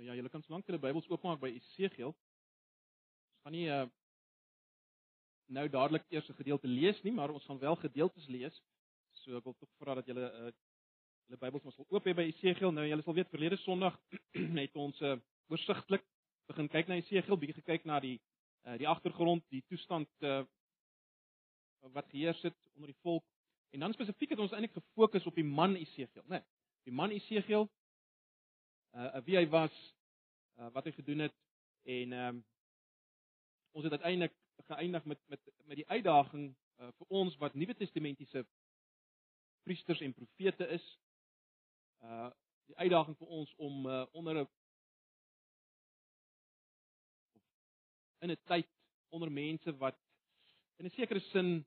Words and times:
Ja, 0.00 0.14
julle 0.16 0.30
kan 0.32 0.42
slank 0.42 0.64
julle 0.68 0.80
Bybels 0.80 1.08
oopmaak 1.12 1.40
by 1.42 1.50
Esegiel. 1.58 2.14
Ons 2.14 3.42
gaan 3.44 3.56
nie 3.56 3.66
uh 3.68 3.86
nou 5.50 5.64
dadelik 5.66 6.04
eers 6.14 6.28
'n 6.30 6.38
gedeelte 6.38 6.68
lees 6.68 7.00
nie, 7.02 7.12
maar 7.12 7.32
ons 7.34 7.44
gaan 7.44 7.58
wel 7.58 7.76
gedeeltes 7.76 8.26
lees. 8.26 8.60
So 9.10 9.36
ek 9.36 9.44
wil 9.44 9.56
tog 9.58 9.68
vra 9.82 9.94
dat 9.94 10.06
julle 10.06 10.28
uh 10.30 10.52
julle 11.26 11.40
Bybels 11.40 11.64
mos 11.64 11.74
sal 11.74 11.86
oop 11.88 12.06
hê 12.06 12.14
by 12.14 12.28
Esegiel. 12.30 12.72
Nou 12.72 12.86
julle 12.86 13.02
sal 13.02 13.14
weet 13.14 13.28
verlede 13.28 13.56
Sondag 13.56 13.98
het 14.64 14.76
ons 14.76 15.00
uh 15.00 15.18
oorsigtelik 15.48 16.06
begin 16.46 16.68
kyk 16.68 16.88
na 16.88 16.96
Esegiel, 16.96 17.36
bietjie 17.36 17.60
gekyk 17.60 17.84
na 17.84 18.00
die 18.00 18.20
uh 18.64 18.78
die 18.78 18.88
agtergrond, 18.88 19.44
die 19.50 19.64
toestand 19.68 20.08
uh 20.22 20.44
wat 21.92 22.08
geheers 22.08 22.42
het 22.42 22.56
onder 22.74 22.88
die 22.88 23.00
volk. 23.02 23.24
En 23.72 23.80
dan 23.80 23.92
spesifiek 23.92 24.30
het 24.30 24.38
ons 24.38 24.52
eintlik 24.52 24.72
gefokus 24.72 25.26
op 25.26 25.34
die 25.34 25.44
man 25.44 25.76
Esegiel, 25.76 26.24
né? 26.24 26.40
Nee, 26.40 26.42
die 26.88 26.92
man 26.94 27.10
Esegiel 27.10 27.68
uh 28.94 29.24
wie 29.24 29.36
hy 29.36 29.46
was, 29.48 29.74
uh 30.58 30.70
wat 30.74 30.84
hy 30.84 30.92
gedoen 30.92 31.26
het 31.28 31.36
en 31.82 32.12
ehm 32.12 32.36
um, 32.36 32.44
ons 33.72 33.84
het 33.84 33.92
uiteindelik 33.92 34.34
geëindig 34.66 35.04
met 35.04 35.20
met 35.26 35.40
met 35.64 35.76
die 35.76 35.88
uitdaging 35.88 36.50
uh 36.78 36.90
vir 36.98 37.06
ons 37.08 37.36
wat 37.36 37.54
Nuwe 37.54 37.74
Testamentiese 37.74 38.46
priesters 39.62 40.00
en 40.00 40.14
profete 40.14 40.66
is. 40.66 40.86
Uh 42.02 42.30
die 42.70 42.76
uitdaging 42.76 43.16
vir 43.18 43.26
ons 43.26 43.54
om 43.56 43.86
uh 43.86 44.06
onder 44.12 44.42
'n 44.42 44.48
in 48.20 48.30
'n 48.30 48.42
tyd 48.44 48.68
onder 49.08 49.32
mense 49.32 49.76
wat 49.76 49.98
in 50.76 50.86
'n 50.86 50.90
sekere 50.90 51.20
sin 51.20 51.66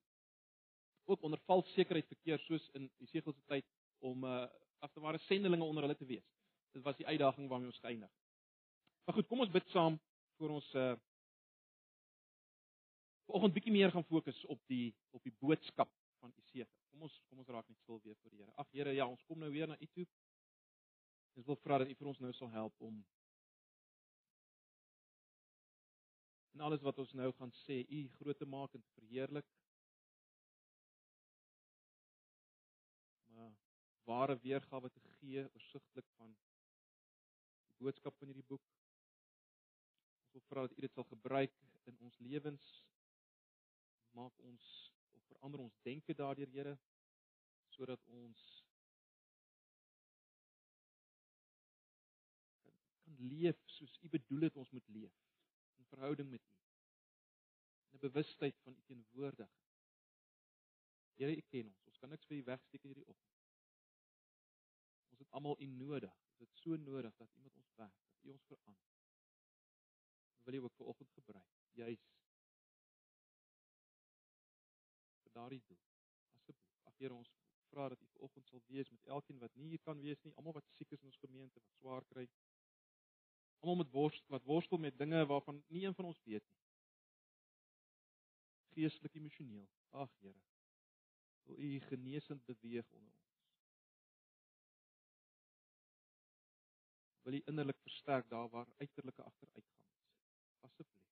ook 1.05 1.21
onder 1.21 1.39
vals 1.45 1.73
sekerheid 1.73 2.07
verkeer 2.07 2.39
soos 2.39 2.69
in 2.73 2.91
Jesegiel 2.97 3.33
se 3.33 3.41
tyd 3.45 3.65
om 3.99 4.23
uh 4.23 4.47
as 4.79 4.91
te 4.91 4.99
ware 4.99 5.17
sendelinge 5.17 5.63
onder 5.63 5.83
hulle 5.83 5.97
te 5.97 6.05
wees. 6.05 6.27
Dit 6.73 6.83
was 6.83 6.97
die 6.97 7.07
uitdaging 7.07 7.49
waarmee 7.49 7.69
ons 7.69 7.81
geëindig. 7.83 8.11
Maar 9.05 9.15
goed, 9.15 9.27
kom 9.27 9.43
ons 9.45 9.51
bid 9.53 9.67
saam 9.75 9.99
vir 10.41 10.55
ons 10.59 10.69
uh 10.83 10.93
vanoggend 13.23 13.53
bietjie 13.55 13.71
meer 13.71 13.91
gaan 13.91 14.03
fokus 14.05 14.39
op 14.51 14.59
die 14.67 14.93
op 15.15 15.23
die 15.23 15.33
boodskap 15.39 15.89
van 16.19 16.33
Jesegiel. 16.35 16.67
Kom 16.91 17.05
ons 17.07 17.15
kom 17.29 17.39
ons 17.39 17.51
raak 17.55 17.67
net 17.69 17.79
stil 17.79 18.01
weer 18.03 18.17
voor 18.19 18.33
die 18.33 18.41
Here. 18.41 18.53
Ag 18.61 18.69
Here, 18.71 18.93
ja, 18.93 19.07
ons 19.07 19.23
kom 19.29 19.39
nou 19.39 19.51
weer 19.51 19.67
na 19.67 19.77
U 19.79 19.87
toe. 19.95 20.05
Ons 21.39 21.47
wil 21.49 21.57
vra 21.63 21.79
dat 21.81 21.89
U 21.89 21.95
vir 22.01 22.09
ons 22.11 22.19
nou 22.25 22.33
sal 22.37 22.51
help 22.53 22.87
om 22.89 23.03
en 26.53 26.61
alles 26.61 26.83
wat 26.85 26.99
ons 27.01 27.13
nou 27.17 27.31
gaan 27.39 27.51
sê, 27.63 27.79
U 27.89 27.99
groot 28.19 28.37
te 28.37 28.45
maak 28.45 28.75
en 28.77 28.81
te 28.83 28.91
verheerlik. 28.99 29.47
Maar 33.33 33.55
ware 34.09 34.37
weergawe 34.43 34.91
te 34.93 35.01
gee 35.15 35.47
oorsigtelik 35.47 36.09
van 36.19 36.35
boodskap 37.83 38.15
van 38.19 38.31
hierdie 38.31 38.47
boek. 38.47 38.63
Ons 40.23 40.35
wil 40.37 40.45
vra 40.47 40.65
dat 40.67 40.77
U 40.77 40.81
dit 40.85 40.95
sal 40.95 41.07
gebruik 41.09 41.55
in 41.91 41.99
ons 42.07 42.19
lewens. 42.23 42.67
Maak 44.17 44.39
ons 44.47 44.69
of 45.17 45.23
verander 45.31 45.65
ons 45.65 45.79
denke 45.87 46.15
daardeur, 46.15 46.51
Here, 46.53 46.75
sodat 47.73 48.01
ons 48.13 48.43
kan 53.03 53.19
leef 53.33 53.59
soos 53.77 53.97
U 54.01 54.11
bedoel 54.15 54.47
het 54.47 54.59
ons 54.63 54.71
moet 54.75 54.89
leef 54.95 55.19
in 55.81 55.89
verhouding 55.91 56.29
met 56.29 56.41
U. 56.41 56.57
In 57.93 57.99
'n 57.99 58.05
bewustheid 58.07 58.59
van 58.63 58.77
U 58.77 58.81
teenwoordigheid. 58.87 59.71
Here, 61.19 61.35
U 61.35 61.41
ken 61.41 61.67
ons. 61.67 61.85
Ons 61.85 61.97
kan 61.97 62.09
niks 62.09 62.25
vir 62.25 62.37
U 62.37 62.43
wegsteek 62.43 62.83
hierdie 62.87 63.07
oggend. 63.07 63.41
Ons 65.11 65.19
het 65.19 65.29
almal 65.29 65.59
U 65.61 65.65
nodig. 65.65 66.22
Dit 66.43 66.57
so 66.59 66.75
nodig 66.75 67.15
dat 67.15 67.35
iemand 67.39 67.55
ons 67.55 67.75
werk, 67.79 67.99
dat 68.07 68.23
U 68.27 68.33
ons 68.35 68.45
verander. 68.49 68.89
Wil 70.43 70.53
U 70.59 70.65
ook 70.67 70.75
vir 70.79 70.89
oggend 70.91 71.11
gebruik, 71.15 71.53
juis 71.79 72.03
vir 75.23 75.31
daardie 75.37 75.61
doel. 75.69 75.79
Asseblief. 76.35 76.73
Ag 76.89 76.97
Here, 76.99 77.15
ons 77.15 77.31
vra 77.69 77.87
dat 77.93 78.01
U 78.03 78.09
vir 78.11 78.25
oggend 78.27 78.51
sal 78.51 78.63
wees 78.67 78.91
met 78.91 79.07
elkeen 79.17 79.39
wat 79.39 79.55
nie 79.55 79.69
hier 79.71 79.83
kan 79.87 80.03
wees 80.03 80.19
nie, 80.27 80.33
almal 80.35 80.57
wat 80.59 80.67
siek 80.75 80.91
is 80.91 81.01
in 81.01 81.13
ons 81.13 81.21
gemeente, 81.23 81.63
wat 81.63 81.79
swaar 81.79 82.07
kry. 82.11 82.27
Almal 83.63 83.79
met 83.85 83.95
worstel 83.95 84.35
wat 84.35 84.47
worstel 84.51 84.83
met 84.83 84.99
dinge 84.99 85.23
waarvan 85.31 85.63
nie 85.69 85.85
een 85.87 85.95
van 85.95 86.11
ons 86.11 86.21
weet 86.27 86.43
nie. 86.51 86.61
Geestelik, 88.75 89.15
emosioneel. 89.15 89.69
Ag 90.03 90.11
Here. 90.19 90.41
Wil 91.47 91.59
U 91.59 91.79
genesend 91.87 92.45
beweeg 92.51 92.91
onder 92.91 93.11
ons. 93.11 93.22
Wil 97.23 97.33
U 97.33 97.41
innerlik 97.45 97.79
versterk 97.81 98.29
daar 98.29 98.49
waar 98.49 98.67
uiterlike 98.77 99.23
agteruitgang 99.23 99.85
is. 99.85 100.01
Asseblief. 100.59 101.07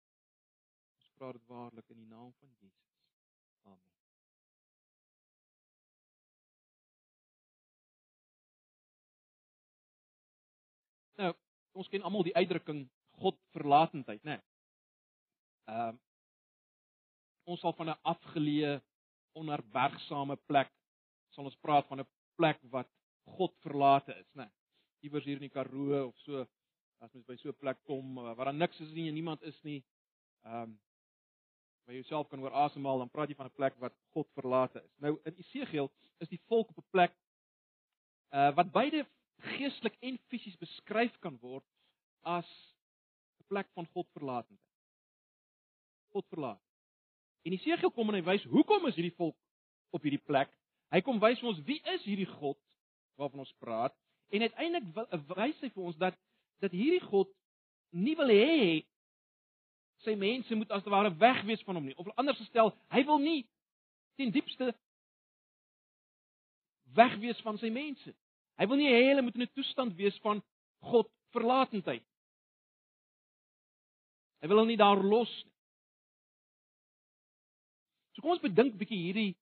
Ons 0.98 1.12
vra 1.16 1.32
dit 1.32 1.46
waarlik 1.48 1.90
in 1.90 1.98
die 2.04 2.08
naam 2.08 2.34
van 2.34 2.54
Jesus. 2.60 2.90
Amen. 3.64 3.80
Nou, 11.22 11.34
ons 11.72 11.88
ken 11.88 12.04
almal 12.04 12.28
die 12.28 12.36
uitdrukking 12.36 12.86
God 13.24 13.40
verlatendheid, 13.56 14.24
né? 14.24 14.40
Nee. 14.40 14.48
Ehm 15.72 15.96
uh, 15.96 16.00
ons 17.52 17.60
sal 17.60 17.74
van 17.74 17.90
'n 17.90 18.00
afgeleë, 18.08 18.80
onherbergsame 19.40 20.36
plek 20.48 20.70
sal 21.34 21.48
ons 21.50 21.58
praat 21.66 21.88
van 21.88 22.00
'n 22.00 22.08
plek 22.36 22.60
wat 22.62 22.90
God 23.26 23.56
verlate 23.64 24.14
is, 24.14 24.30
né? 24.34 24.46
Nee 24.46 24.61
iewers 25.02 25.26
hier 25.26 25.40
in 25.40 25.48
die 25.48 25.54
Karoo 25.54 26.08
of 26.08 26.18
so 26.26 26.46
as 27.02 27.14
mens 27.14 27.26
by 27.26 27.36
so 27.42 27.50
'n 27.50 27.60
plek 27.60 27.80
kom 27.90 28.18
eh, 28.18 28.34
waar 28.36 28.46
daar 28.46 28.54
niks 28.54 28.80
is 28.80 28.94
nie 28.94 29.08
en 29.10 29.14
niemand 29.14 29.42
is 29.42 29.62
nie. 29.64 29.84
Ehm 30.46 30.64
um, 30.64 30.80
waar 31.86 31.96
jy 31.96 32.02
jouself 32.02 32.28
kan 32.30 32.40
oor 32.40 32.54
asemhaal, 32.54 33.00
dan 33.02 33.10
praat 33.10 33.30
jy 33.30 33.36
van 33.36 33.48
'n 33.50 33.58
plek 33.58 33.76
wat 33.80 33.94
God 34.14 34.28
verlate 34.34 34.84
is. 34.84 34.92
Nou 34.98 35.20
in 35.26 35.36
Esegiel 35.36 35.92
is 36.20 36.30
die 36.30 36.42
volk 36.48 36.70
op 36.70 36.78
'n 36.78 36.92
plek 36.92 37.14
uh 38.32 38.52
wat 38.56 38.72
beide 38.72 39.06
geestelik 39.58 39.96
en 40.00 40.20
fisies 40.30 40.58
beskryf 40.58 41.18
kan 41.20 41.38
word 41.42 41.66
as 42.22 42.48
'n 43.40 43.48
plek 43.48 43.68
van 43.74 43.88
God 43.94 44.08
verlatendheid. 44.14 44.70
God 46.12 46.28
verlaat. 46.28 46.62
En 47.42 47.52
Esegiel 47.52 47.92
kom 47.92 48.10
en 48.10 48.16
hy 48.16 48.24
wys 48.24 48.44
hoekom 48.44 48.86
is 48.88 48.96
hierdie 48.96 49.18
volk 49.18 49.38
op 49.90 50.02
hierdie 50.02 50.26
plek? 50.26 50.50
Hy 50.92 51.02
kom 51.02 51.20
wys 51.20 51.42
ons 51.44 51.60
wie 51.64 51.82
is 51.96 52.04
hierdie 52.04 52.30
God 52.40 52.60
waarvan 53.16 53.40
ons 53.40 53.54
praat 53.60 53.96
En 54.32 54.46
uiteindelik 54.48 54.88
wys 55.36 55.60
hy 55.62 55.70
vir 55.70 55.84
ons 55.84 55.98
dat 56.00 56.18
dat 56.62 56.74
hierdie 56.78 57.02
God 57.10 57.30
nie 57.90 58.14
wil 58.16 58.30
hê 58.30 58.84
sy 60.06 60.14
mense 60.18 60.56
moet 60.56 60.72
as 60.74 60.84
te 60.86 60.94
ware 60.94 61.10
wegwees 61.18 61.64
van 61.66 61.78
hom 61.78 61.90
nie. 61.90 61.98
Of 61.98 62.10
anders 62.22 62.38
gestel, 62.38 62.72
hy 62.94 63.02
wil 63.08 63.20
nie 63.22 63.42
ten 64.20 64.32
diepste 64.34 64.72
wegwees 66.98 67.42
van 67.46 67.58
sy 67.62 67.72
mense. 67.74 68.14
Hy 68.62 68.68
wil 68.70 68.78
nie 68.78 68.92
hê 68.92 69.02
hulle 69.10 69.26
moet 69.26 69.38
in 69.40 69.48
'n 69.48 69.54
toestand 69.58 69.98
wees 69.98 70.18
van 70.22 70.44
God 70.92 71.10
verlatendheid. 71.34 72.06
Hy 74.42 74.48
wil 74.48 74.62
hulle 74.62 74.74
nie 74.74 74.82
daar 74.82 75.02
los 75.02 75.32
nie. 75.44 75.52
So 78.14 78.22
kom 78.22 78.32
ons 78.32 78.44
bedink 78.44 78.74
'n 78.74 78.78
bietjie 78.78 79.02
hierdie 79.06 79.36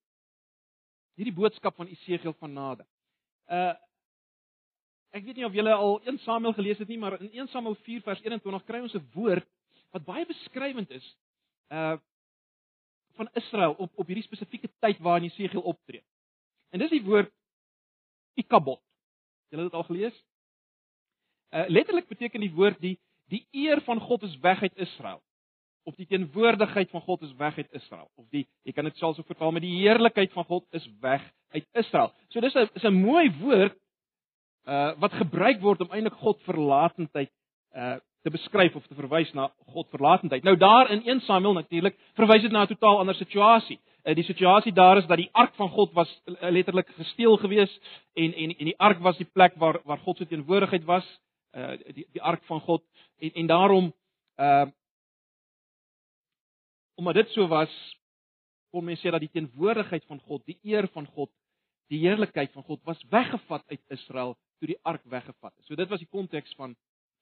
hierdie 1.19 1.35
boodskap 1.35 1.75
van 1.75 1.87
Esegiel 1.87 2.33
van 2.39 2.53
nader. 2.53 2.87
Uh 3.47 3.75
Ek 5.09 5.23
weet 5.25 5.39
nie 5.39 5.45
of 5.45 5.55
julle 5.57 5.73
al 5.73 5.97
1 6.05 6.19
Samuel 6.25 6.53
gelees 6.53 6.77
het 6.77 6.87
nie, 6.87 6.99
maar 7.01 7.17
in 7.21 7.31
1 7.31 7.47
Samuel 7.49 7.75
4 7.85 8.01
vers 8.05 8.21
21 8.21 8.65
kry 8.67 8.81
ons 8.81 8.93
'n 8.93 9.09
woord 9.13 9.47
wat 9.91 10.05
baie 10.05 10.25
beskrywend 10.25 10.89
is 10.91 11.15
uh 11.73 11.97
van 13.19 13.29
Israel 13.33 13.73
op 13.73 13.91
op 13.99 14.07
hierdie 14.07 14.23
spesifieke 14.23 14.69
tyd 14.79 14.99
waarin 15.03 15.27
Jesegiel 15.27 15.61
optree. 15.61 16.03
En 16.71 16.79
dis 16.79 16.89
die 16.89 17.03
woord 17.03 17.31
Ikabod. 18.39 18.79
Julle 19.49 19.63
het 19.63 19.71
dit 19.71 19.79
al 19.79 19.87
gelees? 19.89 20.21
Uh 21.51 21.65
letterlik 21.67 22.07
beteken 22.07 22.39
die 22.39 22.53
woord 22.53 22.79
die 22.79 22.99
die 23.27 23.47
eer 23.51 23.81
van 23.81 23.99
God 23.99 24.23
is 24.23 24.37
weg 24.39 24.61
uit 24.61 24.77
Israel. 24.77 25.21
Of 25.83 25.95
die 25.95 26.07
teenwoordigheid 26.07 26.89
van 26.89 27.01
God 27.01 27.21
is 27.21 27.33
weg 27.33 27.57
uit 27.57 27.71
Israel. 27.71 28.09
Of 28.15 28.29
die 28.29 28.47
jy 28.63 28.71
kan 28.71 28.87
dit 28.87 28.97
selfs 28.97 29.17
so 29.17 29.23
vertaal 29.23 29.51
met 29.51 29.65
die 29.65 29.75
heerlikheid 29.81 30.31
van 30.31 30.45
God 30.45 30.65
is 30.71 30.87
weg 31.01 31.25
uit 31.49 31.67
Israel. 31.73 32.13
So 32.29 32.39
dis 32.39 32.55
'n 32.55 32.69
is 32.73 32.83
'n 32.83 32.93
mooi 32.93 33.31
woord 33.41 33.75
uh 34.65 34.91
wat 34.99 35.13
gebruik 35.13 35.61
word 35.61 35.81
om 35.81 35.91
eintlik 35.91 36.17
God 36.21 36.41
verlatendheid 36.47 37.31
uh 37.75 37.97
te 38.23 38.29
beskryf 38.29 38.75
of 38.75 38.87
te 38.87 38.95
verwys 38.97 39.29
na 39.33 39.45
God 39.71 39.87
verlatendheid. 39.89 40.43
Nou 40.43 40.57
daar 40.59 40.89
in 40.91 41.05
1 41.05 41.21
Samuel 41.23 41.53
natuurlik 41.53 41.95
verwys 42.19 42.41
dit 42.41 42.51
na 42.51 42.63
'n 42.63 42.67
totaal 42.67 42.99
ander 42.99 43.15
situasie. 43.15 43.79
Uh 44.03 44.15
die 44.15 44.23
situasie 44.23 44.73
daar 44.73 44.97
is 44.97 45.07
dat 45.07 45.17
die 45.17 45.29
ark 45.31 45.55
van 45.55 45.69
God 45.69 45.93
was 45.93 46.21
uh, 46.25 46.49
letterlik 46.49 46.89
gesteel 46.97 47.37
gewees 47.37 47.79
en 48.13 48.33
en 48.33 48.57
en 48.57 48.65
die 48.65 48.79
ark 48.79 48.99
was 48.99 49.17
die 49.17 49.29
plek 49.33 49.55
waar 49.55 49.79
waar 49.85 49.97
God 49.97 50.17
se 50.17 50.27
teenwoordigheid 50.27 50.83
was, 50.83 51.05
uh 51.55 51.77
die 51.95 52.07
die 52.11 52.21
ark 52.21 52.43
van 52.43 52.59
God 52.59 52.83
en 53.19 53.31
en 53.33 53.47
daarom 53.47 53.93
uh 54.37 54.67
omdat 56.95 57.13
dit 57.13 57.29
so 57.29 57.47
was 57.47 57.71
kon 58.69 58.83
mense 58.83 59.01
sê 59.01 59.11
dat 59.11 59.23
die 59.23 59.31
teenwoordigheid 59.33 60.05
van 60.05 60.19
God, 60.19 60.45
die 60.45 60.59
eer 60.63 60.87
van 60.93 61.07
God, 61.15 61.31
die 61.89 61.99
heerlikheid 62.03 62.51
van 62.51 62.63
God 62.63 62.83
was 62.83 63.01
weggevat 63.09 63.63
uit 63.67 63.81
Israel 63.87 64.35
toe 64.59 64.73
die 64.73 64.79
ark 64.87 65.03
weggevat 65.09 65.53
is. 65.59 65.67
So 65.67 65.75
dit 65.79 65.89
was 65.89 66.01
die 66.03 66.11
konteks 66.11 66.55
van 66.59 66.75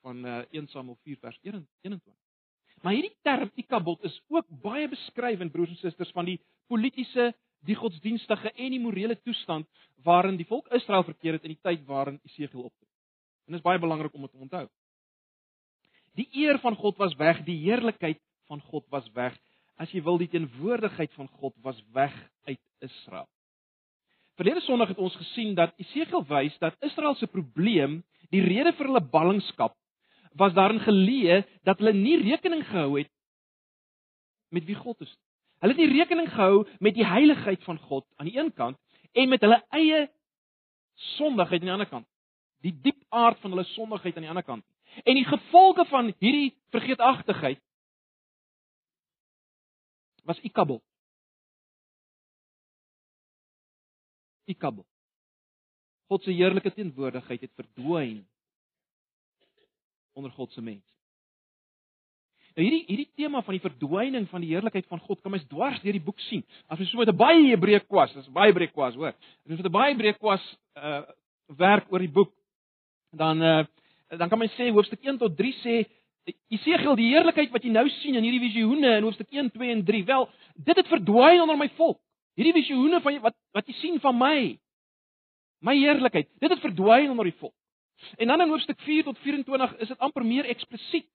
van 0.06 0.26
uh, 0.26 0.42
1 0.54 0.68
Samuel 0.72 0.98
4 1.04 1.18
vers 1.20 1.38
21. 1.42 2.14
Maar 2.86 2.94
hierdie 2.94 3.16
term 3.26 3.50
ikabod 3.58 4.04
is 4.06 4.16
ook 4.30 4.46
baie 4.62 4.88
beskrywend 4.88 5.52
broers 5.52 5.74
en 5.74 5.80
susters 5.82 6.14
van 6.14 6.28
die 6.30 6.38
politieke, 6.70 7.32
die 7.66 7.76
godsdienstige 7.76 8.52
en 8.54 8.76
die 8.76 8.82
morele 8.82 9.18
toestand 9.26 9.68
waarin 10.06 10.38
die 10.38 10.46
volk 10.48 10.70
Israel 10.78 11.04
verkeer 11.08 11.40
het 11.40 11.48
in 11.48 11.56
die 11.56 11.64
tyd 11.66 11.86
waarin 11.90 12.20
Esegiel 12.30 12.68
optree. 12.70 12.92
En 13.48 13.56
dit 13.56 13.60
is 13.60 13.66
baie 13.66 13.82
belangrik 13.82 14.14
om 14.14 14.28
dit 14.28 14.32
te 14.32 14.44
onthou. 14.46 14.68
Die 16.18 16.30
eer 16.44 16.60
van 16.62 16.78
God 16.78 16.98
was 17.02 17.16
weg, 17.18 17.44
die 17.46 17.58
heerlikheid 17.66 18.22
van 18.48 18.62
God 18.70 18.86
was 18.94 19.10
weg. 19.18 19.36
As 19.78 19.92
jy 19.94 20.02
wil, 20.06 20.18
die 20.18 20.30
teenwoordigheid 20.32 21.14
van 21.18 21.30
God 21.42 21.54
was 21.66 21.82
weg 21.94 22.14
uit 22.50 22.62
Israel. 22.86 23.28
Verlede 24.38 24.62
Sondag 24.62 24.92
het 24.94 25.00
ons 25.02 25.16
gesien 25.18 25.56
dat 25.58 25.74
Esegiel 25.82 26.22
wys 26.30 26.58
dat 26.62 26.76
Israel 26.86 27.16
se 27.18 27.28
probleem, 27.28 28.04
die 28.30 28.44
rede 28.44 28.74
vir 28.78 28.86
hulle 28.92 29.02
ballingskap, 29.02 29.74
was 30.38 30.54
daarin 30.54 30.84
geleë 30.84 31.42
dat 31.66 31.80
hulle 31.82 31.96
nie 31.98 32.20
rekening 32.22 32.62
gehou 32.68 33.00
het 33.00 33.10
met 34.54 34.68
wie 34.68 34.78
God 34.78 35.02
is. 35.02 35.14
Hulle 35.64 35.74
het 35.74 35.82
nie 35.82 35.90
rekening 35.96 36.30
gehou 36.30 36.68
met 36.80 36.94
die 36.94 37.06
heiligheid 37.06 37.64
van 37.66 37.80
God 37.90 38.06
aan 38.22 38.30
die 38.30 38.38
een 38.38 38.54
kant 38.54 38.78
en 39.18 39.30
met 39.30 39.42
hulle 39.42 39.58
eie 39.74 40.06
sondigheid 41.18 41.62
aan 41.62 41.72
die 41.72 41.74
ander 41.74 41.90
kant. 41.90 42.08
Die 42.62 42.76
diep 42.84 43.02
aard 43.10 43.42
van 43.42 43.56
hulle 43.56 43.66
sondigheid 43.74 44.16
aan 44.16 44.28
die 44.28 44.34
ander 44.34 44.46
kant. 44.46 44.66
En 45.02 45.18
die 45.18 45.26
gevolge 45.26 45.86
van 45.90 46.14
hierdie 46.20 46.54
vergeetachtigheid 46.76 47.62
was 50.30 50.40
ikabel. 50.46 50.84
Ikabel. 54.48 54.86
God 56.08 56.24
se 56.24 56.32
heerlike 56.32 56.72
teenwoordigheid 56.74 57.42
het 57.44 57.54
verdwyn 57.60 58.22
onder 60.18 60.32
God 60.32 60.52
se 60.56 60.62
mense. 60.62 60.94
Nou 62.58 62.66
hierdie 62.66 62.86
hierdie 62.88 63.12
tema 63.20 63.44
van 63.46 63.54
die 63.54 63.62
verdwyning 63.62 64.26
van 64.32 64.42
die 64.42 64.50
heerlikheid 64.50 64.88
van 64.90 65.02
God 65.06 65.20
kan 65.22 65.36
mens 65.36 65.46
dwars 65.52 65.78
deur 65.84 65.94
die 65.94 66.02
boek 66.02 66.18
sien. 66.26 66.42
As 66.66 66.80
jy 66.80 66.88
so 66.90 66.98
met 66.98 67.12
'n 67.12 67.18
baie 67.18 67.58
breë 67.58 67.86
kwas, 67.86 68.14
dis 68.14 68.32
baie 68.34 68.54
breë 68.54 68.72
kwas, 68.72 68.96
hoor. 68.96 69.14
As 69.14 69.46
jy 69.46 69.58
met 69.58 69.66
'n 69.66 69.72
baie 69.72 69.96
breë 69.96 70.18
kwas 70.18 70.42
uh 70.76 71.04
werk 71.48 71.92
oor 71.92 72.00
die 72.00 72.12
boek, 72.12 72.34
dan 73.12 73.42
uh 73.42 73.66
dan 74.10 74.30
kan 74.30 74.40
mens 74.40 74.56
sê 74.56 74.72
hoofstuk 74.72 75.04
1 75.04 75.18
tot 75.18 75.38
3 75.38 75.54
sê 75.62 75.86
Jesegiel 76.52 76.96
die 76.96 77.12
heerlikheid 77.14 77.52
wat 77.52 77.64
jy 77.64 77.72
nou 77.72 77.86
sien 78.02 78.16
in 78.16 78.26
hierdie 78.26 78.50
visioene 78.50 78.98
in 78.98 79.04
hoofstuk 79.04 79.30
1, 79.32 79.52
2 79.54 79.72
en 79.72 79.84
3, 79.88 80.04
wel, 80.04 80.30
dit 80.56 80.76
het 80.76 80.88
verdwyn 80.88 81.42
onder 81.42 81.58
my 81.58 81.70
volk. 81.78 82.02
Hierdie 82.38 82.54
visioene 82.54 83.02
van 83.02 83.22
wat 83.24 83.36
wat 83.58 83.70
jy 83.70 83.76
sien 83.82 84.00
van 84.00 84.18
my, 84.18 84.38
my 85.66 85.74
heerlikheid, 85.78 86.30
dit 86.38 86.54
het 86.54 86.62
verdwyn 86.62 87.10
onder 87.10 87.26
die 87.26 87.38
volk. 87.40 87.56
En 88.22 88.30
dan 88.30 88.42
in 88.42 88.52
hoofstuk 88.54 88.80
4 88.86 89.08
tot 89.08 89.18
24 89.24 89.78
is 89.82 89.88
dit 89.88 90.04
amper 90.06 90.26
meer 90.26 90.46
eksplisiet. 90.46 91.08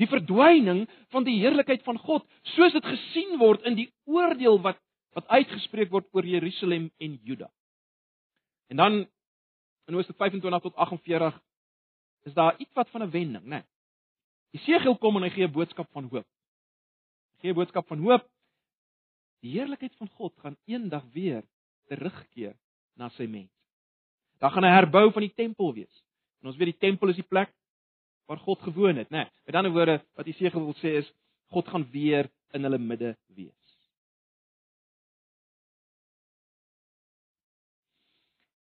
Die 0.00 0.08
verdwyning 0.10 0.86
van 1.12 1.26
die 1.26 1.36
heerlikheid 1.42 1.84
van 1.84 1.98
God, 2.00 2.24
soos 2.56 2.72
dit 2.72 2.86
gesien 2.88 3.36
word 3.38 3.62
in 3.68 3.76
die 3.78 3.90
oordeel 4.08 4.58
wat 4.64 4.80
wat 5.14 5.28
uitgespreek 5.30 5.92
word 5.94 6.08
oor 6.10 6.26
Jerusalem 6.26 6.88
en 6.98 7.12
Juda. 7.22 7.46
En 8.66 8.80
dan 8.80 8.96
in 9.86 9.94
hoofstuk 9.94 10.16
25 10.18 10.62
tot 10.62 10.74
48 10.74 11.36
is 12.26 12.34
daar 12.34 12.56
iets 12.58 12.72
wat 12.74 12.90
van 12.90 13.02
'n 13.02 13.10
wending, 13.10 13.44
né? 13.44 13.62
Nee. 13.62 13.62
Jesegiel 14.50 14.96
kom 14.98 15.16
en 15.16 15.22
hy 15.22 15.30
gee 15.30 15.46
'n 15.46 15.52
boodskap 15.52 15.88
van 15.92 16.08
hoop. 16.10 16.26
Hy 17.34 17.40
gee 17.40 17.50
'n 17.50 17.54
boodskap 17.54 17.86
van 17.86 17.98
hoop. 17.98 18.33
Die 19.44 19.52
heerlikheid 19.52 19.92
van 20.00 20.08
God 20.16 20.32
gaan 20.40 20.56
eendag 20.64 21.04
weer 21.12 21.44
terugkeer 21.92 22.54
na 22.96 23.10
sy 23.12 23.26
mense. 23.28 23.52
Daar 24.40 24.50
gaan 24.50 24.64
'n 24.64 24.76
herbou 24.76 25.12
van 25.12 25.22
die 25.22 25.34
tempel 25.34 25.74
wees. 25.74 26.04
En 26.40 26.48
ons 26.48 26.56
weet 26.56 26.72
die 26.72 26.88
tempel 26.88 27.08
is 27.08 27.20
die 27.20 27.28
plek 27.28 27.52
waar 28.26 28.38
God 28.38 28.60
gewoon 28.62 28.96
het, 28.96 29.10
né? 29.10 29.16
Nee, 29.16 29.30
met 29.44 29.54
ander 29.54 29.72
woorde, 29.72 30.04
wat 30.14 30.26
Jesegiel 30.26 30.64
wil 30.64 30.74
sê 30.74 30.96
is 31.00 31.12
God 31.50 31.68
gaan 31.68 31.90
weer 31.90 32.30
in 32.50 32.62
hulle 32.62 32.78
midde 32.78 33.16
wees. 33.26 33.64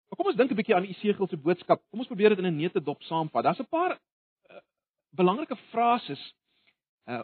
Maar 0.09 0.17
kom 0.19 0.27
ons 0.27 0.37
dink 0.37 0.51
'n 0.51 0.55
bietjie 0.55 0.75
aan 0.75 0.87
Jesegiel 0.87 1.29
se 1.29 1.37
boodskap. 1.37 1.83
Kom 1.91 1.99
ons 1.99 2.09
probeer 2.09 2.29
dit 2.29 2.39
in 2.39 2.47
'n 2.47 2.57
neete 2.57 2.81
dop 2.81 3.03
saamvat. 3.03 3.45
Daar's 3.45 3.61
'n 3.61 3.69
paar 3.69 3.99
uh, 4.51 4.61
belangrike 5.11 5.57
frases 5.57 6.35
uh 7.07 7.23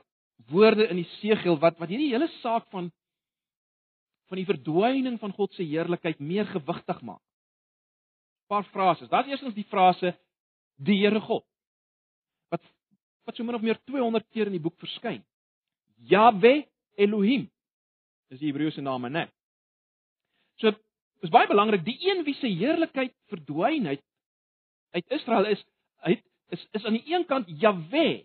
woorde 0.51 0.89
in 0.89 0.97
Jesegiel 0.97 1.59
wat 1.59 1.79
wat 1.79 1.89
hierdie 1.89 2.11
hele 2.13 2.29
saak 2.29 2.67
van 2.71 2.93
van 4.27 4.41
die 4.41 4.49
verdwyning 4.49 5.21
van 5.23 5.33
God 5.33 5.55
se 5.55 5.63
heerlikheid 5.63 6.19
meer 6.21 6.49
gewigtig 6.51 7.03
maak 7.07 7.23
paar 8.47 8.65
frases. 8.65 9.09
Daar's 9.09 9.29
eerstens 9.29 9.55
die 9.55 9.67
frase 9.71 10.15
die 10.77 10.99
Here 11.01 11.21
God. 11.21 11.45
Wat 12.51 12.63
wat 13.27 13.37
so 13.37 13.45
min 13.45 13.59
of 13.59 13.63
meer 13.63 13.79
200 13.91 14.27
keer 14.31 14.47
in 14.47 14.55
die 14.55 14.63
boek 14.63 14.79
verskyn. 14.79 15.25
Yahweh 16.07 16.63
Elohim. 16.95 17.49
Dis 18.31 18.39
die 18.39 18.53
Hebreëse 18.53 18.85
naam, 18.85 19.09
né? 19.11 19.27
So 20.63 20.71
is 21.25 21.33
baie 21.33 21.49
belangrik 21.51 21.83
die 21.87 21.99
een 22.07 22.23
wie 22.27 22.37
se 22.39 22.47
heerlikheid 22.47 23.15
verdwyn 23.33 23.89
het 23.91 24.03
uit 24.95 25.19
Israel 25.19 25.51
is 25.51 25.65
hy 26.07 26.21
is 26.55 26.63
is 26.79 26.87
aan 26.87 26.99
die 26.99 27.15
een 27.15 27.27
kant 27.27 27.51
Yahweh. 27.51 28.23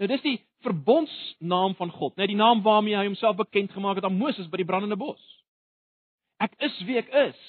Nou 0.00 0.08
dis 0.10 0.22
die 0.24 0.38
verbondsnaam 0.64 1.74
van 1.78 1.90
God, 1.90 2.16
net 2.16 2.30
die 2.32 2.38
naam 2.38 2.62
waarmee 2.64 2.96
hy 2.96 3.04
homself 3.06 3.36
bekend 3.36 3.72
gemaak 3.72 4.00
het 4.00 4.06
aan 4.08 4.18
Moses 4.18 4.48
by 4.50 4.58
die 4.58 4.68
brandende 4.68 4.98
bos. 4.98 5.20
Ek 6.42 6.56
is 6.66 6.78
wie 6.88 6.98
ek 6.98 7.12
is. 7.28 7.42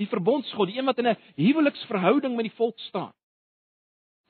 Die 0.00 0.08
verbondsgod, 0.10 0.70
die 0.70 0.78
een 0.78 0.88
wat 0.88 0.98
in 0.98 1.06
'n 1.06 1.18
huweliksverhouding 1.36 2.34
met 2.36 2.48
die 2.48 2.56
volk 2.56 2.78
staan. 2.88 3.12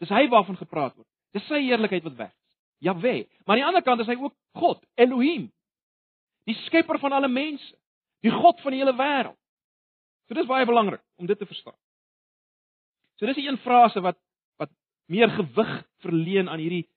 Dis 0.01 0.09
hy 0.09 0.29
waarvan 0.29 0.57
gepraat 0.57 0.97
word. 0.97 1.09
Dis 1.33 1.47
sy 1.47 1.63
heerlikheid 1.63 2.03
wat 2.03 2.19
is. 2.27 2.35
Jahwe. 2.79 3.29
Maar 3.47 3.57
aan 3.57 3.63
die 3.63 3.67
ander 3.67 3.83
kant 3.83 4.01
is 4.01 4.07
hy 4.07 4.17
ook 4.21 4.35
God, 4.53 4.85
Elohim. 4.95 5.53
Die 6.45 6.55
skepper 6.67 6.99
van 6.99 7.13
alle 7.13 7.29
mense, 7.29 7.77
die 8.21 8.31
God 8.31 8.61
van 8.61 8.73
die 8.73 8.81
hele 8.83 8.93
wêreld. 8.93 9.39
So 10.29 10.35
dis 10.35 10.47
baie 10.47 10.67
belangrik 10.67 11.03
om 11.17 11.27
dit 11.27 11.39
te 11.39 11.47
verstaan. 11.47 11.77
So 13.17 13.27
dis 13.27 13.37
'n 13.37 13.49
een 13.49 13.59
frase 13.59 14.01
wat 14.01 14.19
wat 14.57 14.71
meer 15.07 15.29
gewig 15.29 15.87
verleen 16.01 16.49
aan 16.49 16.59
hierdie 16.59 16.89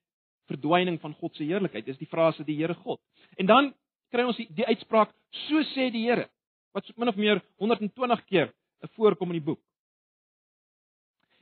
verdwyning 0.48 1.00
van 1.02 1.14
God 1.20 1.36
se 1.36 1.44
heerlikheid. 1.44 1.86
Dis 1.86 2.00
die 2.00 2.10
frase 2.10 2.46
die 2.48 2.58
Here 2.58 2.74
God. 2.74 3.00
En 3.38 3.46
dan 3.46 3.74
kry 4.12 4.24
ons 4.24 4.38
die, 4.40 4.48
die 4.56 4.66
uitspraak 4.66 5.14
so 5.48 5.64
sê 5.74 5.90
die 5.92 6.06
Here 6.08 6.28
wat 6.76 6.90
min 6.98 7.10
of 7.10 7.18
meer 7.18 7.42
120 7.58 8.26
keer 8.30 8.54
voorkom 8.96 9.32
in 9.34 9.40
die 9.40 9.48
boek. 9.48 9.62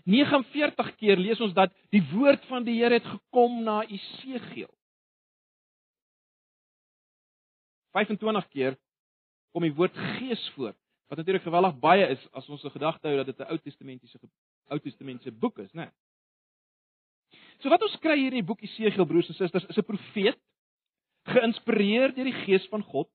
49 0.06 0.92
keer 1.02 1.20
lees 1.20 1.42
ons 1.42 1.54
dat 1.58 1.74
die 1.94 2.04
woord 2.14 2.44
van 2.50 2.64
die 2.64 2.78
Here 2.78 3.00
het 3.00 3.08
gekom 3.10 3.64
na 3.66 3.82
Esegiel. 3.84 4.70
25 7.96 8.50
keer 8.54 8.78
kom 9.56 9.64
die 9.64 9.74
woord 9.76 9.96
gees 10.18 10.42
voor, 10.56 10.74
wat 11.10 11.20
natuurlik 11.20 11.46
geweldig 11.46 11.78
baie 11.80 12.08
is 12.12 12.24
as 12.34 12.48
ons 12.50 12.64
'n 12.64 12.76
gedagte 12.76 13.08
hou 13.08 13.18
dat 13.18 13.26
dit 13.26 13.40
'n 13.40 13.52
Ou 13.52 13.58
Testamentiese 13.58 14.20
Ou 14.70 14.80
Testamentiese 14.80 15.32
boek 15.32 15.60
is, 15.60 15.72
né? 15.74 15.86
Nee. 15.86 15.92
So 17.62 17.70
wat 17.70 17.84
ons 17.84 17.98
kry 18.04 18.18
hier 18.20 18.34
in 18.34 18.42
die 18.42 18.48
boek 18.48 18.62
Esegiel 18.62 19.08
broers 19.08 19.30
en 19.30 19.38
susters 19.38 19.66
is 19.70 19.78
'n 19.78 19.88
profeet 19.88 20.40
geïnspireer 21.26 22.14
deur 22.16 22.26
die 22.26 22.42
gees 22.46 22.66
van 22.70 22.84
God 22.84 23.10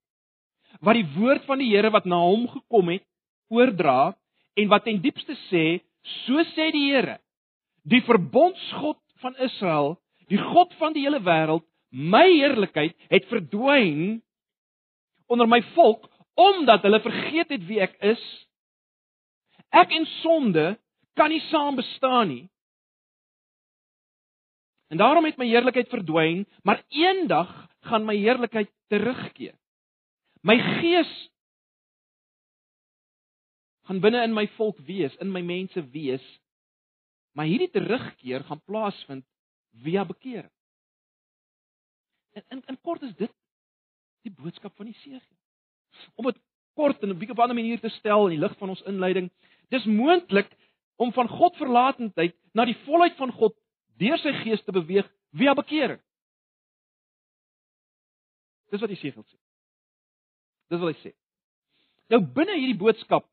wat 0.78 0.94
die 0.94 1.06
woord 1.16 1.44
van 1.48 1.58
die 1.58 1.70
Here 1.72 1.90
wat 1.90 2.06
na 2.06 2.20
hom 2.22 2.46
gekom 2.48 2.92
het 2.94 3.04
oordra 3.50 4.14
en 4.54 4.68
wat 4.70 4.84
ten 4.86 5.00
diepste 5.02 5.34
sê, 5.48 5.80
so 6.24 6.42
sê 6.54 6.70
die 6.74 6.86
Here, 6.92 7.18
die 7.82 8.02
verbondsgod 8.06 9.00
van 9.24 9.36
Israel, 9.42 9.96
die 10.30 10.38
God 10.38 10.72
van 10.78 10.94
die 10.94 11.02
hele 11.04 11.20
wêreld, 11.24 11.64
my 11.90 12.26
heerlikheid 12.30 12.94
het 13.10 13.26
verdwyn 13.32 14.20
onder 15.30 15.48
my 15.50 15.58
volk 15.74 16.06
omdat 16.38 16.86
hulle 16.86 17.00
vergeet 17.02 17.50
het 17.50 17.64
wie 17.66 17.80
ek 17.82 17.96
is. 18.06 18.20
Ek 19.74 19.90
en 19.92 20.06
sonde 20.20 20.64
kan 21.18 21.28
nie 21.34 21.42
saam 21.50 21.76
bestaan 21.76 22.30
nie. 22.30 22.44
En 24.90 24.98
daarom 24.98 25.24
het 25.24 25.38
my 25.38 25.46
heerlikheid 25.46 25.88
verdwyn, 25.88 26.46
maar 26.66 26.82
eendag 26.88 27.50
gaan 27.86 28.04
my 28.04 28.16
heerlikheid 28.16 28.70
terugkeer. 28.90 29.54
My 30.42 30.56
gees 30.58 31.10
gaan 33.86 34.00
binne 34.02 34.22
in 34.26 34.34
my 34.34 34.48
volk 34.56 34.78
wees, 34.86 35.14
in 35.22 35.30
my 35.30 35.42
mense 35.46 35.82
wees. 35.94 36.24
Maar 37.38 37.46
hierdie 37.46 37.70
terugkeer 37.70 38.42
gaan 38.44 38.62
plaasvind 38.66 39.26
via 39.82 40.04
bekering. 40.04 40.50
En 42.34 42.44
in 42.48 42.62
in 42.66 42.80
kort 42.80 43.02
is 43.02 43.14
dit 43.14 43.32
die 44.26 44.34
boodskap 44.34 44.74
van 44.76 44.90
seëge. 44.92 45.34
Om 46.14 46.32
dit 46.32 46.42
kort 46.74 47.02
en 47.02 47.08
'n 47.08 47.18
bietjie 47.18 47.36
op 47.36 47.38
'n 47.38 47.46
ander 47.46 47.62
manier 47.62 47.80
te 47.80 47.88
stel 47.88 48.26
in 48.26 48.38
die 48.38 48.42
lig 48.46 48.58
van 48.58 48.68
ons 48.68 48.82
inleiding, 48.82 49.30
dis 49.68 49.84
moontlik 49.84 50.50
om 50.96 51.12
van 51.12 51.28
God 51.28 51.56
verlatendheid 51.56 52.34
na 52.52 52.64
die 52.64 52.78
volheid 52.84 53.16
van 53.16 53.32
God 53.32 53.54
deur 54.00 54.18
sy 54.22 54.32
gees 54.42 54.62
te 54.64 54.72
beweeg 54.72 55.08
via 55.36 55.54
bekering. 55.54 56.00
Dis 58.70 58.82
wat 58.82 58.92
die 58.92 58.98
seëge 59.00 59.22
sê. 59.22 59.38
Dis 60.70 60.80
wat 60.80 60.94
hy 60.94 60.98
sê. 61.02 61.12
Nou 62.10 62.22
binne 62.22 62.56
hierdie 62.58 62.78
boodskap 62.78 63.26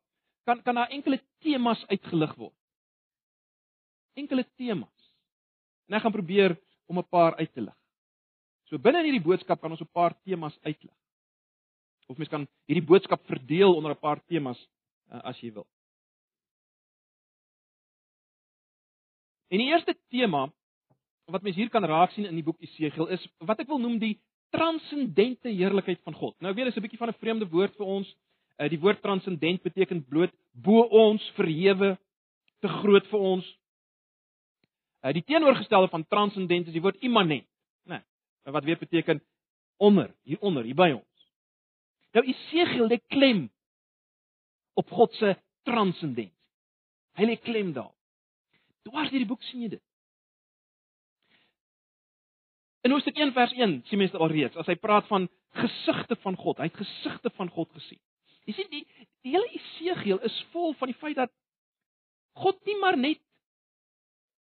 kan 0.47 0.62
kan 0.65 0.79
daar 0.79 0.93
enkele 0.93 1.19
temas 1.43 1.81
uitgelig 1.91 2.33
word. 2.38 2.55
Enkele 4.17 4.45
temas. 4.57 5.12
En 5.88 5.97
ek 5.97 6.05
gaan 6.05 6.15
probeer 6.15 6.57
om 6.88 7.00
'n 7.00 7.09
paar 7.09 7.36
uit 7.38 7.53
te 7.53 7.62
lig. 7.62 7.77
So 8.67 8.77
binne 8.77 9.00
in 9.00 9.12
hierdie 9.12 9.27
boodskap 9.27 9.62
kan 9.62 9.71
ons 9.71 9.81
'n 9.81 9.93
paar 9.93 10.13
temas 10.24 10.57
uitlig. 10.63 10.95
Of 12.07 12.17
mens 12.17 12.29
kan 12.29 12.47
hierdie 12.67 12.88
boodskap 12.88 13.25
verdeel 13.27 13.75
onder 13.75 13.91
'n 13.91 14.00
paar 14.00 14.19
temas 14.25 14.59
uh, 15.12 15.19
as 15.24 15.39
jy 15.39 15.51
wil. 15.53 15.67
En 19.47 19.57
die 19.57 19.71
eerste 19.71 19.95
tema 20.09 20.51
wat 21.31 21.43
mens 21.43 21.55
hier 21.55 21.69
kan 21.69 21.84
raak 21.84 22.12
sien 22.15 22.25
in 22.25 22.36
die 22.36 22.46
boek 22.46 22.60
Esegiel 22.63 23.10
is 23.12 23.24
wat 23.43 23.60
ek 23.60 23.67
wil 23.67 23.81
noem 23.84 23.98
die 24.00 24.15
transcendente 24.55 25.51
heerlikheid 25.51 26.00
van 26.07 26.15
God. 26.15 26.36
Nou 26.39 26.53
weer 26.55 26.67
is 26.67 26.75
'n 26.75 26.81
bietjie 26.81 27.00
van 27.00 27.10
'n 27.10 27.19
vreemde 27.19 27.48
woord 27.50 27.75
vir 27.75 27.86
ons. 27.86 28.15
Uh, 28.57 28.69
die 28.69 28.79
woord 28.79 29.01
transcendent 29.01 29.62
beteken 29.62 30.05
bloot 30.07 30.34
bo 30.51 30.81
ons, 30.81 31.22
verhewe, 31.36 31.98
te 32.60 32.67
groot 32.67 33.05
vir 33.07 33.19
ons. 33.19 33.46
Uh, 35.03 35.13
die 35.13 35.24
teenoorgestelde 35.24 35.89
van 35.89 36.07
transcendent 36.07 36.67
is 36.67 36.74
die 36.74 36.81
woord 36.81 36.98
immanent, 37.05 37.46
né? 37.86 38.01
Nee, 38.46 38.53
wat 38.53 38.63
weer 38.63 38.77
beteken 38.77 39.22
onder, 39.77 40.15
hier 40.24 40.39
onder, 40.39 40.63
hier 40.63 40.75
by 40.75 40.91
ons. 40.91 41.27
Nou 42.13 42.25
Esegiel 42.25 42.88
lê 42.88 42.98
klem 43.07 43.50
op 44.74 44.89
God 44.89 45.13
se 45.13 45.36
transcendensie. 45.63 46.34
Hy 47.17 47.25
lê 47.25 47.36
klem 47.41 47.74
daar. 47.74 47.93
Dwars 48.88 49.10
deur 49.12 49.19
die 49.19 49.29
boek 49.29 49.43
sien 49.43 49.62
jy 49.62 49.69
dit. 49.75 49.87
In 52.86 52.93
Hoofstuk 52.93 53.17
1 53.17 53.34
vers 53.34 53.53
1 53.53 53.81
sien 53.89 54.00
mense 54.00 54.17
alreeds 54.17 54.57
as 54.60 54.67
hy 54.69 54.75
praat 54.79 55.07
van 55.10 55.27
gesigte 55.57 56.15
van 56.24 56.38
God. 56.38 56.60
Hy 56.62 56.69
het 56.69 56.79
gesigte 56.79 57.31
van 57.38 57.50
God 57.50 57.72
gesien. 57.75 58.00
Jy 58.48 58.55
sien 58.55 58.69
die 58.72 58.84
die 59.25 59.34
hele 59.34 59.48
Esegiel 59.57 60.19
is 60.24 60.36
vol 60.53 60.75
van 60.79 60.91
die 60.91 61.00
feit 61.01 61.17
dat 61.17 61.31
God 62.38 62.60
nie 62.69 62.77
maar 62.79 62.98
net 62.98 63.19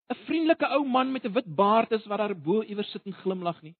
'n 0.09 0.17
vriendelike 0.25 0.67
ou 0.75 0.83
man 0.85 1.11
met 1.11 1.25
'n 1.25 1.33
wit 1.33 1.47
baard 1.55 1.91
is 1.91 2.05
wat 2.05 2.19
daar 2.19 2.35
bo 2.35 2.61
iewers 2.63 2.91
sit 2.91 3.05
en 3.05 3.13
glimlag 3.13 3.61
nie. 3.61 3.75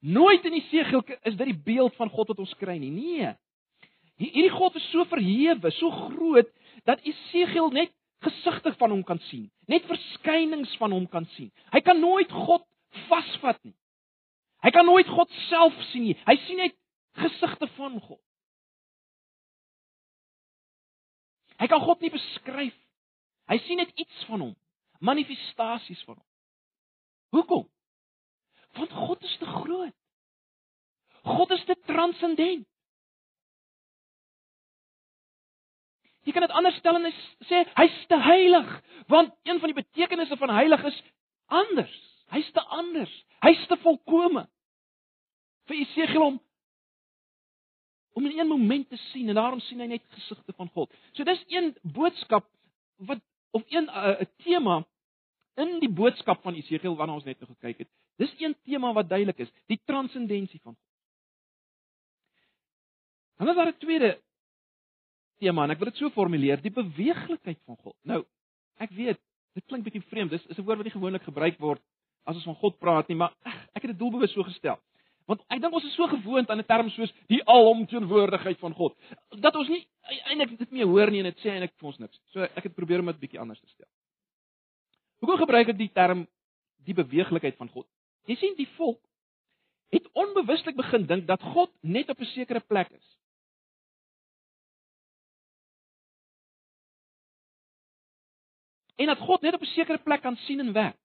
Nooit 0.00 0.44
in 0.44 0.52
Esegiel 0.52 1.02
is 1.22 1.36
dit 1.36 1.46
die 1.46 1.62
beeld 1.64 1.94
van 1.96 2.08
God 2.08 2.28
wat 2.28 2.38
ons 2.38 2.54
kry 2.54 2.76
nie. 2.78 2.90
Nee. 2.90 3.34
Hierdie 4.16 4.50
God 4.50 4.76
is 4.76 4.90
so 4.90 5.04
verhewe, 5.04 5.70
so 5.70 5.90
groot 5.90 6.48
dat 6.84 7.00
Esegiel 7.00 7.70
net 7.70 7.92
gesigte 8.20 8.72
van 8.78 8.90
hom 8.90 9.02
kan 9.04 9.18
sien, 9.18 9.50
net 9.66 9.84
verskynings 9.84 10.76
van 10.76 10.92
hom 10.92 11.06
kan 11.08 11.26
sien. 11.36 11.50
Hy 11.72 11.80
kan 11.80 12.00
nooit 12.00 12.30
God 12.32 12.62
vasvat 13.08 13.60
nie. 13.64 13.74
Hy 14.64 14.70
kan 14.72 14.86
nooit 14.88 15.08
God 15.08 15.30
self 15.48 15.76
sien 15.90 16.08
nie. 16.08 16.16
Hy 16.24 16.36
sien 16.46 16.60
net 16.62 16.76
gesigte 17.20 17.68
van 17.76 17.98
God. 18.00 18.20
Hy 21.60 21.68
kan 21.70 21.82
God 21.84 22.00
nie 22.02 22.12
beskryf. 22.12 22.76
Hy 23.50 23.58
sien 23.66 23.78
net 23.78 23.92
iets 24.00 24.24
van 24.28 24.40
hom, 24.40 24.54
manifestasies 25.04 26.00
van 26.08 26.16
hom. 26.16 26.28
Hoekom? 27.36 27.66
Want 28.78 28.94
God 28.94 29.22
is 29.22 29.34
te 29.38 29.46
groot. 29.46 29.94
God 31.24 31.52
is 31.54 31.64
te 31.68 31.76
transcendent. 31.86 32.66
Jy 36.24 36.32
kan 36.32 36.44
dit 36.46 36.56
anders 36.56 36.76
stel 36.80 36.96
en 36.96 37.10
sê 37.48 37.60
hy's 37.76 37.96
te 38.08 38.16
heilig, 38.16 38.68
want 39.12 39.34
een 39.44 39.60
van 39.60 39.70
die 39.70 39.76
betekenisse 39.76 40.38
van 40.40 40.54
heilig 40.56 40.84
is 40.88 41.00
anders. 41.52 41.96
Hy's 42.32 42.50
te 42.52 42.60
anders. 42.60 43.12
Hy's 43.44 43.66
te 43.66 43.76
volkome. 43.82 44.46
Vir 45.68 45.80
Esegiel 45.84 46.26
om 46.30 46.40
om 48.14 48.26
in 48.26 48.38
een 48.38 48.46
moment 48.46 48.88
te 48.88 48.96
sien 48.96 49.28
en 49.28 49.34
daarom 49.34 49.60
sien 49.60 49.80
hy 49.82 49.88
net 49.90 50.02
gesigte 50.14 50.52
van 50.54 50.68
God. 50.70 50.92
So 51.18 51.26
dis 51.26 51.40
een 51.50 51.72
boodskap 51.82 52.46
wat 53.10 53.18
of 53.50 53.62
een 53.66 53.88
'n 53.90 53.90
uh, 53.90 54.26
tema 54.44 54.84
in 55.54 55.80
die 55.80 55.90
boodskap 55.90 56.42
van 56.42 56.54
Esegiel 56.54 56.94
waarna 56.96 57.14
ons 57.14 57.24
net 57.24 57.40
nou 57.40 57.50
gekyk 57.50 57.78
het. 57.78 57.88
Dis 58.16 58.34
een 58.38 58.54
tema 58.62 58.92
wat 58.92 59.08
duidelik 59.08 59.38
is, 59.38 59.50
die 59.66 59.80
transcendensie 59.84 60.60
van 60.62 60.74
God. 60.74 60.90
Dan 63.36 63.48
is 63.48 63.56
daar 63.56 63.72
'n 63.72 63.78
tweede 63.78 64.20
tema 65.38 65.64
en 65.64 65.70
ek 65.70 65.78
wil 65.78 65.90
dit 65.90 65.96
so 65.96 66.10
formuleer, 66.10 66.62
die 66.62 66.70
beweeglikheid 66.70 67.58
van 67.64 67.76
God. 67.76 67.96
Nou, 68.02 68.24
ek 68.78 68.90
weet, 68.90 69.18
dit 69.54 69.64
klink 69.66 69.84
bietjie 69.84 70.02
vreemd. 70.02 70.30
Dis 70.30 70.46
is 70.46 70.58
'n 70.58 70.62
woord 70.62 70.76
wat 70.76 70.84
nie 70.84 70.98
gewoonlik 70.98 71.22
gebruik 71.22 71.58
word 71.58 71.82
as 72.24 72.36
ons 72.36 72.44
van 72.44 72.58
God 72.60 72.78
praat 72.78 73.08
nie, 73.08 73.16
maar 73.16 73.34
ag, 73.44 73.56
ek 73.76 73.86
het 73.86 73.92
dit 73.92 74.00
doelbewus 74.00 74.32
so 74.32 74.44
gestel. 74.46 74.78
Want 75.28 75.40
ek 75.48 75.60
dink 75.62 75.72
ons 75.72 75.86
is 75.88 75.94
so 75.96 76.06
gewoond 76.08 76.50
aan 76.50 76.60
'n 76.60 76.68
term 76.68 76.90
soos 76.90 77.12
die 77.32 77.40
alomteenwoordigheid 77.48 78.58
van 78.58 78.74
God 78.74 78.96
dat 79.40 79.56
ons 79.56 79.68
nie 79.68 79.86
eintlik 80.28 80.58
dit 80.58 80.70
meer 80.70 80.86
hoor 80.86 81.10
nie 81.10 81.20
en 81.20 81.30
dit 81.32 81.38
sê 81.38 81.50
eintlik 81.50 81.72
vir 81.80 81.86
ons 81.86 81.98
niks. 81.98 82.20
So 82.32 82.42
ek 82.42 82.64
het 82.68 82.74
probeer 82.74 83.00
om 83.00 83.06
dit 83.06 83.20
bietjie 83.20 83.40
anders 83.40 83.60
te 83.60 83.68
stel. 83.68 83.88
Hoekom 85.20 85.38
gebruik 85.38 85.68
ek 85.68 85.78
die 85.78 85.92
term 85.92 86.26
die 86.84 86.94
beweeglikheid 86.94 87.56
van 87.56 87.68
God? 87.68 87.86
Jy 88.26 88.36
sien 88.36 88.56
die 88.56 88.68
volk 88.76 89.00
het 89.94 90.08
onbewuslik 90.12 90.76
begin 90.76 91.06
dink 91.06 91.26
dat 91.26 91.42
God 91.42 91.70
net 91.80 92.10
op 92.10 92.20
'n 92.20 92.24
sekere 92.24 92.60
plek 92.60 92.90
is. 92.90 93.18
En 98.96 99.06
dat 99.06 99.18
God 99.18 99.40
net 99.42 99.54
op 99.54 99.62
'n 99.62 99.74
sekere 99.74 99.98
plek 99.98 100.22
kan 100.22 100.36
sien 100.36 100.60
en 100.60 100.72
werk. 100.72 101.03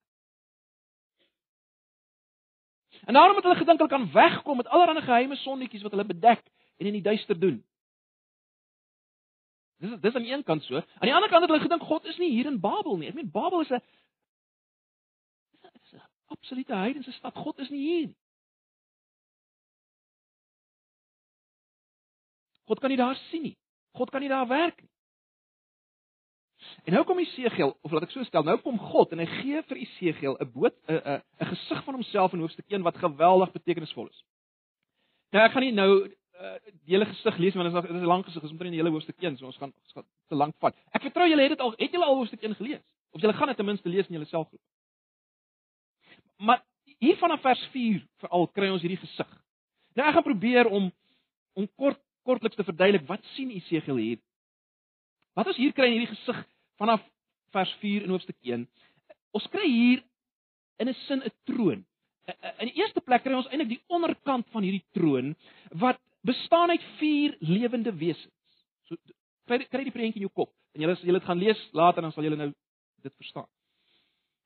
En 3.09 3.15
daarom 3.15 3.35
het 3.35 3.43
hulle 3.43 3.57
gedink 3.57 3.77
hulle 3.77 3.89
kan 3.89 4.11
wegkom 4.11 4.57
met 4.57 4.67
allerlei 4.67 5.01
geheime 5.01 5.35
sonnetjies 5.35 5.81
wat 5.81 5.91
hulle 5.91 6.05
bedek 6.05 6.43
en 6.77 6.85
in 6.85 6.93
die 6.93 7.01
duister 7.01 7.39
doen. 7.39 7.65
Dis 9.81 9.95
dis 9.99 10.15
aan 10.15 10.21
die 10.21 10.31
een 10.31 10.43
kant 10.43 10.63
so. 10.63 10.75
Aan 10.75 11.07
die 11.09 11.13
ander 11.13 11.29
kant 11.29 11.41
het 11.41 11.49
hulle 11.49 11.63
gedink 11.63 11.81
God 11.81 12.05
is 12.05 12.17
nie 12.17 12.29
hier 12.29 12.45
in 12.45 12.59
Babel 12.59 12.97
nie. 12.97 13.07
Ek 13.09 13.17
meen 13.17 13.31
Babel 13.31 13.65
is 13.65 13.71
'n 13.71 13.81
is 15.73 15.93
'n 15.93 16.01
absolute 16.25 16.73
heidense 16.73 17.11
stad. 17.11 17.35
God 17.35 17.57
is 17.57 17.69
nie 17.69 17.81
hier 17.81 18.05
nie. 18.07 18.17
God 22.65 22.79
kan 22.79 22.89
nie 22.89 22.97
daar 22.97 23.15
sien 23.15 23.41
nie. 23.41 23.57
God 23.91 24.09
kan 24.09 24.21
nie 24.21 24.29
daar 24.29 24.47
werk 24.47 24.81
nie. 24.81 24.88
En 26.85 26.93
nou 26.93 27.03
kom 27.05 27.19
Esegiel, 27.19 27.75
of 27.81 27.91
laat 27.91 28.07
ek 28.07 28.13
so 28.13 28.23
stel, 28.27 28.43
nou 28.43 28.57
kom 28.63 28.77
God 28.91 29.11
en 29.13 29.21
hy 29.21 29.27
gee 29.39 29.61
vir 29.69 29.81
Esegiel 29.83 30.37
'n 30.39 30.51
boot 30.53 30.75
'n 30.87 31.19
'n 31.19 31.49
gesig 31.51 31.83
van 31.83 31.93
homself 31.93 32.33
in 32.33 32.39
hoofstuk 32.39 32.65
1 32.67 32.83
wat 32.83 32.97
geweldig 32.97 33.51
betekenisvol 33.51 34.07
is. 34.07 34.23
Nou 35.31 35.43
ek 35.45 35.51
gaan 35.51 35.63
nie 35.63 35.71
nou 35.71 35.91
uh, 36.39 36.55
die 36.85 36.95
hele 36.95 37.05
gesig 37.05 37.37
lees 37.37 37.55
want 37.55 37.71
dit 37.71 37.89
is 37.89 38.01
'n 38.01 38.05
lang 38.05 38.23
gesig, 38.25 38.43
is 38.43 38.51
omtrent 38.51 38.71
die 38.71 38.81
hele 38.81 38.89
hoofstuk 38.89 39.21
1, 39.21 39.37
so 39.37 39.45
ons 39.45 39.57
gaan 39.57 39.73
ons 39.73 39.93
gaan 39.93 40.07
te 40.27 40.35
lank 40.35 40.55
vat. 40.59 40.75
Ek 40.93 41.01
vertrou 41.01 41.27
julle 41.27 41.41
het 41.41 41.57
dit 41.57 41.59
al 41.59 41.73
het 41.77 41.91
julle 41.91 42.05
al 42.05 42.15
hoofstuk 42.15 42.43
1 42.43 42.55
gelees 42.55 42.85
of 43.11 43.21
julle 43.21 43.33
gaan 43.33 43.47
dit 43.47 43.57
ten 43.57 43.65
minste 43.65 43.89
lees 43.89 44.07
in 44.07 44.13
julle 44.13 44.25
selfgroep. 44.25 44.61
Maar 46.37 46.63
hier 46.99 47.17
vanaf 47.17 47.41
vers 47.41 47.67
4 47.71 48.07
veral 48.23 48.47
kry 48.47 48.69
ons 48.69 48.81
hierdie 48.81 49.01
gesig. 49.01 49.29
Nou 49.95 50.07
ek 50.07 50.13
gaan 50.13 50.23
probeer 50.23 50.67
om 50.67 50.91
om 51.53 51.67
kort 51.75 51.99
kortliks 52.23 52.55
te 52.55 52.63
verduidelik 52.63 53.07
wat 53.07 53.25
sien 53.35 53.51
Esegiel 53.51 53.95
hier. 53.95 54.19
Wat 55.33 55.47
ons 55.47 55.57
hier 55.57 55.73
kry 55.73 55.87
in 55.89 55.99
hierdie 55.99 56.15
gesig 56.15 56.45
vanaf 56.79 57.03
vers 57.53 57.71
4 57.81 58.05
in 58.07 58.13
hoofstuk 58.13 58.37
1. 58.45 58.65
Ons 59.35 59.47
kry 59.53 59.67
hier 59.67 60.03
in 60.79 60.89
'n 60.89 60.95
sin 61.05 61.21
'n 61.23 61.31
troon. 61.45 61.85
In 62.59 62.67
die 62.69 62.77
eerste 62.81 63.01
plek 63.01 63.23
kry 63.23 63.33
ons 63.33 63.47
eintlik 63.47 63.69
die 63.69 63.83
onderkant 63.87 64.47
van 64.53 64.63
hierdie 64.63 64.85
troon 64.93 65.35
wat 65.71 65.99
bestaan 66.21 66.69
uit 66.69 66.83
vier 66.99 67.35
lewende 67.39 67.91
wesens. 67.91 68.33
So 68.87 68.95
kry 69.47 69.83
die 69.83 69.91
prentjie 69.91 70.21
in 70.21 70.27
jou 70.27 70.33
kop. 70.33 70.53
En 70.73 70.81
julle 70.81 70.93
as 70.93 71.01
julle 71.01 71.19
dit 71.19 71.27
gaan 71.27 71.41
lees 71.41 71.69
later 71.73 72.01
dan 72.01 72.11
sal 72.11 72.23
julle 72.23 72.37
nou 72.37 72.51
dit 73.03 73.15
verstaan. 73.15 73.47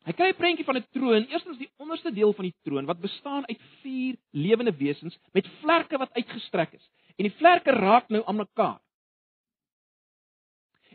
Hy 0.03 0.11
kry 0.11 0.29
'n 0.29 0.35
prentjie 0.35 0.65
van 0.65 0.77
'n 0.77 0.87
troon. 0.91 1.27
Eerstens 1.27 1.57
die 1.57 1.71
onderste 1.77 2.11
deel 2.11 2.33
van 2.33 2.45
die 2.45 2.55
troon 2.63 2.85
wat 2.85 2.99
bestaan 2.99 3.47
uit 3.47 3.61
vier 3.81 4.15
lewende 4.31 4.71
wesens 4.71 5.17
met 5.31 5.47
vlerke 5.61 5.97
wat 5.97 6.13
uitgestrek 6.13 6.73
is. 6.73 6.89
En 7.17 7.23
die 7.23 7.37
vlerke 7.37 7.71
raak 7.71 8.09
nou 8.09 8.23
aan 8.25 8.35
mekaar. 8.35 8.79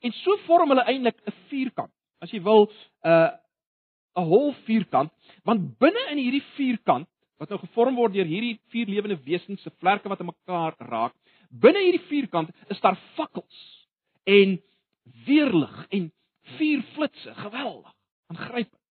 En 0.02 0.12
so 0.12 0.36
vorm 0.46 0.68
hulle 0.74 0.84
eintlik 0.84 1.20
'n 1.26 1.36
vierkant. 1.48 1.92
As 2.20 2.30
jy 2.30 2.42
wil 2.42 2.70
'n 3.04 3.08
uh, 3.08 3.30
'n 4.18 4.26
hol 4.26 4.52
vierkant, 4.66 5.12
want 5.44 5.78
binne 5.78 6.10
in 6.10 6.18
hierdie 6.18 6.44
vierkant 6.56 7.08
wat 7.38 7.50
nou 7.50 7.58
gevorm 7.62 7.94
word 7.94 8.16
deur 8.16 8.26
hierdie 8.26 8.58
vier 8.72 8.86
lewende 8.90 9.18
wesens 9.24 9.62
se 9.62 9.70
vlerke 9.78 10.10
wat 10.10 10.20
aan 10.20 10.32
mekaar 10.32 10.74
raak, 10.90 11.14
binne 11.50 11.82
hierdie 11.84 12.06
vierkant 12.10 12.50
is 12.68 12.80
daar 12.80 12.98
fakkels 13.14 13.86
en 14.26 14.58
weerlig 15.26 15.86
en 15.94 16.10
vier 16.58 16.82
flitsse, 16.94 17.34
geweldig, 17.34 17.94
aangrypend. 18.32 18.82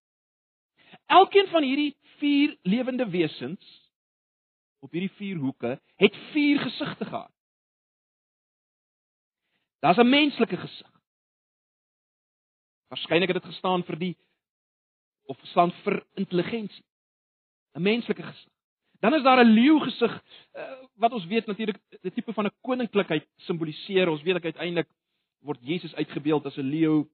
Elkeen 1.08 1.48
van 1.52 1.64
hierdie 1.64 1.96
vier 2.22 2.56
lewende 2.64 3.10
wesens 3.12 3.64
op 4.80 4.92
hierdie 4.92 5.14
vier 5.18 5.42
hoeke 5.42 5.78
het 6.00 6.16
vier 6.32 6.62
gesigte 6.64 7.06
gehad. 7.06 7.34
Daar's 9.80 9.98
'n 9.98 10.10
menslike 10.10 10.58
gesig. 10.58 10.97
Waarskynlik 12.88 13.34
het 13.34 13.42
dit 13.42 13.52
gestaan 13.52 13.84
vir 13.84 13.98
die 14.00 14.16
of 15.28 15.40
staan 15.52 15.72
vir 15.84 16.06
intelligensie. 16.16 16.86
'n 17.76 17.82
Menslike 17.82 18.24
gesig. 18.24 18.52
Dan 19.00 19.14
is 19.14 19.24
daar 19.24 19.44
'n 19.44 19.54
leeu 19.54 19.80
gesig 19.80 20.24
uh, 20.56 20.86
wat 20.96 21.12
ons 21.12 21.26
weet 21.26 21.46
natuurlik 21.46 21.80
'n 22.04 22.12
tipe 22.12 22.34
van 22.34 22.46
'n 22.46 22.56
koninklikheid 22.62 23.28
simboliseer. 23.36 24.10
Ons 24.10 24.22
weet 24.22 24.36
ek 24.36 24.44
uiteindelik 24.44 24.90
word 25.40 25.60
Jesus 25.62 25.96
uitgebeeld 25.96 26.46
as 26.46 26.58
'n 26.58 26.70
leeu. 26.70 27.06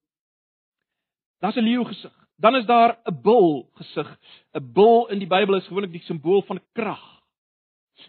Daar's 1.40 1.56
'n 1.56 1.66
leeu 1.66 1.84
gesig. 1.84 2.14
Dan 2.38 2.56
is 2.56 2.66
daar 2.66 3.00
'n 3.06 3.22
bul 3.22 3.70
gesig. 3.74 4.20
'n 4.54 4.72
Bul 4.74 5.08
in 5.10 5.20
die 5.20 5.28
Bybel 5.28 5.56
is 5.56 5.68
gewoonlik 5.68 5.92
die 5.92 6.04
simbool 6.08 6.42
van 6.42 6.62
krag. 6.74 7.22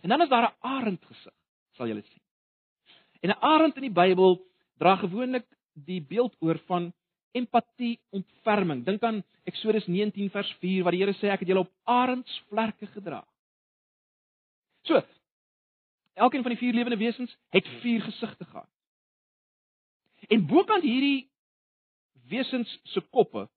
En 0.03 0.09
dan 0.09 0.23
is 0.23 0.29
daar 0.29 0.51
'n 0.51 0.57
arend 0.61 1.05
gesig, 1.05 1.35
sal 1.73 1.87
julle 1.87 2.03
sien. 2.03 2.23
En 3.21 3.31
'n 3.31 3.41
arend 3.41 3.77
in 3.77 3.83
die 3.83 3.91
Bybel 4.03 4.47
dra 4.79 4.97
gewoonlik 4.97 5.47
die 5.75 6.03
beeld 6.03 6.37
oor 6.41 6.59
van 6.67 6.93
empatie, 7.35 7.99
ontferming. 8.15 8.85
Dink 8.87 9.03
aan 9.03 9.23
Eksodus 9.49 9.87
19 9.91 10.31
vers 10.31 10.51
4 10.63 10.85
waar 10.85 10.97
die 10.97 11.03
Here 11.03 11.17
sê 11.19 11.33
ek 11.33 11.43
het 11.45 11.51
julle 11.51 11.65
op 11.67 11.73
arendsvlerke 11.85 12.89
gedra. 12.95 13.23
So, 14.89 15.01
elkeen 16.15 16.45
van 16.47 16.55
die 16.55 16.61
vier 16.61 16.77
lewende 16.77 17.01
wesens 17.01 17.35
het 17.55 17.69
vier 17.83 18.03
gesigte 18.07 18.45
gehad. 18.45 18.71
En 20.31 20.47
bokant 20.47 20.85
hierdie 20.87 21.29
wesens 22.31 22.71
se 22.93 23.03
koppe 23.13 23.49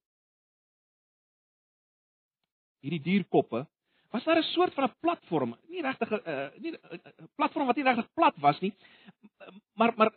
hierdie 2.84 3.04
dierkoppe 3.04 3.66
was 4.12 4.24
daar 4.24 4.38
'n 4.38 4.54
soort 4.56 4.74
van 4.74 4.84
'n 4.84 4.96
platform, 5.00 5.58
nie 5.68 5.82
regtig 5.82 6.10
'n 6.12 6.22
uh, 6.26 6.50
nie 6.58 6.72
'n 6.72 7.30
platform 7.36 7.66
wat 7.68 7.76
nie 7.76 7.84
regtig 7.84 8.14
plat 8.14 8.36
was 8.38 8.60
nie, 8.60 8.74
maar 9.74 9.94
maar 9.98 10.12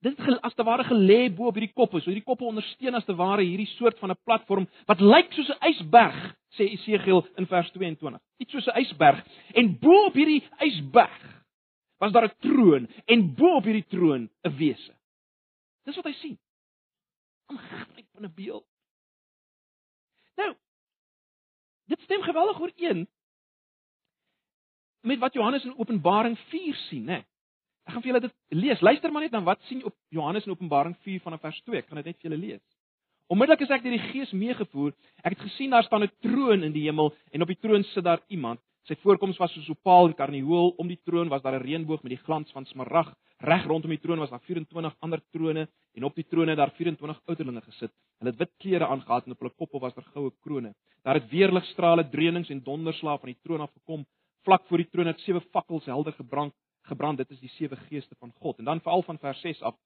dit 0.00 0.18
as 0.42 0.54
te 0.54 0.64
ware 0.64 0.84
gelê 0.84 1.28
bo 1.34 1.48
op 1.48 1.58
hierdie 1.58 1.74
koppe. 1.74 2.00
So 2.00 2.10
hierdie 2.10 2.24
koppe 2.24 2.46
ondersteun 2.48 2.94
as 2.94 3.04
te 3.04 3.14
ware 3.16 3.44
hierdie 3.44 3.68
soort 3.76 3.98
van 3.98 4.10
'n 4.10 4.22
platform 4.24 4.66
wat 4.86 5.00
lyk 5.00 5.32
soos 5.32 5.50
'n 5.50 5.68
ysberg, 5.70 6.36
sê 6.56 6.64
Esegiel 6.72 7.26
in 7.36 7.46
vers 7.46 7.70
22. 7.70 8.20
Iets 8.38 8.52
soos 8.52 8.66
'n 8.66 8.80
ysberg 8.80 9.24
en 9.54 9.78
bo 9.78 10.06
op 10.06 10.14
hierdie 10.14 10.42
ysberg 10.60 11.44
was 11.98 12.12
daar 12.12 12.24
'n 12.24 12.36
troon 12.40 12.88
en 13.06 13.34
bo 13.34 13.56
op 13.56 13.64
hierdie 13.64 13.88
troon 13.88 14.30
'n 14.44 14.56
wese. 14.56 14.94
Dis 15.84 15.96
wat 15.96 16.04
hy 16.04 16.12
sien. 16.12 16.38
'n 17.50 17.58
Gryp 17.58 18.06
van 18.12 18.24
'n 18.24 18.34
beeld. 18.34 18.66
Nou, 20.36 20.54
dit 21.86 22.00
stem 22.00 22.22
geweldig 22.22 22.60
ooreen 22.60 23.08
met 25.04 25.18
wat 25.18 25.34
Johannes 25.34 25.64
in 25.64 25.78
Openbaring 25.78 26.38
4 26.38 26.74
sien, 26.74 27.04
né? 27.04 27.24
Ek 27.84 27.92
gaan 27.92 28.02
vir 28.02 28.12
julle 28.12 28.24
dit 28.24 28.34
lees. 28.56 28.80
Luister 28.80 29.12
maar 29.12 29.22
net 29.26 29.32
na 29.32 29.42
wat 29.44 29.60
sien 29.68 29.82
op 29.84 29.94
Johannes 30.14 30.46
in 30.46 30.54
Openbaring 30.54 30.96
4 31.04 31.20
vanaf 31.20 31.42
vers 31.44 31.60
2. 31.66 31.82
Ek 31.82 31.88
gaan 31.88 32.00
dit 32.00 32.06
net 32.10 32.20
vir 32.20 32.30
julle 32.30 32.40
lees. 32.40 32.62
Onmiddellik 33.32 33.64
is 33.64 33.72
ek 33.72 33.82
deur 33.84 33.96
die 33.96 34.10
Gees 34.12 34.32
meegevoer. 34.36 34.92
Ek 35.24 35.34
het 35.34 35.42
gesien 35.46 35.72
daar 35.72 35.84
staan 35.84 36.04
'n 36.04 36.12
troon 36.22 36.64
in 36.64 36.72
die 36.72 36.84
hemel 36.84 37.12
en 37.32 37.42
op 37.42 37.48
die 37.48 37.60
troon 37.60 37.84
sit 37.84 38.04
daar 38.04 38.20
iemand. 38.28 38.60
Sy 38.84 38.96
voorkoms 39.00 39.38
was 39.38 39.52
soos 39.52 39.68
opaal 39.68 40.06
en 40.06 40.14
karnieul. 40.14 40.74
Om 40.76 40.88
die 40.88 41.00
troon 41.04 41.28
was 41.28 41.42
daar 41.42 41.56
'n 41.56 41.64
reënboog 41.64 42.02
met 42.02 42.10
die 42.16 42.24
glans 42.24 42.52
van 42.52 42.66
smarag. 42.66 43.14
Reg 43.40 43.66
rondom 43.66 43.90
die 43.90 44.00
troon 44.00 44.18
was 44.18 44.30
daar 44.30 44.40
24 44.40 44.94
ander 45.00 45.20
trone 45.32 45.68
en 45.94 46.04
op 46.04 46.14
die 46.14 46.24
trone 46.24 46.50
het 46.50 46.58
daar 46.58 46.72
24 46.76 47.20
ouderlinge 47.26 47.60
gesit. 47.60 47.92
Hulle 48.18 48.30
het 48.30 48.38
wit 48.38 48.52
klere 48.58 48.86
aangetree 48.86 49.26
en 49.26 49.32
op 49.32 49.38
hulle 49.38 49.54
koppe 49.56 49.78
was 49.78 49.94
daar 49.94 50.04
goue 50.14 50.32
krones. 50.40 50.74
Daar 51.02 51.14
het 51.14 51.30
weerligstrale, 51.30 52.08
dreunings 52.08 52.50
en 52.50 52.62
donderslae 52.62 53.18
van 53.18 53.32
die 53.32 53.38
troon 53.42 53.60
af 53.60 53.72
gekom. 53.72 54.06
Vlak 54.44 54.66
voor 54.68 54.78
die 54.78 54.90
troon 54.90 55.06
het 55.06 55.20
sewe 55.20 55.40
fakkels 55.40 55.84
helder 55.84 56.12
gebrand. 56.12 56.54
Gebrand, 56.84 57.18
dit 57.18 57.30
is 57.30 57.40
die 57.40 57.48
sewe 57.48 57.76
geeste 57.88 58.14
van 58.18 58.32
God. 58.40 58.58
En 58.58 58.64
dan 58.64 58.80
veral 58.80 59.02
van 59.02 59.18
vers 59.18 59.40
6 59.40 59.62
af. 59.62 59.76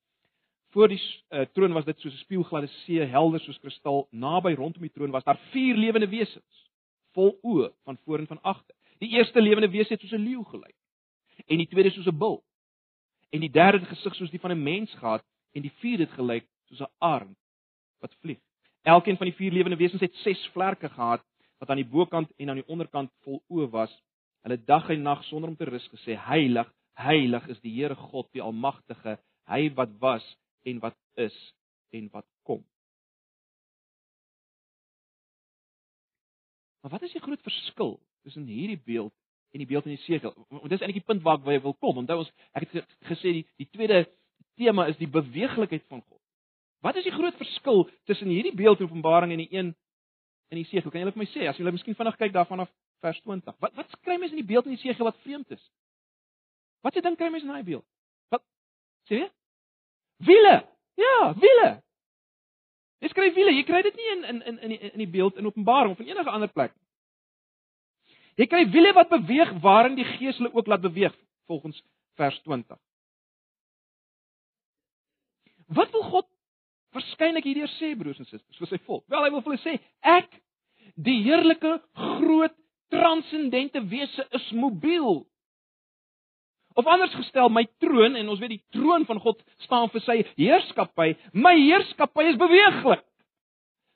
Voor 0.71 0.89
die 0.89 1.01
uh, 1.31 1.41
troon 1.53 1.73
was 1.73 1.85
dit 1.85 2.01
soos 2.01 2.13
'n 2.13 2.25
spieelgladde 2.25 2.69
see, 2.85 3.05
helder 3.05 3.41
soos 3.41 3.59
kristal. 3.59 4.09
Naby 4.11 4.55
rondom 4.55 4.83
die 4.83 4.93
troon 4.93 5.11
was 5.11 5.25
daar 5.25 5.39
vier 5.51 5.77
lewende 5.77 6.09
wesens, 6.09 6.71
vol 7.13 7.39
oë 7.43 7.71
van 7.85 7.99
voor 8.05 8.19
en 8.19 8.27
van 8.27 8.43
agter. 8.43 8.75
Die 8.99 9.09
eerste 9.09 9.41
lewende 9.41 9.71
wese 9.71 9.93
het 9.93 10.01
soos 10.01 10.13
'n 10.13 10.25
leeu 10.29 10.45
gelyk. 10.45 10.77
En 11.47 11.57
die 11.57 11.67
tweede 11.67 11.91
soos 11.91 12.07
'n 12.07 12.19
bul. 12.19 12.45
En 13.31 13.41
die 13.41 13.51
derde 13.51 13.79
het 13.79 13.89
gesig 13.89 14.15
soos 14.15 14.31
die 14.31 14.41
van 14.41 14.51
'n 14.51 14.63
mens 14.63 14.95
gehad 14.95 15.25
en 15.53 15.63
die 15.63 15.73
vierde 15.73 16.05
het 16.05 16.13
gelyk 16.13 16.47
soos 16.65 16.81
'n 16.81 16.93
arend 16.99 17.39
wat 18.01 18.15
vlieg. 18.21 18.39
Elkeen 18.83 19.17
van 19.17 19.27
die 19.27 19.37
vier 19.37 19.53
lewende 19.53 19.77
wesens 19.77 20.01
het 20.01 20.15
ses 20.15 20.47
vlerke 20.53 20.89
gehad 20.89 21.25
wat 21.59 21.71
aan 21.71 21.77
die 21.77 21.89
bokant 21.89 22.33
en 22.37 22.49
aan 22.49 22.61
die 22.61 22.69
onderkant 22.69 23.11
vol 23.23 23.43
oë 23.49 23.71
was. 23.71 24.03
Hulle 24.43 24.65
dag 24.65 24.89
en 24.91 25.03
nag 25.03 25.25
sonder 25.25 25.51
om 25.51 25.57
te 25.57 25.65
rus 25.65 25.89
gesê: 25.89 26.17
Heilig, 26.17 26.73
heilig 26.99 27.47
is 27.53 27.61
die 27.63 27.73
Here 27.77 27.97
God, 27.97 28.29
die 28.35 28.43
Almagtige, 28.43 29.19
hy 29.49 29.69
wat 29.79 29.95
was 30.03 30.25
en 30.67 30.81
wat 30.83 30.97
is 31.17 31.37
en 31.95 32.09
wat 32.13 32.27
kom. 32.47 32.65
Maar 36.83 36.97
wat 36.97 37.09
is 37.09 37.15
die 37.15 37.23
groot 37.23 37.43
verskil 37.43 37.97
tussen 38.23 38.47
hierdie 38.47 38.81
beeld 38.85 39.15
en 39.53 39.63
die 39.63 39.69
beeld 39.69 39.87
in 39.89 39.97
die 39.97 40.05
segel. 40.05 40.35
Want 40.49 40.69
dis 40.69 40.83
eintlik 40.83 41.01
die 41.01 41.09
punt 41.09 41.25
waar 41.25 41.41
ek 41.41 41.65
wil 41.65 41.77
kom. 41.81 42.03
Onthou 42.03 42.21
ons 42.23 42.33
ek 42.53 42.69
het 42.69 42.97
gesê 43.09 43.39
die 43.41 43.45
die 43.61 43.69
tweede 43.73 44.05
tema 44.59 44.89
is 44.91 44.99
die 45.01 45.11
beweeglikheid 45.11 45.87
van 45.89 46.03
God. 46.03 46.21
Wat 46.85 46.99
is 46.99 47.07
die 47.07 47.15
groot 47.15 47.37
verskil 47.39 47.87
tussen 48.07 48.31
hierdie 48.31 48.55
beeld 48.55 48.81
in 48.81 48.91
Openbaring 48.91 49.33
en 49.35 49.43
die 49.43 49.51
een 49.55 49.73
in 50.53 50.61
die 50.61 50.69
segel? 50.69 50.91
Kan 50.91 51.03
julle 51.03 51.15
vir 51.15 51.25
my 51.25 51.31
sê 51.33 51.49
as 51.49 51.59
julle 51.59 51.73
miskien 51.75 51.97
vinnig 51.99 52.19
kyk 52.21 52.35
daarvan 52.37 52.67
af 52.67 52.73
vers 53.03 53.21
20. 53.25 53.57
Wat 53.63 53.75
wat 53.79 53.97
skry 53.97 54.19
mense 54.19 54.37
in 54.37 54.43
die 54.43 54.51
beeld 54.51 54.69
in 54.69 54.77
die 54.77 54.83
segel 54.83 55.09
wat 55.09 55.19
vreemd 55.25 55.57
is? 55.57 55.65
Wat 56.81 56.95
se 56.95 57.03
ding 57.05 57.17
kry 57.19 57.31
mense 57.31 57.47
in 57.47 57.53
daai 57.53 57.67
beeld? 57.67 57.87
Wat 58.33 58.45
sê 59.11 59.23
jy? 59.25 59.29
Wiele. 60.29 60.57
Ja, 60.99 61.17
wiele. 61.39 61.71
Jy 63.03 63.13
skryf 63.13 63.35
wiele. 63.35 63.55
Jy 63.55 63.65
kry 63.67 63.83
dit 63.87 63.99
nie 63.99 64.11
in 64.17 64.25
in 64.25 64.43
in 64.43 64.59
in 64.59 64.75
die, 64.75 64.81
in 64.93 65.03
die 65.05 65.11
beeld 65.11 65.39
in 65.39 65.47
Openbaring 65.47 65.95
of 65.95 66.01
in 66.03 66.11
enige 66.11 66.31
ander 66.31 66.51
plek 66.51 66.75
nie. 66.75 66.87
Jy 68.39 68.47
kry 68.47 68.65
wiele 68.71 68.93
wat 68.95 69.11
beweeg 69.11 69.55
waarin 69.63 69.97
die 69.99 70.07
Gees 70.07 70.39
hulle 70.39 70.53
ook 70.55 70.67
laat 70.71 70.85
beweeg 70.85 71.15
volgens 71.51 71.81
vers 72.19 72.39
20. 72.43 72.79
Wat 75.75 75.91
wil 75.91 76.05
God 76.11 76.29
waarskynlik 76.95 77.45
hierdeur 77.45 77.71
sê 77.77 77.93
broers 77.99 78.19
en 78.23 78.29
susters 78.29 78.61
vir 78.63 78.71
sy 78.71 78.79
volk? 78.87 79.05
Wel 79.11 79.27
hy 79.27 79.33
wil 79.35 79.43
vir 79.43 79.57
hulle 79.57 79.65
sê 79.65 79.75
ek 80.07 80.31
die 80.95 81.19
heerlike 81.27 81.75
groot 81.99 82.55
transcendente 82.95 83.83
wese 83.91 84.25
is 84.39 84.47
mobiel. 84.55 85.27
Of 86.79 86.87
anders 86.87 87.15
gestel, 87.19 87.51
my 87.51 87.65
troon 87.83 88.15
en 88.15 88.29
ons 88.31 88.39
weet 88.39 88.55
die 88.55 88.65
troon 88.77 89.03
van 89.09 89.19
God 89.23 89.41
staan 89.65 89.89
vir 89.91 90.03
sy 90.05 90.19
heerskappy. 90.37 91.17
My 91.35 91.57
heerskappy 91.59 92.29
is 92.31 92.39
beweeglik. 92.39 93.03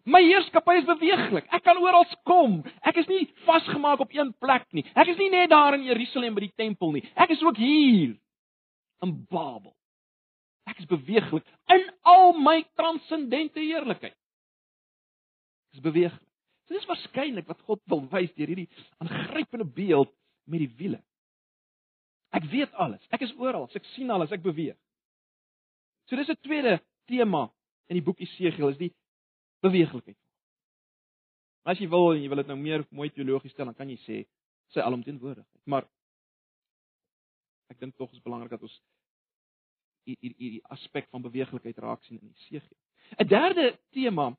My 0.03 0.19
heerskappy 0.27 0.81
is 0.81 0.89
beweeglik. 0.89 1.47
Ek 1.55 1.63
kan 1.63 1.79
oral 1.79 2.09
kom. 2.27 2.57
Ek 2.83 2.99
is 2.99 3.07
nie 3.07 3.29
vasgemaak 3.47 4.03
op 4.03 4.11
een 4.11 4.33
plek 4.43 4.67
nie. 4.75 4.83
Ek 4.99 5.13
is 5.13 5.21
nie 5.21 5.31
net 5.31 5.53
daar 5.53 5.77
in 5.79 5.87
Jerusalem 5.87 6.35
by 6.35 6.49
die 6.49 6.57
tempel 6.59 6.91
nie. 6.97 7.05
Ek 7.15 7.31
is 7.31 7.45
ook 7.47 7.61
hier 7.61 8.17
in 9.07 9.15
Babel. 9.31 9.71
Ek 10.67 10.83
is 10.83 10.91
beweeglik 10.91 11.47
in 11.71 11.87
al 12.03 12.35
my 12.39 12.65
transcendente 12.79 13.63
heerlikheid. 13.63 14.17
Ek 15.71 15.79
is 15.79 15.87
beweeglik. 15.87 16.27
So 16.67 16.75
dis 16.75 16.91
waarskynlik 16.91 17.47
wat 17.47 17.63
God 17.71 17.83
wil 17.91 18.03
wys 18.11 18.35
deur 18.35 18.51
hierdie 18.51 18.71
aangrypende 19.03 19.71
beeld 19.71 20.11
met 20.51 20.67
die 20.67 20.73
wiele. 20.83 20.99
Ek 22.33 22.45
weet 22.51 22.73
alles. 22.81 23.05
Ek 23.13 23.25
is 23.27 23.35
oral. 23.37 23.69
Ek 23.75 23.87
sien 23.93 24.11
alles. 24.11 24.33
Ek 24.33 24.43
beweeg. 24.43 24.77
So 26.09 26.17
dis 26.17 26.29
'n 26.29 26.41
tweede 26.43 26.81
tema 27.07 27.51
in 27.89 27.97
die 27.97 28.05
boek 28.05 28.21
Esegiel 28.21 28.69
is 28.69 28.79
die 28.79 28.93
beweeglikheid. 29.61 30.17
As 31.65 31.79
jy 31.79 31.89
wil 31.89 32.13
en 32.13 32.23
jy 32.23 32.29
wil 32.29 32.43
dit 32.43 32.51
nou 32.51 32.59
meer 32.59 32.87
mooi 32.91 33.11
teologies 33.11 33.53
stel, 33.53 33.69
dan 33.71 33.75
kan 33.75 33.89
jy 33.89 33.99
sê 34.03 34.27
sy 34.75 34.81
alomteenwoordigheid. 34.81 35.63
Maar 35.65 35.87
ek 37.71 37.79
dink 37.81 37.97
tog 37.97 38.13
is 38.13 38.25
belangrik 38.25 38.51
dat 38.51 38.63
ons 38.63 38.81
hierdie 40.09 40.35
hierdie 40.39 40.65
aspek 40.75 41.07
van 41.11 41.23
beweeglikheid 41.23 41.79
raak 41.79 42.03
sien 42.05 42.19
in 42.19 42.33
Jesegiel. 42.35 42.79
'n 43.19 43.29
Derde 43.29 43.79
tema 43.93 44.37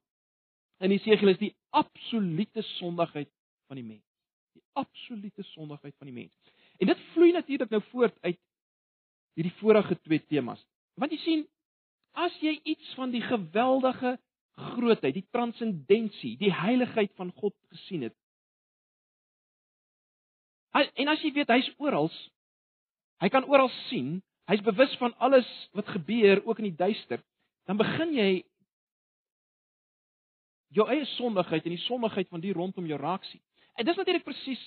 in 0.79 0.91
Jesegiel 0.91 1.29
is 1.29 1.39
die 1.39 1.55
absolute 1.71 2.61
sondigheid 2.77 3.31
van 3.67 3.79
die 3.79 3.85
mens. 3.85 4.05
Die 4.53 4.63
absolute 4.73 5.43
sondigheid 5.53 5.95
van 5.97 6.07
die 6.07 6.15
mens. 6.15 6.35
En 6.81 6.89
dit 6.89 7.03
vloei 7.13 7.31
natuurlik 7.31 7.69
nou 7.69 7.81
voort 7.91 8.17
uit 8.21 8.39
hierdie 9.37 9.55
vorige 9.59 9.97
twee 10.01 10.21
temas. 10.29 10.61
Want 10.99 11.13
jy 11.13 11.19
sien, 11.23 11.45
as 12.13 12.33
jy 12.41 12.59
iets 12.69 12.93
van 12.97 13.13
die 13.13 13.21
geweldige 13.25 14.17
grootheid, 14.73 15.15
die 15.17 15.27
transcendensie, 15.33 16.35
die 16.37 16.53
heiligheid 16.53 17.13
van 17.17 17.31
God 17.39 17.55
gesien 17.73 18.05
het. 18.09 18.15
En 20.73 21.09
as 21.09 21.21
jy 21.21 21.33
weet 21.33 21.49
hy's 21.53 21.69
oral, 21.81 22.09
hy 23.21 23.29
kan 23.33 23.45
oral 23.49 23.69
sien, 23.87 24.17
hy's 24.49 24.61
bewus 24.65 24.93
van 25.01 25.13
alles 25.23 25.49
wat 25.77 25.89
gebeur 25.95 26.41
ook 26.45 26.61
in 26.61 26.71
die 26.71 26.77
duister, 26.77 27.21
dan 27.69 27.79
begin 27.79 28.13
jy 28.17 28.29
jou 30.73 30.85
eie 30.89 31.05
sondigheid 31.13 31.65
en 31.65 31.75
die 31.75 31.85
sondigheid 31.85 32.29
van 32.33 32.41
die 32.43 32.53
rondom 32.53 32.87
jou 32.89 32.97
raak 32.99 33.25
sien. 33.29 33.41
En 33.77 33.85
dis 33.85 33.97
natuurlik 33.97 34.25
presies 34.25 34.61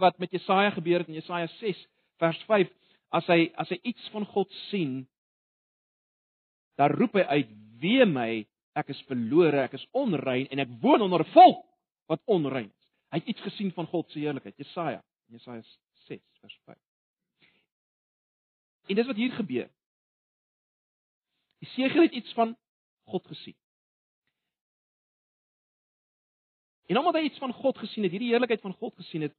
wat 0.00 0.18
met 0.18 0.30
Jesaja 0.30 0.70
gebeur 0.70 0.98
het 0.98 1.08
in 1.08 1.20
Jesaja 1.20 1.46
6 1.46 1.86
vers 2.18 2.42
5 2.48 2.72
as 3.14 3.26
hy 3.30 3.52
as 3.54 3.70
hy 3.70 3.78
iets 3.82 4.08
van 4.14 4.26
God 4.26 4.52
sien 4.68 5.06
dan 6.76 6.90
roep 6.90 7.14
hy 7.16 7.24
uit 7.38 7.52
wee 7.80 8.04
my 8.08 8.46
ek 8.76 8.92
is 8.92 9.00
verlore, 9.08 9.64
ek 9.64 9.78
is 9.78 9.86
onrein 9.96 10.48
en 10.52 10.60
ek 10.60 10.74
woon 10.82 11.02
onder 11.06 11.24
'n 11.24 11.32
volk 11.32 11.64
wat 12.08 12.22
onrein 12.26 12.68
is. 12.68 12.90
Hy 13.10 13.18
het 13.18 13.28
iets 13.28 13.40
gesien 13.40 13.72
van 13.72 13.86
God 13.86 14.10
se 14.10 14.18
heerlikheid, 14.18 14.56
Jesaja, 14.56 15.02
Jesaja 15.32 15.62
6 16.06 16.20
vers 16.40 16.58
5. 16.64 16.78
En 18.88 18.94
dis 18.94 19.06
wat 19.06 19.16
hier 19.16 19.32
gebeur. 19.32 19.70
Jesegiel 21.58 22.02
het 22.02 22.12
iets 22.12 22.32
van 22.32 22.56
God 23.06 23.26
gesien. 23.26 23.56
En 26.86 26.98
omdat 26.98 27.14
hy 27.14 27.20
iets 27.26 27.38
van 27.38 27.52
God 27.52 27.78
gesien 27.78 28.02
het, 28.02 28.12
hierdie 28.12 28.30
heerlikheid 28.30 28.60
van 28.60 28.74
God 28.74 28.94
gesien 28.94 29.22
het, 29.26 29.34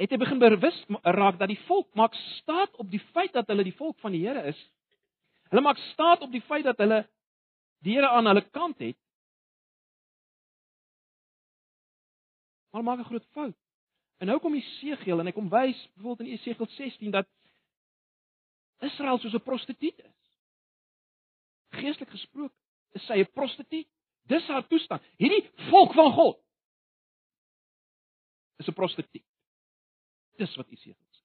het 0.00 0.10
hy 0.10 0.18
begin 0.18 0.38
bewus 0.38 0.78
raak 1.02 1.38
dat 1.38 1.48
die 1.48 1.60
volk 1.66 1.88
maak 1.94 2.14
staat 2.14 2.76
op 2.76 2.90
die 2.90 3.02
feit 3.12 3.32
dat 3.32 3.46
hulle 3.46 3.64
die 3.64 3.76
volk 3.76 3.98
van 4.00 4.12
die 4.12 4.22
Here 4.26 4.46
is. 4.48 4.60
Hulle 5.50 5.62
maak 5.62 5.80
staat 5.92 6.22
op 6.24 6.32
die 6.32 6.42
feit 6.48 6.64
dat 6.64 6.78
hulle 6.80 7.02
die 7.84 7.96
Here 7.96 8.08
aan 8.08 8.26
hulle 8.26 8.44
kant 8.50 8.78
het. 8.78 8.96
Maar 12.72 12.82
maak 12.82 12.98
'n 12.98 13.10
groot 13.10 13.26
fout. 13.32 13.56
En 14.18 14.26
nou 14.26 14.38
kom 14.38 14.54
Jesegiel 14.54 15.18
en 15.18 15.26
hy 15.26 15.32
kom 15.32 15.48
wys 15.48 15.88
byvoorbeeld 15.94 16.28
in 16.28 16.34
Jesegiel 16.36 16.66
16 16.66 17.10
dat 17.10 17.28
Israel 18.80 19.18
soos 19.18 19.34
'n 19.34 19.42
prostituut 19.42 19.98
is. 19.98 20.18
Geestelik 21.70 22.10
gesproke 22.10 22.54
is 22.92 23.06
sy 23.06 23.18
'n 23.18 23.32
prostituut. 23.32 23.88
Dis 24.22 24.46
haar 24.46 24.66
toestand. 24.66 25.02
Hierdie 25.16 25.50
volk 25.70 25.92
van 25.92 26.12
God 26.12 26.38
is 28.56 28.68
'n 28.68 28.72
prostituut. 28.72 29.31
Dis 30.40 30.54
wat 30.56 30.70
Jesegiel 30.70 30.96
sê. 30.96 31.20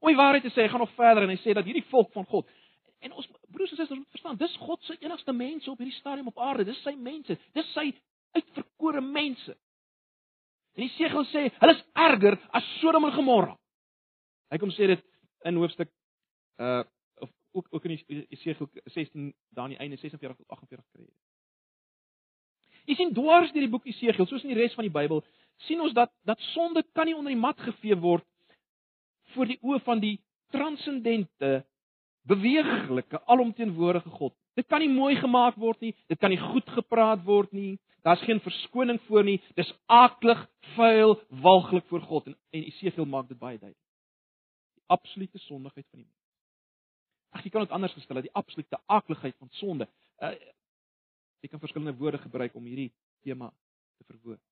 Om 0.00 0.08
die 0.08 0.16
waarheid 0.16 0.46
te 0.46 0.52
sê, 0.54 0.68
gaan 0.68 0.80
nog 0.80 0.94
verder 0.96 1.26
en 1.26 1.34
hy 1.34 1.40
sê 1.42 1.54
dat 1.56 1.66
hierdie 1.68 1.84
volk 1.90 2.12
van 2.16 2.24
God 2.30 2.48
en 3.00 3.12
ons 3.16 3.28
broers 3.48 3.70
en 3.70 3.76
susters 3.76 3.98
moet 3.98 4.12
verstaan, 4.12 4.36
dis 4.36 4.56
God 4.60 4.82
se 4.84 4.96
enigste 5.00 5.32
mense 5.32 5.70
op 5.70 5.80
hierdie 5.80 5.96
stadium 5.96 6.28
op 6.28 6.38
aarde. 6.38 6.66
Dis 6.68 6.80
sy 6.84 6.92
mense. 7.00 7.36
Dis 7.56 7.72
sy 7.72 7.86
uitverkore 8.36 9.00
mense. 9.00 9.56
En 10.76 10.84
die 10.84 10.92
segel 10.94 11.24
sê, 11.32 11.46
hulle 11.62 11.76
is 11.76 11.82
erger 11.98 12.36
as 12.56 12.68
Sodom 12.78 13.08
en 13.08 13.14
Gomorra. 13.16 13.56
Hy 14.52 14.58
kom 14.60 14.72
sê 14.74 14.90
dit 14.92 15.06
in 15.48 15.60
hoofstuk 15.60 15.90
uh 16.60 16.82
of 17.20 17.30
ook 17.52 17.66
ook 17.70 17.84
in 17.84 17.96
Jesegiel 18.30 18.68
16 18.84 19.32
daar 19.50 19.64
aan 19.64 19.74
die 19.74 19.78
einde 19.78 19.96
46 19.96 20.36
tot 20.36 20.48
48 20.48 20.86
kry. 20.92 21.08
Jy 22.88 22.96
sien 22.96 23.14
dwars 23.14 23.52
deur 23.52 23.64
die 23.64 23.72
boek 23.72 23.88
Jesegiel, 23.88 24.26
soos 24.26 24.44
in 24.44 24.52
die 24.52 24.60
res 24.60 24.76
van 24.76 24.86
die 24.86 24.92
Bybel, 24.92 25.24
sien 25.66 25.80
ons 25.80 25.94
dat 25.96 26.12
dat 26.28 26.40
sonde 26.52 26.82
kan 26.94 27.06
nie 27.06 27.16
onder 27.16 27.32
die 27.32 27.40
mat 27.40 27.60
gevee 27.60 27.96
word 27.96 28.26
voor 29.34 29.46
die 29.46 29.58
oë 29.62 29.78
van 29.86 30.00
die 30.02 30.16
transcendente, 30.50 31.60
beweeglike, 32.26 33.20
alomteenwoordige 33.30 34.10
God. 34.10 34.34
Dit 34.58 34.66
kan 34.66 34.82
nie 34.82 34.90
mooi 34.90 35.14
gemaak 35.16 35.58
word 35.60 35.80
nie, 35.84 35.92
dit 36.10 36.18
kan 36.18 36.32
nie 36.32 36.40
goed 36.40 36.68
gepraat 36.74 37.22
word 37.24 37.52
nie. 37.54 37.78
Daar's 38.02 38.22
geen 38.24 38.40
verskoning 38.40 38.98
voor 39.06 39.24
nie. 39.24 39.36
Dis 39.54 39.70
aaklig, 39.86 40.40
vuil, 40.74 41.18
walglik 41.28 41.84
voor 41.92 42.00
God 42.00 42.26
en 42.26 42.36
en 42.50 42.62
Jesegiel 42.64 43.06
maak 43.06 43.28
dit 43.28 43.38
baie 43.38 43.58
duidelik. 43.58 43.76
Die 44.74 44.84
absolute 44.86 45.38
sondigheid 45.38 45.86
van 45.90 46.00
die 46.00 46.06
mens. 46.06 46.16
Ag, 47.30 47.44
jy 47.44 47.50
kan 47.50 47.62
dit 47.62 47.74
anders 47.76 47.92
gestel, 47.94 48.22
die 48.24 48.34
absolute 48.34 48.80
aakligheid 48.86 49.36
van 49.38 49.52
sonde. 49.60 49.88
Uh 50.18 50.34
jy 51.40 51.48
kan 51.48 51.60
verskillende 51.60 51.96
woorde 51.96 52.18
gebruik 52.18 52.54
om 52.54 52.66
hierdie 52.68 52.90
tema 53.24 53.46
te 53.96 54.04
verwoord. 54.04 54.42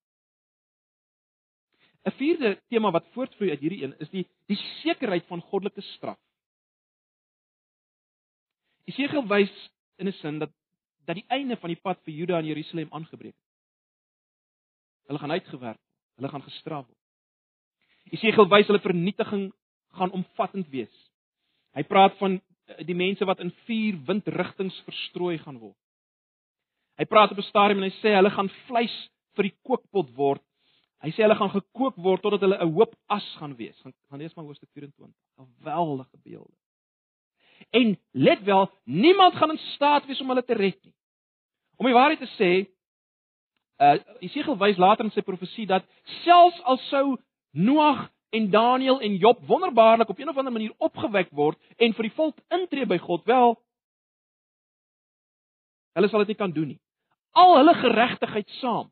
'n 2.06 2.14
Vierde 2.18 2.60
tema 2.68 2.90
wat 2.90 3.06
voortvloei 3.12 3.50
uit 3.50 3.60
hierdie 3.60 3.82
een 3.82 3.94
is 3.98 4.10
die 4.10 4.26
die 4.46 4.58
sekerheid 4.82 5.26
van 5.26 5.40
goddelike 5.40 5.80
straf. 5.80 6.18
Jesegiel 8.84 9.26
wys 9.28 9.52
in 9.98 10.08
'n 10.08 10.12
sin 10.12 10.38
dat 10.38 10.50
dat 11.04 11.16
die 11.16 11.28
einde 11.28 11.56
van 11.56 11.68
die 11.68 11.80
pad 11.80 12.00
vir 12.04 12.14
Juda 12.14 12.38
en 12.38 12.46
Jerusalem 12.46 12.88
aangebreek 12.92 13.34
het. 13.34 13.48
Hulle 15.06 15.18
gaan 15.18 15.30
uitgewerp, 15.30 15.80
hulle 16.16 16.28
gaan 16.28 16.42
gestraf 16.42 16.86
word. 16.86 16.98
Jesegiel 18.04 18.48
wys 18.48 18.66
hulle 18.66 18.80
vernietiging 18.80 19.52
gaan 19.96 20.12
omvattend 20.12 20.68
wees. 20.68 20.94
Hy 21.76 21.82
praat 21.82 22.16
van 22.18 22.40
eh, 22.66 22.84
die 22.86 22.96
mense 22.96 23.24
wat 23.24 23.40
in 23.40 23.52
vier 23.66 23.96
windrigtings 24.08 24.76
verstrooi 24.84 25.38
gaan 25.38 25.58
word. 25.58 25.76
Hy 26.98 27.04
praat 27.04 27.30
op 27.30 27.38
'n 27.38 27.48
stadium 27.48 27.82
en 27.82 27.90
hy 27.90 27.96
sê 28.00 28.14
hulle 28.16 28.30
gaan 28.30 28.50
vleis 28.66 28.96
vir 29.36 29.48
die 29.48 29.56
kookpot 29.62 30.10
word. 30.16 30.42
Hy 30.98 31.12
sê 31.14 31.22
hulle 31.22 31.36
gaan 31.38 31.52
gekook 31.52 31.98
word 32.02 32.22
totdat 32.22 32.42
hulle 32.42 32.58
'n 32.58 32.72
hoop 32.74 32.94
as 33.06 33.26
gaan 33.38 33.54
wees. 33.56 33.78
Gaan 33.82 33.94
gaan 34.10 34.18
lees 34.18 34.34
maar 34.34 34.44
hoofstuk 34.44 34.70
24. 34.72 35.14
Geweldige 35.36 36.18
beelde. 36.22 36.56
En 37.70 37.98
let 38.12 38.42
wel, 38.42 38.70
niemand 38.84 39.34
gaan 39.34 39.50
in 39.50 39.58
staat 39.58 40.06
wees 40.06 40.20
om 40.20 40.28
hulle 40.28 40.44
te 40.44 40.54
red 40.54 40.84
nie. 40.84 40.94
Om 41.76 41.86
die 41.86 41.94
waarheid 41.94 42.18
te 42.18 42.34
sê, 42.38 42.50
uh 43.78 43.98
Jesegiel 44.20 44.58
wys 44.58 44.76
later 44.76 45.04
in 45.04 45.10
sy 45.10 45.22
profesie 45.22 45.66
dat 45.66 45.84
selfs 46.24 46.62
al 46.62 46.78
sou 46.90 47.16
Noag 47.50 48.10
en 48.30 48.50
Daniël 48.50 49.00
en 49.00 49.16
Job 49.16 49.38
wonderbaarlik 49.46 50.08
op 50.08 50.18
een 50.18 50.28
of 50.28 50.36
ander 50.36 50.52
manier 50.52 50.74
opgewek 50.76 51.30
word 51.30 51.58
en 51.76 51.94
vir 51.94 52.02
die 52.02 52.14
volk 52.14 52.36
intree 52.48 52.86
by 52.86 52.98
God, 52.98 53.24
wel 53.24 53.56
hulle 55.98 56.08
sal 56.08 56.22
dit 56.22 56.34
nie 56.34 56.38
kan 56.38 56.52
doen 56.52 56.68
nie. 56.74 56.80
Al 57.32 57.56
hulle 57.56 57.74
geregtigheid 57.74 58.50
saam 58.60 58.90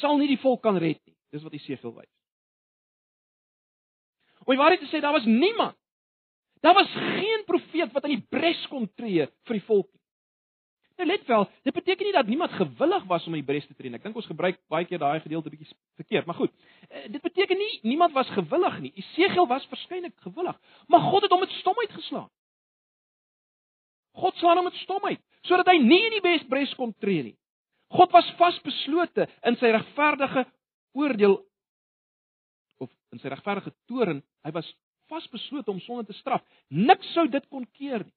sal 0.00 0.18
nie 0.18 0.30
die 0.32 0.40
volk 0.42 0.62
kan 0.62 0.78
red 0.82 0.98
nie. 1.04 1.05
Dis 1.34 1.42
wat 1.42 1.56
Jesegiel 1.56 1.94
wys. 1.94 2.12
Om 4.46 4.54
die 4.54 4.60
waarheid 4.60 4.82
te 4.84 4.88
sê, 4.90 5.00
daar 5.02 5.16
was 5.16 5.26
niemand. 5.26 5.76
Daar 6.62 6.74
was 6.74 6.90
geen 6.94 7.42
profeet 7.46 7.92
wat 7.92 8.04
aan 8.04 8.14
die 8.14 8.26
bres 8.30 8.60
kon 8.70 8.86
tree 8.94 9.26
vir 9.26 9.58
die 9.58 9.66
volk 9.66 9.88
nie. 9.90 10.02
Nou 10.96 11.08
let 11.10 11.26
wel, 11.28 11.44
dit 11.62 11.74
beteken 11.76 12.08
nie 12.08 12.14
dat 12.14 12.26
niemand 12.26 12.54
gewillig 12.56 13.04
was 13.04 13.26
om 13.26 13.34
in 13.34 13.42
die 13.42 13.48
bres 13.50 13.66
te 13.66 13.74
tree 13.76 13.90
nie. 13.90 13.98
Ek 13.98 14.06
dink 14.06 14.16
ons 14.16 14.28
gebruik 14.30 14.56
baie 14.72 14.86
keer 14.88 15.02
daai 15.02 15.20
gedeelte 15.20 15.52
bietjie 15.52 15.68
verkeerd, 16.00 16.26
maar 16.26 16.38
goed. 16.38 16.54
Eh, 16.88 17.04
dit 17.12 17.20
beteken 17.22 17.58
nie 17.60 17.80
niemand 17.82 18.14
was 18.16 18.30
gewillig 18.32 18.78
nie. 18.80 18.92
Esegiel 18.96 19.46
was 19.50 19.66
verskeidelik 19.68 20.16
gewillig, 20.24 20.56
maar 20.88 21.04
God 21.10 21.26
het 21.26 21.34
hom 21.34 21.44
met 21.44 21.52
stomheid 21.60 21.92
geslaan. 21.92 22.30
God 24.16 24.38
slaan 24.40 24.56
hom 24.56 24.70
met 24.70 24.84
stomheid 24.84 25.20
sodat 25.46 25.68
hy 25.70 25.76
nie 25.78 26.00
in 26.08 26.16
die 26.16 26.38
bres 26.48 26.72
kon 26.74 26.94
tree 26.98 27.22
nie. 27.22 27.36
God 27.94 28.10
was 28.10 28.26
vasbeslote 28.40 29.28
in 29.46 29.58
sy 29.60 29.68
regverdige 29.70 30.42
oordeel 30.96 31.38
of 32.82 32.90
in 33.14 33.20
sy 33.22 33.30
regverdige 33.32 33.72
toorn. 33.90 34.22
Hy 34.46 34.52
was 34.56 34.68
vasbeslote 35.10 35.70
om 35.70 35.80
sonde 35.84 36.06
te 36.08 36.16
straf. 36.18 36.44
Niks 36.68 37.12
sou 37.14 37.26
dit 37.30 37.44
kon 37.52 37.66
keer 37.78 38.04
nie. 38.04 38.16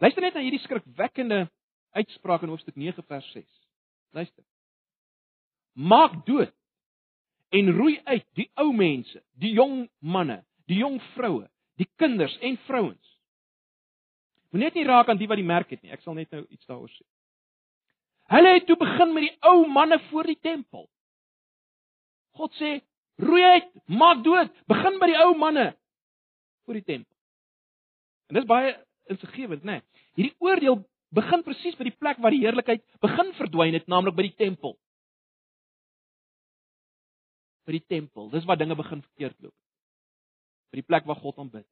Luister 0.00 0.24
net 0.24 0.36
na 0.36 0.44
hierdie 0.44 0.62
skrikwekkende 0.62 1.44
uitspraak 1.98 2.46
in 2.46 2.54
hoofstuk 2.54 2.78
9 2.80 3.04
vers 3.04 3.26
6. 3.34 3.44
Luister. 4.16 4.44
Maak 5.76 6.22
dood 6.26 6.54
en 7.50 7.72
roei 7.74 7.98
uit 8.06 8.26
die 8.38 8.48
ou 8.62 8.70
mense, 8.72 9.20
die 9.42 9.52
jong 9.58 9.84
manne, 9.98 10.40
die 10.70 10.78
jong 10.80 11.00
vroue, 11.16 11.48
die 11.80 11.88
kinders 11.98 12.36
en 12.46 12.56
vrouens. 12.68 13.16
Moenie 14.50 14.70
net 14.70 14.78
nie 14.78 14.86
raak 14.86 15.10
aan 15.10 15.18
die 15.18 15.28
wat 15.30 15.38
die 15.38 15.46
merk 15.46 15.70
het 15.70 15.82
nie. 15.82 15.92
Ek 15.94 16.02
sal 16.02 16.16
net 16.18 16.30
nou 16.34 16.42
iets 16.48 16.66
daaroor 16.66 16.90
sê. 16.90 17.04
Hulle 18.30 18.52
het 18.54 18.66
toe 18.66 18.76
begin 18.78 19.12
met 19.14 19.26
die 19.26 19.36
ou 19.50 19.66
manne 19.66 19.98
voor 20.10 20.28
die 20.30 20.38
tempel. 20.38 20.86
God 22.38 22.54
sê, 22.60 22.76
roei 23.20 23.42
uit, 23.56 23.72
maak 23.90 24.22
dood, 24.24 24.52
begin 24.70 24.98
by 25.02 25.08
die 25.10 25.18
ou 25.18 25.32
manne 25.38 25.72
voor 26.64 26.78
die 26.78 26.86
tempel. 26.86 27.16
En 28.30 28.38
dis 28.38 28.46
baie 28.46 28.76
insiggewend, 29.10 29.66
né? 29.66 29.80
Nee. 29.80 30.04
Hierdie 30.18 30.36
oordeel 30.38 30.78
begin 31.16 31.42
presies 31.42 31.74
by 31.78 31.88
die 31.88 31.96
plek 31.98 32.20
waar 32.22 32.34
die 32.34 32.44
heerlikheid 32.44 32.84
begin 33.02 33.32
verdwyn 33.34 33.74
het, 33.74 33.88
naamlik 33.90 34.14
by 34.14 34.28
die 34.28 34.36
tempel. 34.38 34.76
By 37.66 37.74
die 37.74 37.86
tempel. 37.90 38.30
Dis 38.30 38.46
waar 38.46 38.60
dinge 38.60 38.78
begin 38.78 39.02
verkeerd 39.02 39.36
loop. 39.42 39.56
By 40.70 40.78
die 40.78 40.86
plek 40.86 41.08
waar 41.10 41.18
God 41.18 41.42
aanbid. 41.42 41.66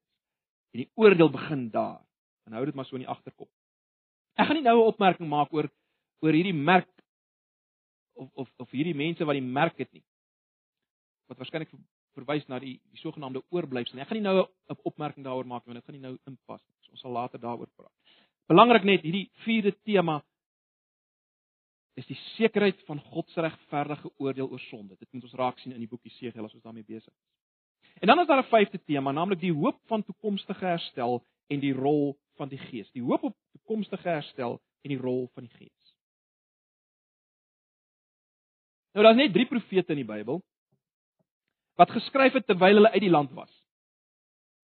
En 0.74 0.82
die 0.82 0.90
oordeel 0.98 1.30
begin 1.30 1.68
daar. 1.70 2.02
En 2.48 2.58
hou 2.58 2.64
dit 2.66 2.74
maar 2.74 2.88
so 2.88 2.98
in 2.98 3.06
die 3.06 3.12
agterkop. 3.12 3.50
Ek 4.38 4.50
gaan 4.50 4.58
nie 4.58 4.66
nou 4.66 4.78
'n 4.82 4.90
opmerking 4.90 5.28
maak 5.30 5.52
oor 5.54 5.70
oor 6.20 6.32
hierdie 6.32 6.56
merk 6.56 6.90
of 8.14 8.30
of 8.34 8.48
of 8.56 8.70
hierdie 8.70 8.96
mense 8.96 9.24
wat 9.24 9.38
die 9.38 9.50
merk 9.60 9.78
het 9.78 9.92
nie. 9.92 10.04
Wat 11.28 11.38
waarskynlik 11.38 11.72
verwys 12.18 12.46
na 12.48 12.58
die 12.62 12.78
die 12.90 13.02
sogenaamde 13.02 13.42
oorblyfsel. 13.54 14.00
Ek 14.00 14.10
gaan 14.10 14.20
nie 14.20 14.26
nou 14.26 14.46
'n 14.46 14.80
opmerking 14.84 15.24
daaroor 15.24 15.46
maak 15.46 15.66
nie, 15.66 15.74
want 15.74 15.84
dit 15.84 15.86
gaan 15.86 16.00
nie 16.00 16.08
nou 16.08 16.18
inpas 16.26 16.62
nie. 16.66 16.76
So 16.82 16.90
ons 16.92 17.00
sal 17.00 17.12
later 17.12 17.38
daaroor 17.38 17.70
praat. 17.76 17.94
Belangrik 18.48 18.84
net 18.84 19.02
hierdie 19.02 19.30
vierde 19.44 19.72
tema 19.84 20.22
is 21.98 22.06
die 22.06 22.18
sekerheid 22.36 22.80
van 22.86 23.00
God 23.00 23.28
se 23.30 23.42
regverdige 23.42 24.10
oordeel 24.18 24.50
oor 24.50 24.62
sonde. 24.70 24.96
Dit 24.98 25.12
moet 25.12 25.24
ons 25.24 25.34
raak 25.34 25.58
sien 25.58 25.72
in 25.72 25.82
die 25.82 25.90
boek 25.90 26.04
Jesegiel 26.06 26.44
as 26.44 26.54
ons 26.54 26.62
daarmee 26.62 26.86
besig 26.86 27.12
is. 27.12 27.26
En 28.00 28.06
dan 28.06 28.20
is 28.20 28.26
daar 28.26 28.42
'n 28.42 28.50
vyfde 28.50 28.78
tema, 28.84 29.12
naamlik 29.12 29.40
die 29.40 29.52
hoop 29.52 29.80
van 29.86 30.04
toekomstige 30.04 30.64
herstel 30.64 31.24
en 31.48 31.60
die 31.60 31.72
rol 31.72 32.16
van 32.36 32.48
die 32.48 32.58
Gees. 32.58 32.90
Die 32.92 33.02
hoop 33.02 33.22
op 33.22 33.36
toekomstige 33.52 34.08
herstel 34.08 34.60
en 34.82 34.88
die 34.88 35.00
rol 35.00 35.28
van 35.34 35.44
die 35.44 35.56
Gees. 35.58 35.77
Nou 38.92 39.04
daar's 39.04 39.16
net 39.16 39.32
3 39.32 39.46
profete 39.46 39.92
in 39.92 40.02
die 40.02 40.08
Bybel 40.08 40.42
wat 41.78 41.90
geskryf 41.94 42.34
het 42.34 42.46
terwyl 42.46 42.80
hulle 42.80 42.90
uit 42.90 43.04
die 43.04 43.10
land 43.10 43.30
was. 43.32 43.52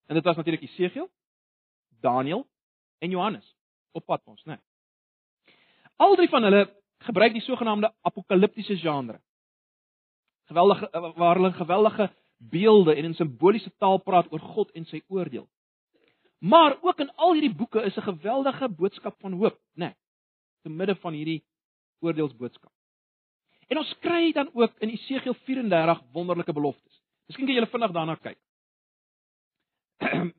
En 0.06 0.14
dit 0.14 0.24
was 0.24 0.36
natuurlik 0.36 0.64
Jesegiel, 0.66 1.10
Daniël 2.00 2.42
en 2.98 3.10
Johannes 3.10 3.56
op 3.92 4.04
Patmos, 4.04 4.42
né? 4.44 4.56
Nee. 4.56 5.54
Al 5.96 6.16
drie 6.16 6.28
van 6.28 6.42
hulle 6.42 6.64
gebruik 7.06 7.32
die 7.32 7.42
sogenaamde 7.42 7.92
apokaliptiese 8.02 8.76
genre. 8.76 9.20
Geweldige 10.50 11.12
waar 11.16 11.36
hulle 11.36 11.52
geweldige 11.52 12.10
beelde 12.36 12.94
en 12.94 13.04
in 13.04 13.14
simboliese 13.14 13.70
taal 13.78 13.98
praat 13.98 14.32
oor 14.32 14.40
God 14.40 14.70
en 14.70 14.84
sy 14.84 15.02
oordeel. 15.06 15.46
Maar 16.38 16.76
ook 16.82 16.98
in 17.00 17.12
al 17.14 17.32
hierdie 17.32 17.54
boeke 17.54 17.82
is 17.82 17.96
'n 17.96 18.08
geweldige 18.10 18.68
boodskap 18.68 19.20
van 19.20 19.32
hoop, 19.32 19.58
né? 19.74 19.84
Nee. 19.84 19.94
te 20.62 20.68
midde 20.68 20.96
van 20.96 21.12
hierdie 21.12 21.44
oordeelsboodskap. 21.98 22.72
En 23.74 23.80
ons 23.80 23.94
kry 23.98 24.30
dan 24.30 24.50
ook 24.54 24.76
in 24.86 24.92
Esegiel 24.94 25.34
34 25.34 26.02
wonderlike 26.14 26.52
beloftes. 26.54 26.98
Miskien 27.26 27.46
kan 27.48 27.56
julle 27.56 27.66
vinnig 27.66 27.92
daarna 27.92 28.14
kyk. 28.22 28.38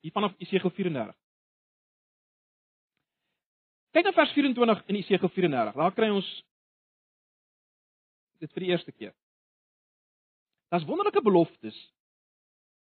Hier 0.00 0.14
vanaf 0.14 0.32
Esegiel 0.40 0.72
34. 0.72 1.12
Kyk 3.92 4.08
na 4.08 4.12
vers 4.16 4.32
24 4.32 4.80
in 4.88 4.96
Esegiel 5.02 5.32
34. 5.34 5.76
Daar 5.82 5.92
kry 5.98 6.08
ons 6.14 6.30
dit 8.40 8.54
vir 8.54 8.64
die 8.64 8.70
eerste 8.72 8.94
keer. 8.94 9.12
Daar's 10.72 10.88
wonderlike 10.88 11.20
beloftes 11.26 11.76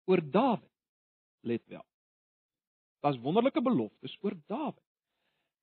oor 0.09 0.25
Dawid. 0.25 0.65
Let 1.45 1.67
wel. 1.69 1.85
Daar's 3.05 3.21
wonderlike 3.21 3.61
beloftes 3.61 4.17
oor 4.25 4.39
Dawid. 4.49 4.81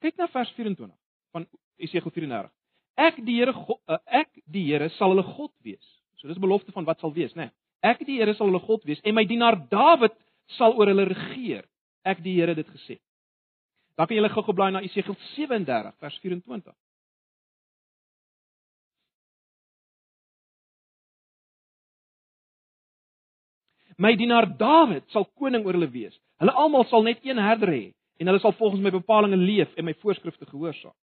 Kyk 0.06 0.22
na 0.22 0.30
vers 0.38 0.54
24 0.54 0.94
van 1.34 1.50
Esegiel 1.82 2.14
34. 2.14 2.54
Ek 2.98 3.20
die 3.22 3.38
Here 3.38 3.54
eh, 3.54 4.00
ek 4.24 4.30
die 4.46 4.66
Here 4.72 4.90
sal 4.98 5.14
hulle 5.14 5.26
God 5.36 5.54
wees. 5.66 5.94
So 6.18 6.28
dis 6.28 6.40
belofte 6.42 6.74
van 6.74 6.86
wat 6.88 7.00
sal 7.00 7.14
wees, 7.14 7.36
né? 7.38 7.50
Nee. 7.50 7.56
Ek 7.86 8.02
die 8.06 8.18
Here 8.18 8.34
sal 8.34 8.50
hulle 8.50 8.64
God 8.66 8.86
wees 8.90 9.02
en 9.06 9.16
my 9.16 9.26
dienaar 9.30 9.60
Dawid 9.70 10.16
sal 10.58 10.74
oor 10.78 10.90
hulle 10.90 11.06
regeer. 11.12 11.68
Ek 12.08 12.24
die 12.26 12.40
Here 12.40 12.56
dit 12.58 12.68
gesê. 12.74 12.98
Dan 13.98 14.10
kan 14.10 14.18
jy 14.18 14.30
gou 14.30 14.44
geblaai 14.46 14.72
na 14.74 14.84
Esegiel 14.86 15.18
37 15.36 15.94
vers 16.02 16.20
24. 16.22 16.74
My 23.98 24.14
dienaar 24.18 24.46
Dawid 24.58 25.06
sal 25.14 25.26
koning 25.38 25.66
oor 25.66 25.74
hulle 25.74 25.90
wees. 25.90 26.14
Hulle 26.38 26.54
almal 26.54 26.86
sal 26.90 27.06
net 27.06 27.24
een 27.26 27.42
herder 27.42 27.74
hê 27.74 27.86
en 28.22 28.30
hulle 28.30 28.42
sal 28.42 28.54
volgens 28.58 28.82
my 28.82 28.94
bepalinge 28.94 29.38
leef 29.38 29.74
en 29.78 29.86
my 29.86 29.94
voorskrifte 30.02 30.46
gehoorsaam. 30.46 30.94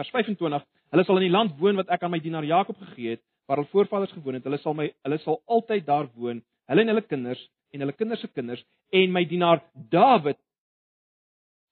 Vers 0.00 0.10
25: 0.10 0.64
Hulle 0.94 1.04
sal 1.04 1.18
in 1.20 1.26
die 1.26 1.34
land 1.34 1.58
woon 1.60 1.76
wat 1.76 1.90
ek 1.92 2.06
aan 2.06 2.14
my 2.14 2.20
dienaar 2.24 2.46
Jakob 2.48 2.78
gegee 2.80 3.16
het, 3.16 3.22
waar 3.50 3.60
hul 3.60 3.68
voorvaders 3.68 4.12
gewoon 4.16 4.38
het. 4.38 4.46
Hulle 4.48 4.58
sal 4.62 4.76
my 4.78 4.86
hulle 5.04 5.18
sal 5.20 5.42
altyd 5.44 5.84
daar 5.86 6.06
woon, 6.14 6.40
hulle 6.72 6.84
en 6.86 6.92
hulle 6.92 7.04
kinders 7.04 7.42
en 7.74 7.84
hulle 7.84 7.96
kinders 7.98 8.22
se 8.24 8.30
kinders 8.32 8.62
en 8.96 9.12
my 9.12 9.24
dienaar 9.28 9.60
Dawid 9.92 10.38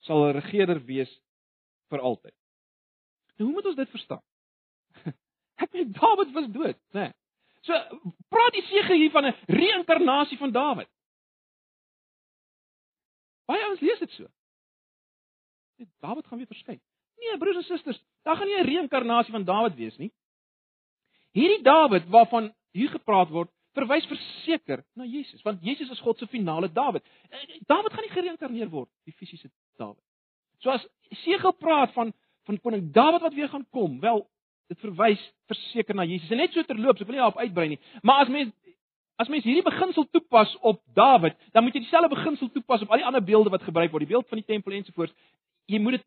sal 0.04 0.26
'n 0.26 0.36
regerder 0.36 0.80
wees 0.84 1.10
vir 1.90 2.04
altyd. 2.10 2.34
Nou 3.38 3.48
hoe 3.48 3.54
moet 3.54 3.70
ons 3.70 3.76
dit 3.80 3.90
verstaan? 3.96 4.22
Ek 5.64 5.72
weet 5.72 5.94
Dawid 5.94 6.34
was 6.34 6.50
dood, 6.52 6.78
né? 6.92 7.08
Nee. 7.08 7.12
So 7.62 7.72
praat 8.28 8.52
die 8.54 8.66
sege 8.68 8.94
hier 8.94 9.10
van 9.10 9.24
'n 9.24 9.34
reïnkarnasie 9.46 10.38
van 10.38 10.52
Dawid. 10.52 10.90
Baie 13.46 13.64
ouens 13.64 13.80
lees 13.80 13.98
dit 13.98 14.10
so. 14.10 14.28
Dit 15.76 15.88
Dawid 16.00 16.26
gaan 16.26 16.38
weer 16.38 16.52
verskyn. 16.52 16.80
Nee, 17.18 17.38
broers 17.38 17.56
en 17.56 17.66
susters, 17.66 18.00
daar 18.22 18.36
gaan 18.36 18.46
nie 18.46 18.58
'n 18.58 18.68
reïnkarnasie 18.68 19.32
van 19.32 19.44
Dawid 19.44 19.74
wees 19.74 19.96
nie. 19.96 20.12
Hierdie 21.32 21.62
Dawid 21.62 22.08
waarvan 22.08 22.54
hier 22.72 22.88
gepraat 22.88 23.28
word, 23.28 23.50
verwys 23.74 24.06
verseker 24.06 24.84
na 24.94 25.04
Jesus, 25.04 25.42
want 25.42 25.62
Jesus 25.62 25.90
is 25.90 26.00
God 26.00 26.18
se 26.18 26.26
finale 26.26 26.72
Dawid. 26.72 27.04
Eh, 27.30 27.60
Dawid 27.66 27.92
gaan 27.92 28.04
nie 28.04 28.14
gereïnkarneer 28.16 28.70
word, 28.70 28.90
die 29.04 29.12
fisiese 29.12 29.50
Dawid. 29.76 30.02
So 30.58 30.70
as 30.70 30.86
Segel 31.24 31.52
praat 31.52 31.92
van 31.92 32.12
van 32.44 32.60
koning 32.60 32.92
Dawid 32.92 33.20
wat 33.20 33.34
weer 33.34 33.48
gaan 33.48 33.66
kom, 33.70 34.00
wel 34.00 34.26
dit 34.68 34.80
verwys 34.80 35.20
verseker 35.46 35.94
na 35.94 36.04
Jesus. 36.04 36.30
En 36.30 36.36
net 36.36 36.52
so 36.52 36.62
terloops, 36.62 37.00
ek 37.00 37.08
wil 37.08 37.16
nie 37.16 37.22
daarop 37.22 37.40
uitbrei 37.40 37.68
nie, 37.68 37.80
maar 38.02 38.24
as 38.24 38.32
mens 38.32 38.54
as 39.18 39.28
mens 39.28 39.42
hierdie 39.42 39.64
beginsel 39.66 40.06
toepas 40.14 40.52
op 40.62 40.78
Dawid, 40.94 41.34
dan 41.52 41.64
moet 41.66 41.74
jy 41.74 41.80
dieselfde 41.82 42.12
beginsel 42.12 42.50
toepas 42.54 42.84
op 42.84 42.92
al 42.94 43.00
die 43.00 43.06
ander 43.08 43.24
beelde 43.24 43.50
wat 43.50 43.64
gebruik 43.66 43.90
word, 43.90 44.04
die 44.06 44.12
beeld 44.12 44.28
van 44.30 44.38
die 44.38 44.46
tempel 44.46 44.76
ensovoorts. 44.78 45.14
Jy 45.66 45.80
moet 45.82 45.98
dit 45.98 46.04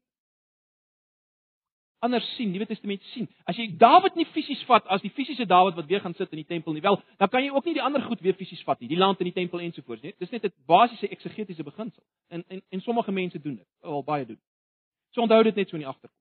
anders 2.02 2.26
sien, 2.36 2.52
Nuwe 2.52 2.66
Testament 2.66 3.04
sien. 3.14 3.28
As 3.50 3.58
jy 3.60 3.68
Dawid 3.78 4.16
nie 4.18 4.26
fisies 4.34 4.62
vat 4.70 4.88
as 4.94 5.04
die 5.04 5.12
fisiese 5.14 5.46
Dawid 5.50 5.78
wat 5.78 5.90
weer 5.90 6.02
gaan 6.04 6.16
sit 6.18 6.32
in 6.34 6.42
die 6.42 6.48
tempel 6.50 6.74
nie, 6.74 6.82
wel, 6.82 6.98
dan 7.22 7.30
kan 7.30 7.44
jy 7.46 7.52
ook 7.54 7.68
nie 7.70 7.76
die 7.78 7.84
ander 7.84 8.02
goed 8.06 8.22
weer 8.26 8.38
fisies 8.40 8.64
vat 8.68 8.82
nie, 8.82 8.90
die 8.92 9.00
land 9.00 9.22
en 9.22 9.30
die 9.30 9.36
tempel 9.36 9.62
ensovoorts 9.62 10.02
nie. 10.06 10.14
Dis 10.20 10.32
net 10.34 10.46
'n 10.46 10.54
basiese 10.68 11.08
eksegetiese 11.08 11.64
beginsel. 11.64 12.04
En 12.30 12.44
en 12.48 12.62
en 12.70 12.82
sommige 12.82 13.12
mense 13.12 13.42
doen 13.42 13.56
dit, 13.56 13.68
al 13.84 14.04
baie 14.04 14.26
doen. 14.26 14.40
So 15.12 15.22
onthou 15.22 15.44
dit 15.44 15.56
net 15.56 15.70
so 15.70 15.76
in 15.76 15.84
die 15.84 15.90
agterkop. 15.90 16.18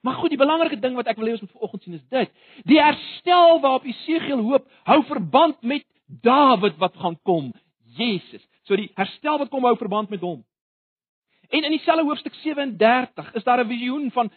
Maar 0.00 0.14
goed, 0.14 0.28
die 0.28 0.38
belangrike 0.38 0.78
ding 0.80 0.94
wat 0.96 1.06
ek 1.06 1.16
wil 1.16 1.26
hê 1.26 1.32
ons 1.36 1.40
moet 1.40 1.50
vanoggend 1.50 1.82
sien 1.82 1.94
is 1.94 2.06
dit. 2.08 2.30
Die 2.64 2.80
herstel 2.80 3.60
waarop 3.60 3.84
Jesegiel 3.84 4.40
hoop, 4.40 4.68
hou 4.84 5.02
verband 5.04 5.62
met 5.62 5.84
Dawid 6.06 6.76
wat 6.76 6.96
gaan 6.96 7.18
kom, 7.22 7.52
Jesus. 7.96 8.46
So 8.62 8.76
die 8.76 8.90
herstel 8.94 9.38
wat 9.38 9.50
kom 9.50 9.64
hou 9.64 9.76
verband 9.76 10.10
met 10.10 10.20
hom. 10.20 10.40
En 11.50 11.64
in 11.64 11.70
dieselfde 11.70 12.04
hoofstuk 12.06 12.34
37 12.34 13.34
is 13.34 13.44
daar 13.44 13.64
'n 13.64 13.68
visioen 13.68 14.10
van 14.10 14.32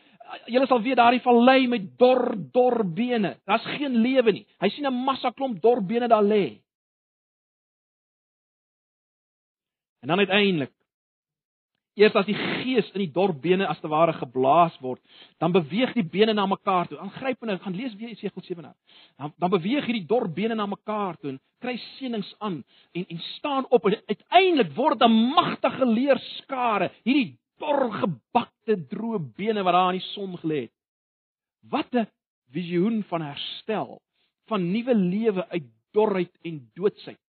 julle 0.46 0.68
sal 0.68 0.82
weet 0.82 0.98
daardie 0.98 1.22
vallei 1.24 1.68
met 1.68 1.88
dor 1.98 2.36
dor 2.52 2.84
bene. 2.86 3.38
Daar's 3.46 3.66
geen 3.78 3.96
lewe 4.02 4.32
nie. 4.32 4.46
Hy 4.60 4.70
sien 4.70 4.86
'n 4.86 5.04
massa 5.06 5.32
klomp 5.32 5.62
dor 5.62 5.82
bene 5.82 6.08
daar 6.08 6.24
lê. 6.24 6.60
En 10.02 10.08
dan 10.08 10.20
uiteindelik 10.20 10.72
Eers 11.94 12.16
as 12.18 12.26
die 12.26 12.34
gees 12.34 12.88
in 12.96 13.04
die 13.04 13.12
dorp 13.14 13.38
bene 13.44 13.68
as 13.70 13.78
te 13.82 13.90
ware 13.90 14.16
geblaas 14.18 14.74
word, 14.82 15.02
dan 15.42 15.54
beweeg 15.54 15.92
die 15.94 16.06
bene 16.16 16.34
na 16.34 16.48
mekaar 16.50 16.88
toe. 16.90 16.98
Aangrypend, 16.98 17.62
gaan 17.62 17.76
lees 17.78 17.94
weer 18.00 18.10
Jesegiel 18.10 18.46
7 18.48 18.66
nou. 18.66 18.74
Dan 19.22 19.34
dan 19.38 19.52
beweeg 19.54 19.86
hierdie 19.86 20.08
dorp 20.10 20.34
bene 20.34 20.58
na 20.58 20.66
mekaar 20.66 21.20
toe 21.22 21.36
en 21.36 21.40
kry 21.62 21.76
seënings 21.84 22.32
aan 22.42 22.64
en 22.98 23.06
en 23.06 23.22
staan 23.36 23.70
op 23.70 23.86
en 23.86 24.00
uiteindelik 24.10 24.74
word 24.76 25.06
'n 25.06 25.20
magtige 25.38 25.86
leerskare, 25.86 26.90
hierdie 27.06 27.38
dor 27.64 27.88
gebakte 28.02 28.78
droë 28.92 29.22
bene 29.38 29.64
wat 29.64 29.76
daar 29.78 29.94
in 29.94 30.00
die 30.02 30.10
son 30.12 30.36
gelê 30.42 30.66
het. 30.66 30.76
Wat 31.72 31.94
'n 31.96 32.08
visioen 32.52 33.04
van 33.10 33.22
herstel, 33.22 34.02
van 34.48 34.72
nuwe 34.72 34.96
lewe 34.96 35.48
uit 35.50 35.68
dorheid 35.92 36.34
en 36.44 36.72
doodsheid. 36.76 37.20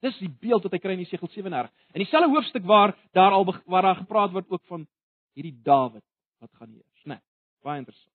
Dis 0.00 0.18
die 0.18 0.30
beeld 0.40 0.62
wat 0.62 0.72
hy 0.72 0.78
kry 0.78 0.92
in 0.92 1.04
Jesegiel 1.04 1.28
37. 1.28 1.72
In 1.94 2.02
dieselfde 2.02 2.30
hoofstuk 2.30 2.64
waar 2.64 2.92
daar 3.12 3.32
al 3.32 3.44
waar 3.66 3.82
daar 3.82 4.02
gepraat 4.02 4.32
word 4.32 4.50
ook 4.50 4.64
van 4.66 4.86
hierdie 5.34 5.60
Dawid 5.62 6.04
wat 6.38 6.50
gaan 6.52 6.70
heers, 6.70 7.04
né? 7.04 7.14
Nee, 7.14 7.22
baie 7.62 7.78
interessant. 7.78 8.12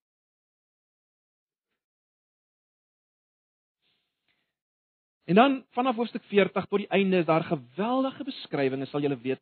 En 5.25 5.35
dan 5.35 5.65
vanaf 5.69 5.95
hoofstuk 5.95 6.23
40 6.23 6.65
tot 6.65 6.79
die 6.79 6.89
einde 6.89 7.17
is 7.17 7.25
daar 7.25 7.43
geweldige 7.43 8.23
beskrywings, 8.23 8.89
sal 8.89 9.01
julle 9.01 9.17
weet, 9.21 9.41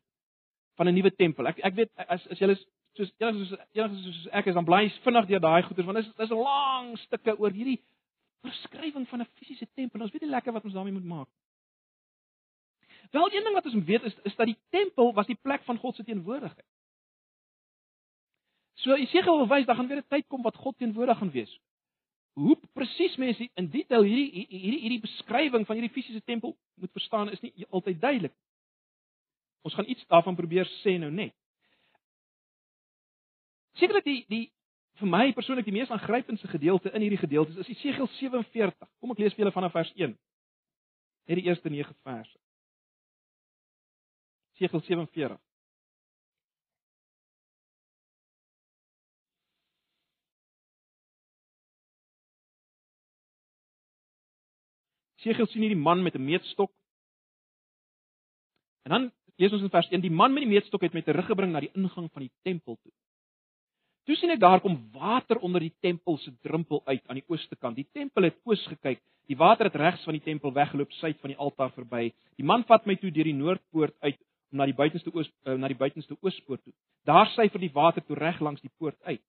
van 0.78 0.88
'n 0.88 0.94
nuwe 0.94 1.10
tempel. 1.10 1.46
Ek 1.50 1.58
ek 1.58 1.74
weet 1.74 1.90
as 2.06 2.26
as 2.30 2.38
julle 2.38 2.56
soos 2.96 3.10
enigiets 3.18 3.50
soos 3.50 3.60
enigiets 3.74 4.04
soos 4.04 4.28
ek 4.32 4.46
is 4.46 4.54
dan 4.54 4.64
bly 4.64 4.84
vinnig 5.04 5.26
deur 5.30 5.40
daai 5.40 5.62
goeters 5.66 5.86
want 5.86 5.98
dit 5.98 6.06
is 6.06 6.14
dis 6.14 6.30
'n 6.30 6.42
lang 6.48 6.96
stukke 7.06 7.38
oor 7.38 7.50
hierdie 7.50 7.80
beskrywing 8.46 9.06
van 9.08 9.20
'n 9.20 9.30
fisiese 9.38 9.66
tempel. 9.74 10.00
Ons 10.02 10.12
weet 10.12 10.22
nie 10.22 10.36
lekker 10.36 10.52
wat 10.52 10.64
ons 10.64 10.74
daarmee 10.74 10.98
moet 10.98 11.12
maak 11.14 11.28
nie. 11.28 11.42
Wel 13.10 13.32
een 13.32 13.44
ding 13.44 13.54
wat 13.54 13.64
ons 13.64 13.84
weet 13.84 14.02
is 14.02 14.14
is 14.22 14.36
dat 14.36 14.46
die 14.46 14.58
tempel 14.70 15.14
was 15.14 15.26
die 15.26 15.38
plek 15.42 15.62
van 15.64 15.78
God 15.78 15.94
se 15.94 16.04
teenwoordigheid. 16.04 16.66
So 18.74 18.96
Jesegiel 18.96 19.36
wil 19.36 19.48
wys 19.48 19.66
dat 19.66 19.76
gaan 19.76 19.88
weer 19.88 20.02
'n 20.02 20.08
tyd 20.08 20.26
kom 20.26 20.42
wat 20.42 20.56
God 20.56 20.78
teenwoordig 20.78 21.18
gaan 21.18 21.30
wees. 21.30 21.60
Hoe 22.32 22.58
presies 22.72 23.16
mense 23.16 23.48
in 23.54 23.70
detail 23.70 24.02
hierdie 24.02 24.46
hierdie 24.48 24.80
hierdie 24.80 25.00
beskrywing 25.00 25.66
van 25.66 25.76
hierdie 25.76 25.94
fisiese 25.94 26.22
tempel 26.24 26.56
moet 26.74 26.92
verstaan 26.92 27.30
is 27.30 27.40
nie 27.40 27.66
altyd 27.68 28.00
duidelik. 28.00 28.34
Ons 29.62 29.74
gaan 29.74 29.88
iets 29.88 30.06
daarvan 30.06 30.36
probeer 30.36 30.68
sê 30.82 30.98
nou 30.98 31.10
net. 31.10 31.34
Sekerlik 33.78 34.04
die 34.04 34.20
die 34.28 34.44
vir 34.98 35.10
my 35.10 35.32
persoonlik 35.32 35.66
die 35.68 35.74
mees 35.74 35.90
aangrypendste 35.94 36.48
gedeelte 36.50 36.90
in 36.90 37.04
hierdie 37.04 37.20
gedeelte 37.20 37.58
is 37.62 37.68
Jesegiel 37.70 38.08
47. 38.18 38.88
Kom 38.98 39.14
ek 39.14 39.22
lees 39.22 39.34
vir 39.34 39.44
julle 39.44 39.54
vanaf 39.54 39.74
vers 39.76 39.92
1. 39.94 40.16
Net 41.28 41.38
die 41.38 41.46
eerste 41.46 41.70
9 41.70 41.94
verse. 42.02 42.38
Segel 44.58 44.82
47. 44.82 45.38
Segel 55.22 55.46
sien 55.50 55.62
hierdie 55.62 55.78
man 55.78 56.02
met 56.02 56.14
'n 56.14 56.24
meetstok. 56.24 56.72
En 58.82 58.90
dan 58.90 59.12
lees 59.38 59.52
ons 59.54 59.62
in 59.62 59.72
vers 59.72 59.88
1: 59.90 60.02
Die 60.02 60.10
man 60.10 60.34
met 60.34 60.44
die 60.44 60.50
meetstok 60.50 60.82
het 60.86 60.94
met 60.94 61.08
'n 61.08 61.16
rug 61.16 61.26
gebring 61.26 61.52
na 61.52 61.60
die 61.60 61.74
ingang 61.74 62.10
van 62.12 62.22
die 62.22 62.32
tempel 62.42 62.78
toe. 62.82 62.92
Toe 64.08 64.16
sien 64.16 64.30
ek 64.30 64.40
daar 64.40 64.60
kom 64.64 64.78
water 64.92 65.36
onder 65.44 65.60
die 65.60 65.74
tempel 65.84 66.16
se 66.16 66.32
drempel 66.40 66.80
uit 66.84 67.02
aan 67.08 67.18
die 67.20 67.24
ooste 67.28 67.56
kant. 67.56 67.76
Die 67.76 67.88
tempel 67.92 68.22
het 68.22 68.38
oos 68.44 68.66
gekyk. 68.66 69.02
Die 69.28 69.36
water 69.36 69.68
het 69.68 69.74
regs 69.76 70.04
van 70.04 70.16
die 70.16 70.22
tempel 70.24 70.52
weggeloop 70.52 70.92
suid 70.92 71.18
van 71.20 71.34
die 71.34 71.36
altaar 71.36 71.70
verby. 71.74 72.14
Die 72.40 72.44
man 72.44 72.64
vat 72.64 72.86
my 72.86 72.96
toe 72.96 73.10
deur 73.12 73.28
die 73.28 73.36
noordpoort 73.36 73.94
uit 74.00 74.16
om 74.50 74.62
na 74.62 74.64
die 74.64 74.74
buitenste 74.74 75.12
oos 75.12 75.28
uh, 75.44 75.58
na 75.60 75.68
die 75.68 75.76
buitenste 75.76 76.16
oospoort 76.24 76.62
toe. 76.64 76.72
Daar 77.04 77.28
syfer 77.34 77.60
die 77.60 77.72
water 77.74 78.04
toe 78.04 78.16
reg 78.16 78.40
langs 78.40 78.64
die 78.64 78.72
poort 78.78 78.96
uit. 79.04 79.20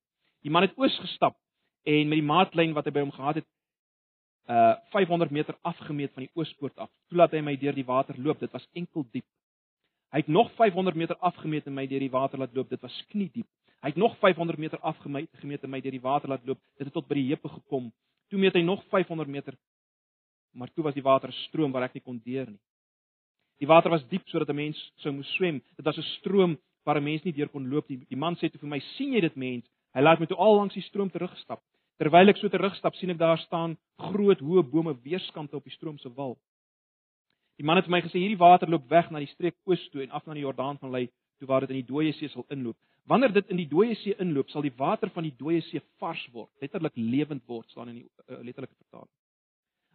Die 0.48 0.52
man 0.52 0.64
het 0.64 0.78
oos 0.80 0.96
gestap 1.04 1.36
en 1.84 2.08
met 2.08 2.22
die 2.22 2.30
maatlyn 2.30 2.76
wat 2.78 2.88
hy 2.88 2.94
by 2.96 3.04
hom 3.04 3.12
gehad 3.12 3.42
het 3.42 3.50
uh 4.50 4.78
500 4.96 5.32
meter 5.32 5.58
afgemeet 5.62 6.16
van 6.16 6.24
die 6.24 6.32
oospoort 6.40 6.80
af. 6.80 6.90
Toelaat 7.12 7.36
hy 7.36 7.44
my 7.44 7.58
deur 7.60 7.76
die 7.76 7.86
water 7.86 8.16
loop. 8.18 8.40
Dit 8.40 8.56
was 8.56 8.66
enkel 8.74 9.04
diep. 9.12 9.28
Hy 10.10 10.24
het 10.24 10.28
nog 10.28 10.52
500 10.58 10.96
meter 10.96 11.18
afgemeet 11.18 11.68
en 11.68 11.74
my 11.74 11.86
deur 11.88 12.00
die 12.00 12.10
water 12.10 12.40
laat 12.40 12.54
loop. 12.54 12.70
Dit 12.70 12.82
was 12.82 13.06
knie 13.10 13.30
diep. 13.34 13.48
Hy 13.80 13.92
het 13.94 14.00
nog 14.00 14.18
500 14.20 14.58
meter 14.60 14.80
afgemeet, 14.80 15.30
gemeet 15.40 15.64
en 15.64 15.70
my 15.70 15.80
deur 15.82 15.96
die 15.96 16.02
water 16.02 16.30
laat 16.30 16.46
loop. 16.46 16.60
Dit 16.78 16.90
het 16.90 16.94
tot 16.94 17.08
by 17.08 17.16
die 17.16 17.28
heupe 17.30 17.50
gekom. 17.50 17.92
Toe 18.30 18.40
meet 18.40 18.58
hy 18.58 18.64
nog 18.66 18.84
500 18.90 19.30
meter. 19.30 19.56
Maar 20.52 20.72
toe 20.74 20.84
was 20.84 20.94
die 20.94 21.06
water 21.06 21.30
'n 21.30 21.42
stroom 21.48 21.72
waar 21.72 21.84
ek 21.84 21.94
nie 21.94 22.04
kon 22.04 22.22
deur 22.26 22.50
nie. 22.50 22.60
Die 23.60 23.68
water 23.68 23.90
was 23.90 24.08
diep 24.08 24.28
sodat 24.28 24.50
'n 24.50 24.56
mens 24.56 24.78
sou 24.98 25.14
moes 25.14 25.34
swem. 25.36 25.62
Dit 25.76 25.86
was 25.86 25.98
'n 25.98 26.02
stroom 26.20 26.58
waar 26.84 26.98
'n 26.98 27.04
mens 27.04 27.24
nie 27.24 27.34
deur 27.34 27.50
kon 27.50 27.70
loop 27.70 27.90
nie. 27.90 28.06
Die 28.10 28.18
man 28.18 28.36
sê 28.36 28.50
toe 28.50 28.60
vir 28.60 28.70
my: 28.70 28.80
"Sien 28.80 29.14
jy 29.14 29.22
dit, 29.22 29.36
mens?" 29.36 29.66
Hy 29.94 30.02
laat 30.02 30.20
my 30.20 30.26
toe 30.26 30.38
al 30.38 30.56
langs 30.56 30.74
die 30.74 30.82
stroom 30.82 31.10
terugstap. 31.10 31.62
Terwyl 31.98 32.30
ek 32.30 32.38
so 32.38 32.48
terugstap, 32.48 32.96
sien 32.96 33.10
ek 33.10 33.18
daar 33.18 33.38
staan 33.38 33.78
groot 33.98 34.40
hoë 34.40 34.64
bome 34.72 34.94
weerskante 35.04 35.56
op 35.56 35.64
die 35.64 35.74
stroom 35.74 35.98
se 35.98 36.10
wal. 36.10 36.38
Die 37.60 37.66
man 37.68 37.76
het 37.76 37.90
vir 37.90 37.98
my 37.98 38.00
gesê 38.06 38.22
hierdie 38.22 38.40
water 38.40 38.70
loop 38.72 38.86
weg 38.88 39.10
na 39.12 39.20
die 39.20 39.34
streek 39.34 39.58
oos 39.68 39.82
toe 39.92 40.06
en 40.06 40.14
af 40.16 40.24
na 40.26 40.38
die 40.38 40.46
Jordaan 40.46 40.78
van 40.80 40.94
lei 40.94 41.10
toe 41.40 41.48
waar 41.48 41.66
dit 41.66 41.74
in 41.74 41.82
die 41.82 41.90
dooie 41.90 42.14
see 42.16 42.32
sal 42.32 42.46
inloop. 42.56 42.78
Wanneer 43.10 43.34
dit 43.36 43.50
in 43.52 43.60
die 43.60 43.68
dooie 43.68 43.98
see 44.00 44.16
inloop, 44.24 44.48
sal 44.52 44.64
die 44.64 44.76
water 44.78 45.12
van 45.12 45.26
die 45.28 45.34
dooie 45.36 45.60
see 45.68 45.82
vars 46.00 46.22
word, 46.32 46.50
letterlik 46.64 46.96
lewend 46.96 47.44
word, 47.52 47.68
staan 47.72 47.92
in 47.92 48.00
die 48.00 48.06
uh, 48.30 48.40
letterlike 48.46 48.76
vertaling. 48.78 49.12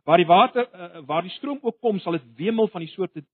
Waar 0.05 0.21
die 0.21 0.29
water 0.29 0.69
uh, 0.69 1.01
waar 1.09 1.25
die 1.25 1.33
stroom 1.39 1.63
ook 1.63 1.81
kom, 1.81 2.01
sal 2.05 2.19
dit 2.19 2.27
wemel 2.37 2.69
van 2.73 2.85
die 2.85 2.93
soorte 2.93 3.25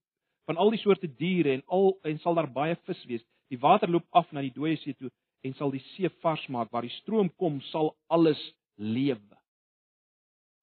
van 0.47 0.59
al 0.63 0.71
die 0.75 0.83
soorte 0.83 1.11
diere 1.19 1.57
en 1.57 1.67
al 1.67 1.93
en 2.07 2.23
sal 2.23 2.39
daar 2.39 2.51
baie 2.55 2.79
vis 2.87 3.03
wees. 3.11 3.27
Die 3.51 3.59
water 3.59 3.91
loop 3.91 4.07
af 4.15 4.31
na 4.31 4.47
die 4.47 4.55
dooie 4.55 4.79
see 4.79 4.95
toe 4.95 5.11
en 5.43 5.59
sal 5.59 5.75
die 5.75 5.83
see 5.97 6.11
vars 6.23 6.47
maak. 6.55 6.71
Waar 6.71 6.87
die 6.87 6.97
stroom 7.01 7.33
kom, 7.35 7.59
sal 7.73 7.97
alles 8.07 8.41
lewe. 8.79 9.39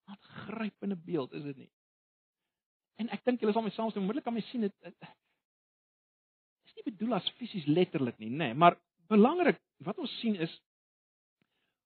Wat 0.08 0.36
grypende 0.48 0.96
beeld 0.96 1.36
is 1.36 1.44
dit 1.44 1.66
nie? 1.66 1.72
En 2.98 3.10
ek 3.14 3.24
dink 3.26 3.42
julle 3.42 3.54
sal 3.54 3.66
my 3.66 3.74
saamstem, 3.76 4.02
onmiddellik 4.02 4.26
kan 4.26 4.34
my 4.34 4.44
sien 4.50 4.66
dit 4.66 4.74
is 6.68 6.76
nie 6.78 6.86
bedoel 6.92 7.18
as 7.18 7.30
fisies 7.38 7.66
letterlik 7.70 8.18
nie, 8.20 8.30
nê, 8.30 8.50
nee, 8.50 8.58
maar 8.58 8.78
belangrik 9.10 9.60
wat 9.86 10.00
ons 10.02 10.14
sien 10.22 10.36
is 10.36 10.54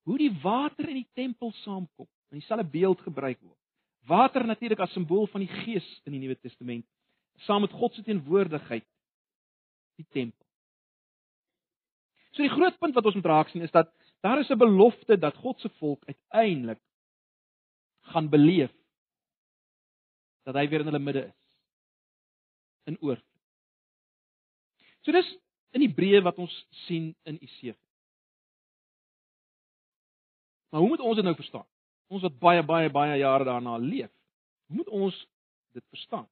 hoe 0.07 0.17
die 0.17 0.31
water 0.41 0.87
in 0.89 1.01
die 1.01 1.09
tempel 1.13 1.51
saamkom. 1.61 2.07
In 2.31 2.39
dieselfde 2.39 2.65
beeld 2.71 3.01
gebruik 3.05 3.37
word. 3.43 3.57
Water 4.07 4.45
natuurlik 4.47 4.79
as 4.81 4.93
simbool 4.95 5.27
van 5.29 5.43
die 5.43 5.51
Gees 5.61 5.87
in 6.07 6.15
die 6.15 6.21
Nuwe 6.23 6.39
Testament 6.39 6.87
saam 7.45 7.61
met 7.65 7.73
God 7.75 7.93
se 7.95 8.03
teenwoordigheid 8.05 8.85
die 9.99 10.07
tempel. 10.13 10.45
So 12.31 12.41
die 12.41 12.53
groot 12.53 12.77
punt 12.79 12.95
wat 12.95 13.07
ons 13.09 13.17
moet 13.19 13.29
raak 13.29 13.51
sien 13.51 13.65
is 13.65 13.73
dat 13.75 13.91
daar 14.25 14.39
is 14.39 14.49
'n 14.49 14.57
belofte 14.57 15.17
dat 15.17 15.37
God 15.43 15.59
se 15.59 15.69
volk 15.79 16.03
uiteindelik 16.05 16.79
gaan 18.13 18.29
beleef 18.29 18.71
dat 20.47 20.57
hy 20.57 20.65
weer 20.69 20.83
in 20.83 20.89
hulle 20.91 21.03
midde 21.03 21.25
is 21.27 21.37
in 22.89 22.97
oorvloed. 23.01 23.41
So 25.05 25.13
dis 25.13 25.29
in 25.77 25.85
Hebreë 25.85 26.21
wat 26.25 26.39
ons 26.41 26.53
sien 26.85 27.11
in 27.29 27.37
Isegiel. 27.41 27.77
Maar 30.71 30.81
hoe 30.81 30.89
moet 30.89 31.03
ons 31.03 31.15
dit 31.19 31.25
nou 31.25 31.35
verstaan? 31.35 31.67
Ons 32.11 32.23
wat 32.25 32.37
baie 32.39 32.63
baie 32.63 32.89
baie 32.91 33.17
jare 33.19 33.47
daarna 33.47 33.77
leef. 33.77 34.11
Moet 34.71 34.87
ons 34.87 35.15
dit 35.75 35.83
verstaan? 35.91 36.27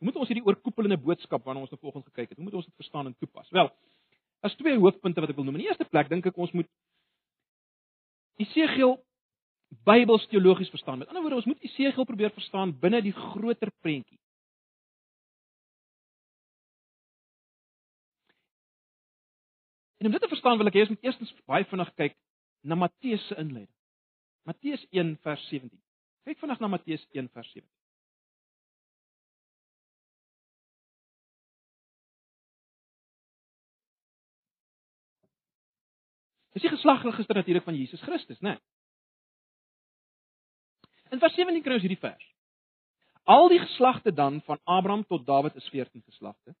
Hoe 0.00 0.08
moet 0.08 0.16
ons 0.16 0.28
hierdie 0.28 0.44
oorkoepelende 0.46 0.96
boodskap 1.00 1.44
waarna 1.44 1.60
ons 1.64 1.72
nou 1.72 1.80
vanoggend 1.80 2.06
gekyk 2.08 2.30
het, 2.30 2.38
hoe 2.38 2.46
moet 2.46 2.56
ons 2.56 2.64
dit 2.64 2.76
verstaan 2.80 3.08
en 3.08 3.16
toepas? 3.20 3.50
Wel, 3.52 3.68
as 4.40 4.54
twee 4.56 4.78
hoofpunte 4.80 5.20
wat 5.20 5.32
ek 5.32 5.36
wil 5.36 5.44
noem. 5.44 5.58
In 5.58 5.66
die 5.66 5.68
eerste 5.68 5.84
plek 5.88 6.08
dink 6.08 6.28
ek 6.30 6.40
ons 6.40 6.52
moet 6.56 6.68
Esegiel 8.40 8.96
Bybels 9.70 10.26
teologies 10.26 10.68
verstaan. 10.68 10.98
Met 10.98 11.08
ander 11.08 11.22
woorde, 11.22 11.36
ons 11.36 11.44
moet 11.44 11.62
Esegiel 11.62 12.04
probeer 12.04 12.30
verstaan 12.30 12.78
binne 12.78 13.02
die 13.02 13.12
groter 13.12 13.70
prentjie. 13.80 14.18
En 20.00 20.06
om 20.06 20.12
dit 20.12 20.20
te 20.20 20.28
verstaan 20.28 20.56
wil 20.56 20.66
ek 20.66 20.74
eers 20.74 20.88
met 20.88 21.02
eerstens 21.04 21.32
baie 21.44 21.64
vinnig 21.68 21.90
kyk 21.94 22.16
na 22.64 22.74
Matteus 22.74 23.26
se 23.28 23.36
inleiding. 23.36 23.76
Matteus 24.48 24.86
1 24.90 25.18
vers 25.22 25.42
17. 25.48 25.82
Kyk 26.24 26.40
vinnig 26.40 26.60
na 26.60 26.70
Matteus 26.72 27.04
1 27.12 27.28
vers 27.28 27.52
17. 27.52 27.68
Dis 36.56 36.64
die 36.64 36.72
geslagregister 36.72 37.36
natuurlik 37.36 37.64
van 37.64 37.76
Jesus 37.76 38.02
Christus, 38.02 38.40
né? 38.40 38.56
Nee. 38.56 38.79
In 41.10 41.18
vers 41.18 41.34
17 41.34 41.62
kry 41.62 41.74
ons 41.74 41.84
hierdie 41.84 42.00
vers. 42.00 42.26
Al 43.30 43.48
die 43.50 43.60
geslagte 43.60 44.12
dan 44.14 44.40
van 44.46 44.60
Abraham 44.64 45.04
tot 45.06 45.26
Dawid 45.26 45.56
is 45.58 45.68
14 45.68 46.02
geslagte. 46.06 46.54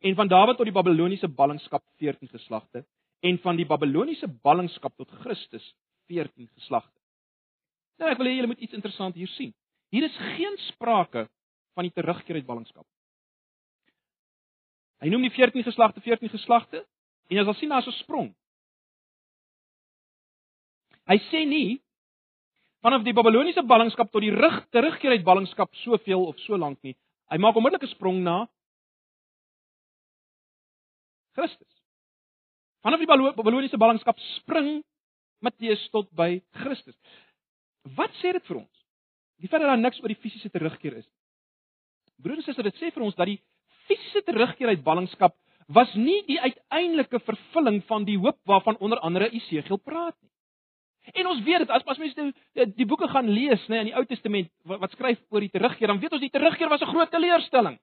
En 0.00 0.14
van 0.18 0.28
Dawid 0.28 0.58
tot 0.58 0.66
die 0.66 0.74
Babiloniese 0.74 1.28
ballingskap 1.28 1.84
14 2.02 2.28
geslagte 2.28 2.84
en 3.22 3.38
van 3.38 3.56
die 3.56 3.66
Babiloniese 3.66 4.26
ballingskap 4.26 4.96
tot 4.96 5.10
Christus 5.22 5.74
14 6.10 6.48
geslagte. 6.58 6.98
Nou 8.02 8.10
ek 8.10 8.18
wil 8.18 8.30
hê 8.30 8.34
julle 8.38 8.50
moet 8.50 8.62
iets 8.64 8.74
interessant 8.74 9.14
hier 9.14 9.30
sien. 9.36 9.52
Hier 9.94 10.08
is 10.08 10.16
geen 10.36 10.56
sprake 10.72 11.28
van 11.76 11.86
die 11.86 11.94
terugkeer 11.94 12.40
uit 12.40 12.48
ballingskap. 12.48 12.86
Hy 15.02 15.10
noem 15.10 15.26
die 15.26 15.34
14 15.34 15.66
geslagte 15.66 16.02
14 16.02 16.30
geslagte 16.32 16.82
en 17.30 17.38
jy 17.38 17.44
sal 17.46 17.58
sien 17.58 17.70
daar's 17.70 17.86
'n 17.86 17.98
sprong. 18.02 18.34
Hy 21.06 21.18
sê 21.30 21.46
nie 21.46 21.82
vanaf 22.82 23.04
die 23.06 23.14
Babiloniese 23.14 23.62
ballingskap 23.66 24.10
tot 24.12 24.24
die 24.24 24.34
rug 24.34 24.62
terugkeer 24.74 25.16
uit 25.16 25.24
ballingskap 25.26 25.70
soveel 25.84 26.26
of 26.26 26.38
so 26.46 26.58
lank 26.58 26.80
nie. 26.82 26.96
Hy 27.30 27.38
maak 27.38 27.56
onmiddellik 27.56 27.86
'n 27.86 27.94
sprong 27.94 28.22
na 28.22 28.48
Christus. 31.34 31.72
Vanaf 32.82 32.98
die 32.98 33.06
Babiloniese 33.06 33.78
ballingskap 33.78 34.18
spring 34.36 34.82
Matteus 35.40 35.88
tot 35.90 36.10
by 36.14 36.42
Christus. 36.62 36.96
Wat 37.96 38.10
sê 38.22 38.32
dit 38.32 38.46
vir 38.46 38.56
ons? 38.56 38.84
Die 39.42 39.48
feit 39.48 39.62
dat 39.62 39.70
daar 39.70 39.78
niks 39.78 40.00
oor 40.00 40.08
die 40.08 40.22
fisiese 40.22 40.50
terugkeer 40.50 40.98
is. 40.98 41.08
Broers 42.22 42.38
en 42.38 42.46
susters, 42.46 42.70
dit 42.70 42.78
sê 42.78 42.92
vir 42.94 43.02
ons 43.02 43.14
dat 43.14 43.26
die 43.26 43.40
fisiese 43.88 44.22
terugkeer 44.22 44.68
uit 44.68 44.84
ballingskap 44.84 45.34
was 45.68 45.94
nie 45.94 46.22
die 46.26 46.40
uiteindelike 46.40 47.18
vervulling 47.26 47.82
van 47.88 48.04
die 48.04 48.18
hoop 48.18 48.38
waarvan 48.46 48.78
onder 48.78 48.98
andere 48.98 49.30
Esegiel 49.30 49.78
praat 49.78 50.16
nie. 50.22 50.31
En 51.10 51.26
ons 51.26 51.40
weet 51.42 51.64
dit 51.64 51.70
as 51.70 51.84
as 51.84 51.98
mense 51.98 52.14
die, 52.14 52.32
die, 52.54 52.66
die 52.82 52.86
boeke 52.86 53.08
gaan 53.10 53.28
lees, 53.28 53.62
nê, 53.68 53.82
in 53.82 53.90
die 53.90 53.96
Ou 53.98 54.04
Testament 54.06 54.50
wat, 54.68 54.80
wat 54.84 54.92
skryf 54.94 55.18
oor 55.34 55.42
die 55.42 55.50
terugkeer, 55.50 55.90
dan 55.90 56.00
weet 56.02 56.12
ons 56.14 56.22
die 56.22 56.30
terugkeer 56.30 56.70
was 56.70 56.82
'n 56.82 56.92
groot 56.92 57.10
teleurstelling. 57.10 57.78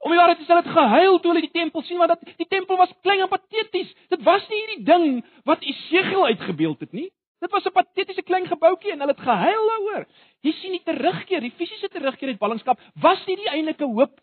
Om 0.00 0.10
die 0.14 0.18
waarheid 0.18 0.38
te 0.38 0.46
sê, 0.48 0.56
het 0.56 0.70
gehuil 0.72 1.18
toe 1.20 1.32
hulle 1.32 1.44
die 1.44 1.52
tempel 1.52 1.82
sien 1.82 1.98
want 1.98 2.14
dat 2.14 2.36
die 2.38 2.48
tempel 2.48 2.76
was 2.76 2.92
klein 3.02 3.20
en 3.20 3.28
pateties. 3.28 3.90
Dit 4.08 4.22
was 4.22 4.46
nie 4.48 4.60
hierdie 4.60 4.84
ding 4.84 5.24
wat 5.44 5.60
Esegiel 5.60 6.26
uitgebeeld 6.26 6.80
het 6.80 6.92
nie. 6.92 7.10
Dit 7.40 7.50
was 7.50 7.64
'n 7.64 7.72
patetiese 7.72 8.22
klein 8.22 8.46
gebouetjie 8.46 8.92
en 8.92 9.00
hulle 9.00 9.12
het 9.12 9.20
gehuil 9.20 9.66
daaroor. 9.68 10.06
Jy 10.40 10.52
sien 10.52 10.72
die 10.72 10.84
terugkeer, 10.84 11.40
die 11.40 11.56
fisiese 11.56 11.88
terugkeer 11.88 12.28
uit 12.28 12.38
ballingskap 12.38 12.78
was 12.94 13.26
nie 13.26 13.36
die 13.36 13.48
eintlike 13.48 13.84
hoop 13.84 14.20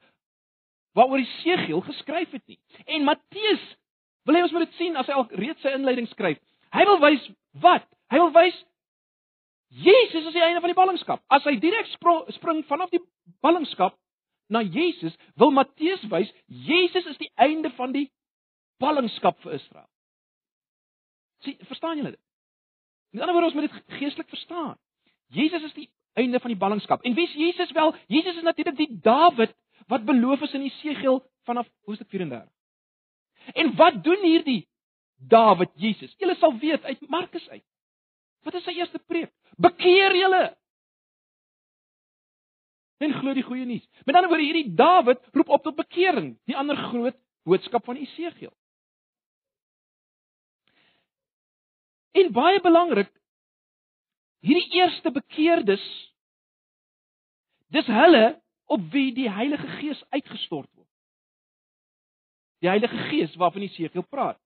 waaroor 0.93 1.19
Esegiel 1.19 1.81
geskryf 1.81 2.31
het 2.31 2.47
nie. 2.47 2.59
En 2.85 3.03
Matteus 3.03 3.77
wil 4.25 4.35
hê 4.35 4.41
ons 4.41 4.51
moet 4.51 4.65
dit 4.65 4.73
sien 4.73 4.95
as 4.95 5.07
hy 5.07 5.13
al 5.13 5.27
reeds 5.29 5.61
sy 5.61 5.69
inleiding 5.69 6.07
skryf. 6.07 6.37
Hy 6.73 6.85
wil 6.85 6.99
wys 6.99 7.29
wat 7.61 7.87
Hy 8.11 8.19
wil 8.21 8.33
wys 8.35 8.57
Jesus 9.67 10.25
is 10.29 10.35
die 10.35 10.43
einde 10.43 10.61
van 10.63 10.71
die 10.71 10.77
ballingskap. 10.77 11.23
As 11.27 11.43
hy 11.43 11.57
direk 11.59 11.89
spring 11.91 12.63
vanaf 12.69 12.91
die 12.93 13.01
ballingskap 13.43 13.97
na 14.47 14.61
Jesus, 14.63 15.15
wil 15.35 15.51
Matteus 15.51 16.05
wys 16.11 16.31
Jesus 16.47 17.05
is 17.11 17.19
die 17.19 17.31
einde 17.35 17.71
van 17.75 17.91
die 17.91 18.07
ballingskap 18.79 19.39
vir 19.43 19.57
Israel. 19.59 19.89
Sien, 21.43 21.57
verstaan 21.67 21.99
julle 21.99 22.15
dit? 22.15 22.23
Met 23.11 23.25
ander 23.25 23.35
woorde, 23.35 23.51
ons 23.51 23.57
moet 23.57 23.67
dit 23.67 23.99
geestelik 23.99 24.29
verstaan. 24.29 24.75
Jesus 25.35 25.63
is 25.67 25.75
die 25.75 25.89
einde 26.17 26.39
van 26.39 26.53
die 26.53 26.59
ballingskap. 26.59 27.03
En 27.03 27.15
wie 27.17 27.27
is 27.27 27.35
Jesus 27.35 27.71
wel? 27.75 27.95
Jesus 28.07 28.39
is 28.39 28.45
natuurlik 28.47 28.77
die 28.77 28.99
Dawid 29.03 29.53
wat 29.91 30.05
beloof 30.07 30.41
is 30.47 30.53
in 30.53 30.65
Jesegiel 30.67 31.21
vanaf 31.47 31.67
hoofstuk 31.85 32.09
34. 32.09 32.47
En 33.53 33.75
wat 33.75 34.03
doen 34.03 34.23
hierdie 34.23 34.67
Dawid 35.17 35.71
Jesus? 35.75 36.13
Julle 36.17 36.35
sal 36.35 36.57
weet 36.57 36.83
uit 36.83 37.09
Markus 37.09 37.49
uit. 37.49 37.63
Wat 38.45 38.57
is 38.59 38.65
sy 38.67 38.75
eerste 38.77 38.99
preek? 39.09 39.31
Bekeer 39.57 40.15
julle. 40.15 40.43
En 42.97 43.13
glo 43.19 43.33
die 43.37 43.45
goeie 43.45 43.65
nuus. 43.65 43.85
Met 44.05 44.15
ander 44.15 44.29
woorde, 44.31 44.45
hierdie 44.45 44.73
Dawid 44.77 45.21
roep 45.33 45.49
op 45.53 45.65
tot 45.65 45.77
bekering, 45.77 46.33
die 46.49 46.57
ander 46.57 46.77
groot 46.89 47.17
boodskap 47.47 47.85
van 47.85 47.99
Esegiel. 48.01 48.53
En 52.17 52.33
baie 52.33 52.61
belangrik, 52.61 53.11
hierdie 54.41 54.79
eerste 54.79 55.11
bekeerdes 55.13 55.83
dis 57.73 57.89
hulle 57.91 58.25
op 58.71 58.83
wie 58.93 59.11
die 59.15 59.29
Heilige 59.31 59.67
Gees 59.77 60.01
uitgestort 60.15 60.69
word. 60.73 60.89
Die 62.63 62.71
Heilige 62.71 62.97
Gees 63.11 63.35
waarvan 63.37 63.67
Esegiel 63.67 64.05
praat. 64.09 64.39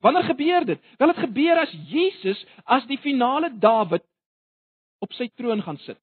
Wanneer 0.00 0.24
gebeur 0.24 0.64
dit? 0.64 0.80
Wel 0.96 1.12
dit 1.12 1.22
gebeur 1.24 1.58
as 1.60 1.72
Jesus 1.88 2.46
as 2.64 2.86
die 2.88 2.98
finale 2.98 3.50
Dawid 3.58 4.04
op 4.98 5.12
sy 5.12 5.28
troon 5.36 5.62
gaan 5.62 5.78
sit. 5.84 5.98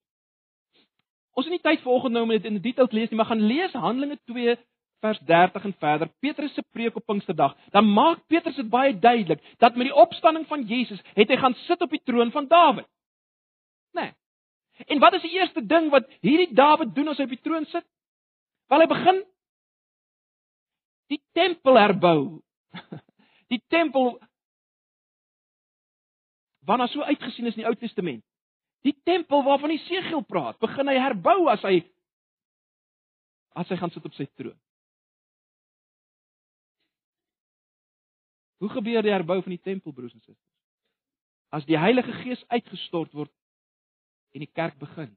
Ons 1.37 1.45
het 1.45 1.53
nie 1.53 1.61
tyd 1.61 1.81
vanoggend 1.85 2.13
nou 2.13 2.23
om 2.25 2.33
dit 2.33 2.45
in 2.49 2.61
detail 2.61 2.89
te 2.89 2.97
lees 2.97 3.09
nie, 3.09 3.17
maar 3.17 3.29
gaan 3.29 3.45
lees 3.45 3.73
Handelinge 3.77 4.17
2 4.29 4.57
vers 4.99 5.19
30 5.29 5.65
en 5.69 5.73
verder, 5.77 6.09
Petrus 6.19 6.53
se 6.53 6.63
preek 6.73 6.95
op 6.97 7.05
Pinksterdag, 7.05 7.53
dan 7.69 7.85
maak 7.93 8.23
Petrus 8.27 8.55
dit 8.57 8.69
baie 8.69 8.95
duidelik 8.99 9.43
dat 9.61 9.75
met 9.75 9.89
die 9.89 9.95
opstanding 9.95 10.47
van 10.49 10.65
Jesus 10.65 11.01
het 11.13 11.29
hy 11.29 11.37
gaan 11.37 11.53
sit 11.67 11.81
op 11.81 11.93
die 11.93 12.01
troon 12.03 12.31
van 12.33 12.47
Dawid. 12.49 12.87
Né? 13.93 14.01
Nee. 14.01 14.15
En 14.87 14.99
wat 14.99 15.13
is 15.13 15.21
die 15.21 15.37
eerste 15.37 15.65
ding 15.65 15.89
wat 15.93 16.09
hierdie 16.21 16.53
Dawid 16.53 16.95
doen 16.95 17.13
as 17.13 17.17
hy 17.17 17.25
op 17.29 17.33
die 17.33 17.41
troon 17.41 17.65
sit? 17.69 17.85
Wel 18.69 18.83
hy 18.83 18.89
begin 18.89 19.23
die 21.13 21.21
tempel 21.37 21.77
herbou. 21.79 22.19
Die 23.47 23.61
tempel 23.67 24.17
waarna 26.67 26.87
so 26.87 27.01
uitgesien 27.01 27.45
is 27.47 27.55
in 27.55 27.63
die 27.63 27.69
Ou 27.69 27.75
Testament. 27.79 28.23
Die 28.83 28.95
tempel 29.03 29.43
waarvan 29.43 29.71
Jesegiel 29.71 30.23
praat, 30.27 30.59
begin 30.59 30.91
hy 30.91 30.97
herbou 30.99 31.47
as 31.51 31.63
hy 31.65 31.79
as 33.57 33.69
hy 33.71 33.77
gaan 33.79 33.91
sit 33.91 34.05
op 34.05 34.13
sy 34.13 34.27
troon. 34.37 34.57
Hoe 38.61 38.69
gebeur 38.69 39.05
die 39.05 39.13
herbou 39.13 39.39
van 39.41 39.53
die 39.55 39.63
tempel 39.63 39.93
broers 39.93 40.13
en 40.13 40.21
susters? 40.21 40.43
As 41.53 41.65
die 41.65 41.77
Heilige 41.79 42.13
Gees 42.21 42.43
uitgestort 42.51 43.13
word 43.15 43.31
en 44.35 44.43
die 44.43 44.51
kerk 44.51 44.77
begin. 44.81 45.13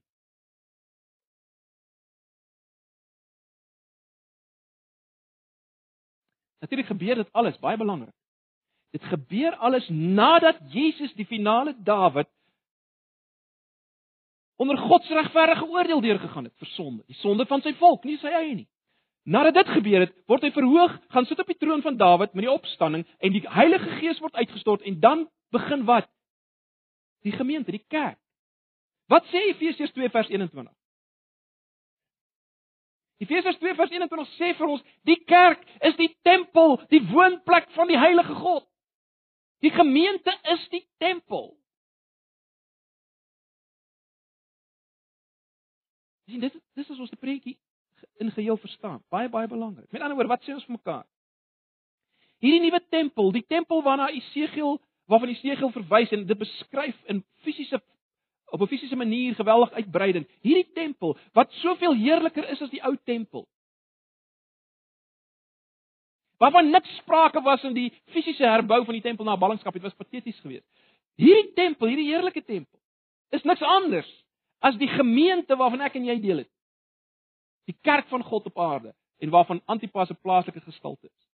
Natuurlik 6.60 6.90
gebeur 6.92 7.22
dit 7.24 7.32
alles 7.32 7.58
baie 7.60 7.80
belangrik. 7.80 8.14
Dit 8.90 9.04
gebeur 9.06 9.56
alles 9.56 9.86
nadat 9.88 10.58
Jesus 10.72 11.12
die 11.14 11.26
finale 11.26 11.74
Dawid 11.78 12.28
onder 14.60 14.76
God 14.76 15.04
se 15.04 15.14
regverdige 15.14 15.64
oordeel 15.68 16.00
deurgegaan 16.00 16.44
het 16.44 16.56
vir 16.60 16.68
sonde, 16.74 17.02
die 17.08 17.16
sonde 17.16 17.46
van 17.48 17.62
sy 17.64 17.72
volk, 17.80 18.04
nie 18.04 18.18
sy 18.20 18.28
eie 18.28 18.54
nie. 18.58 18.66
Nadat 19.24 19.54
dit 19.54 19.70
gebeur 19.76 20.04
het, 20.04 20.12
word 20.28 20.44
hy 20.44 20.50
verhoog, 20.52 20.98
gaan 21.14 21.28
sit 21.28 21.40
op 21.40 21.48
die 21.48 21.56
troon 21.56 21.80
van 21.84 21.96
Dawid 21.96 22.34
met 22.34 22.44
die 22.44 22.52
opstanding 22.52 23.06
en 23.24 23.32
die 23.32 23.44
Heilige 23.48 23.96
Gees 24.00 24.20
word 24.20 24.36
uitgestort 24.36 24.84
en 24.84 24.98
dan 25.00 25.24
begin 25.54 25.86
wat? 25.88 26.10
Die 27.24 27.32
gemeente, 27.32 27.72
die 27.72 27.84
kerk. 27.88 28.18
Wat 29.08 29.24
sê 29.32 29.46
Efesiërs 29.50 29.92
2 29.96 30.12
vers 30.12 30.28
21? 30.28 30.72
Efesiërs 33.20 33.58
2 33.60 33.76
vers 33.76 33.92
21 33.92 34.30
sê 34.38 34.54
vir 34.56 34.72
ons, 34.76 34.84
die 35.08 35.18
kerk 35.28 35.64
is 35.88 35.96
die 35.96 36.08
tempel, 36.24 36.78
die 36.92 37.02
woonplek 37.10 37.68
van 37.76 37.88
die 37.88 38.00
Heilige 38.00 38.36
God. 38.40 38.64
Die 39.60 39.70
gemeente 39.70 40.38
is 40.42 40.68
die 40.72 40.86
tempel. 40.98 41.50
Sien, 46.28 46.40
dit 46.40 46.54
dis 46.78 46.88
is 46.88 46.98
ons 46.98 47.12
preekie 47.20 47.58
in 48.22 48.30
geheel 48.32 48.56
verstaan. 48.56 49.02
Baie 49.12 49.28
baie 49.28 49.48
belangrik. 49.48 49.90
Met 49.92 50.00
ander 50.00 50.16
woorde, 50.16 50.32
wat 50.32 50.44
sê 50.46 50.54
ons 50.54 50.64
vir 50.64 50.78
mekaar? 50.78 51.04
Hierdie 52.40 52.62
nuwe 52.64 52.80
tempel, 52.88 53.32
die 53.36 53.44
tempel 53.44 53.82
waarna 53.84 54.08
Esegiel, 54.16 54.78
waarvan 55.10 55.34
Esegiel 55.34 55.72
verwys 55.74 56.12
en 56.16 56.24
dit 56.26 56.38
beskryf 56.38 56.96
in 57.12 57.24
fisiese 57.44 57.82
op 58.50 58.60
'n 58.60 58.66
fisiese 58.66 58.96
manier 58.96 59.34
geweldig 59.34 59.72
uitbreidend. 59.72 60.28
Hierdie 60.40 60.72
tempel 60.72 61.18
wat 61.32 61.52
soveel 61.52 61.94
heerliker 61.94 62.48
is 62.48 62.62
as 62.62 62.70
die 62.70 62.82
ou 62.82 62.96
tempel. 63.04 63.48
Waarvan 66.40 66.70
niks 66.72 66.96
sprake 66.96 67.40
was 67.44 67.62
in 67.68 67.74
die 67.76 67.90
fisiese 68.14 68.46
herbou 68.48 68.80
van 68.84 68.96
die 68.96 69.04
tempel 69.04 69.26
na 69.28 69.36
ballingskap, 69.36 69.76
dit 69.76 69.84
was 69.84 69.96
pateties 69.96 70.38
geweest. 70.40 70.64
Hierdie 71.20 71.52
tempel, 71.52 71.90
hierdie 71.92 72.08
heerlike 72.08 72.40
tempel, 72.46 72.78
is 73.36 73.44
niks 73.44 73.62
anders 73.62 74.08
as 74.64 74.78
die 74.80 74.88
gemeente 74.88 75.56
waarvan 75.56 75.84
ek 75.84 75.98
en 76.00 76.06
jy 76.08 76.16
deel 76.20 76.42
het. 76.44 76.50
Die 77.68 77.76
kerk 77.84 78.08
van 78.08 78.24
God 78.24 78.48
op 78.48 78.58
aarde 78.58 78.94
en 79.20 79.32
waarvan 79.34 79.60
Antipas 79.68 80.10
'n 80.10 80.20
plaaslike 80.22 80.60
gestalte 80.60 81.06
is. 81.06 81.28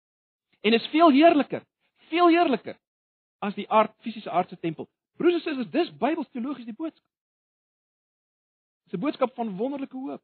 En 0.62 0.74
is 0.74 0.88
veel 0.88 1.12
heerliker, 1.12 1.64
veel 2.08 2.28
heerliker 2.28 2.78
as 3.40 3.56
die 3.56 3.70
aard 3.70 3.92
fisiese 4.00 4.32
aardse 4.32 4.60
tempel. 4.60 4.88
Broers 5.18 5.34
en 5.34 5.42
susters, 5.42 5.72
dis 5.72 5.98
Bybels 5.98 6.30
teologies 6.32 6.66
die 6.66 6.80
boodskap. 6.80 7.10
Dis 8.86 8.94
'n 8.94 9.04
boodskap 9.04 9.36
van 9.36 9.58
wonderlike 9.58 9.98
hoop. 9.98 10.24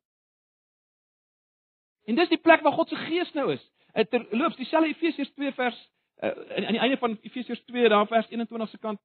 En 2.06 2.16
dis 2.16 2.30
die 2.30 2.42
plek 2.42 2.62
waar 2.62 2.74
God 2.74 2.90
se 2.90 2.96
gees 2.96 3.34
nou 3.34 3.52
is. 3.54 3.72
Terloops, 3.94 4.56
dieselfde 4.56 4.90
Efesiërs 4.90 5.32
2 5.34 5.52
vers 5.52 5.78
uh, 6.24 6.30
aan 6.30 6.76
die 6.76 6.84
einde 6.84 6.98
van 6.98 7.18
Efesiërs 7.22 7.64
2 7.66 7.90
daar 7.90 8.08
vers 8.08 8.30
21 8.30 8.70
se 8.70 8.78
kant 8.78 9.02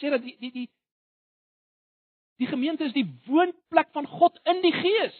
sê 0.00 0.10
dat 0.10 0.22
die 0.22 0.36
die 0.38 0.52
die 0.52 0.68
Die 2.40 2.48
gemeente 2.48 2.84
is 2.84 2.92
die 2.92 3.04
woonplek 3.26 3.90
van 3.92 4.06
God 4.06 4.40
in 4.48 4.62
die 4.62 4.72
Gees. 4.72 5.16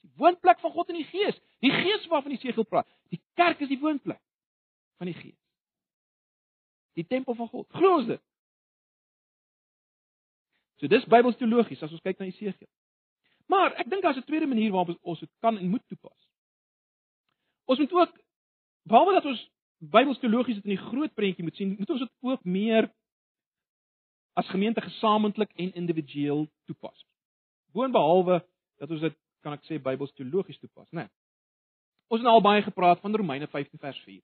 Die 0.00 0.12
woonplek 0.16 0.60
van 0.60 0.72
God 0.72 0.88
in 0.88 0.96
die 1.02 1.04
Gees. 1.04 1.36
Die 1.60 1.70
Gees 1.70 2.06
waarvan 2.08 2.32
die 2.32 2.40
Segel 2.40 2.64
praat. 2.64 2.88
Die 3.12 3.20
kerk 3.36 3.60
is 3.60 3.68
die 3.68 3.80
woonplek 3.80 4.20
van 4.96 5.10
die 5.10 5.14
Gees. 5.18 5.36
Die 6.96 7.04
tempel 7.06 7.36
van 7.36 7.48
God. 7.48 7.68
Glo 7.76 7.98
ons 7.98 8.08
dit? 8.08 8.22
So 10.80 10.88
dis 10.88 11.04
Bybels 11.12 11.36
teologies 11.36 11.84
as 11.84 11.92
ons 11.92 12.00
kyk 12.00 12.18
na 12.18 12.30
Jesegiel. 12.30 12.70
Maar 13.52 13.76
ek 13.76 13.92
dink 13.92 14.00
daar's 14.02 14.16
'n 14.16 14.24
tweede 14.24 14.48
manier 14.48 14.72
waarop 14.72 14.96
ons 15.02 15.20
dit 15.20 15.30
kan 15.44 15.58
en 15.58 15.68
moet 15.68 15.84
toepas. 15.92 16.18
Ons 17.70 17.78
moet 17.78 17.92
ook 17.92 18.18
behalwe 18.88 19.18
dat 19.18 19.28
ons 19.30 19.48
Bybels 19.82 20.18
teologies 20.22 20.60
dit 20.60 20.66
in 20.68 20.76
die 20.76 20.84
groot 20.84 21.10
prentjie 21.18 21.42
moet 21.42 21.56
sien, 21.58 21.72
moet 21.74 21.90
ons 21.90 22.04
dit 22.04 22.12
ook 22.22 22.44
meer 22.46 22.86
as 24.38 24.48
gemeente 24.48 24.80
gesamentlik 24.80 25.50
en 25.58 25.72
individueel 25.74 26.46
toepas. 26.70 27.06
Boonbehalwe 27.74 28.38
dat 28.78 28.90
ons 28.90 29.02
dit 29.02 29.16
kan 29.42 29.56
ek 29.56 29.66
sê 29.66 29.80
Bybels 29.82 30.14
teologies 30.14 30.60
toepas, 30.62 30.86
né? 30.92 31.08
Nee. 31.08 31.12
Ons 32.12 32.20
het 32.20 32.28
nou 32.28 32.36
al 32.36 32.44
baie 32.44 32.62
gepraat 32.62 33.00
van 33.00 33.16
Romeine 33.16 33.48
15 33.48 33.80
vers 33.80 33.98
4. 34.04 34.20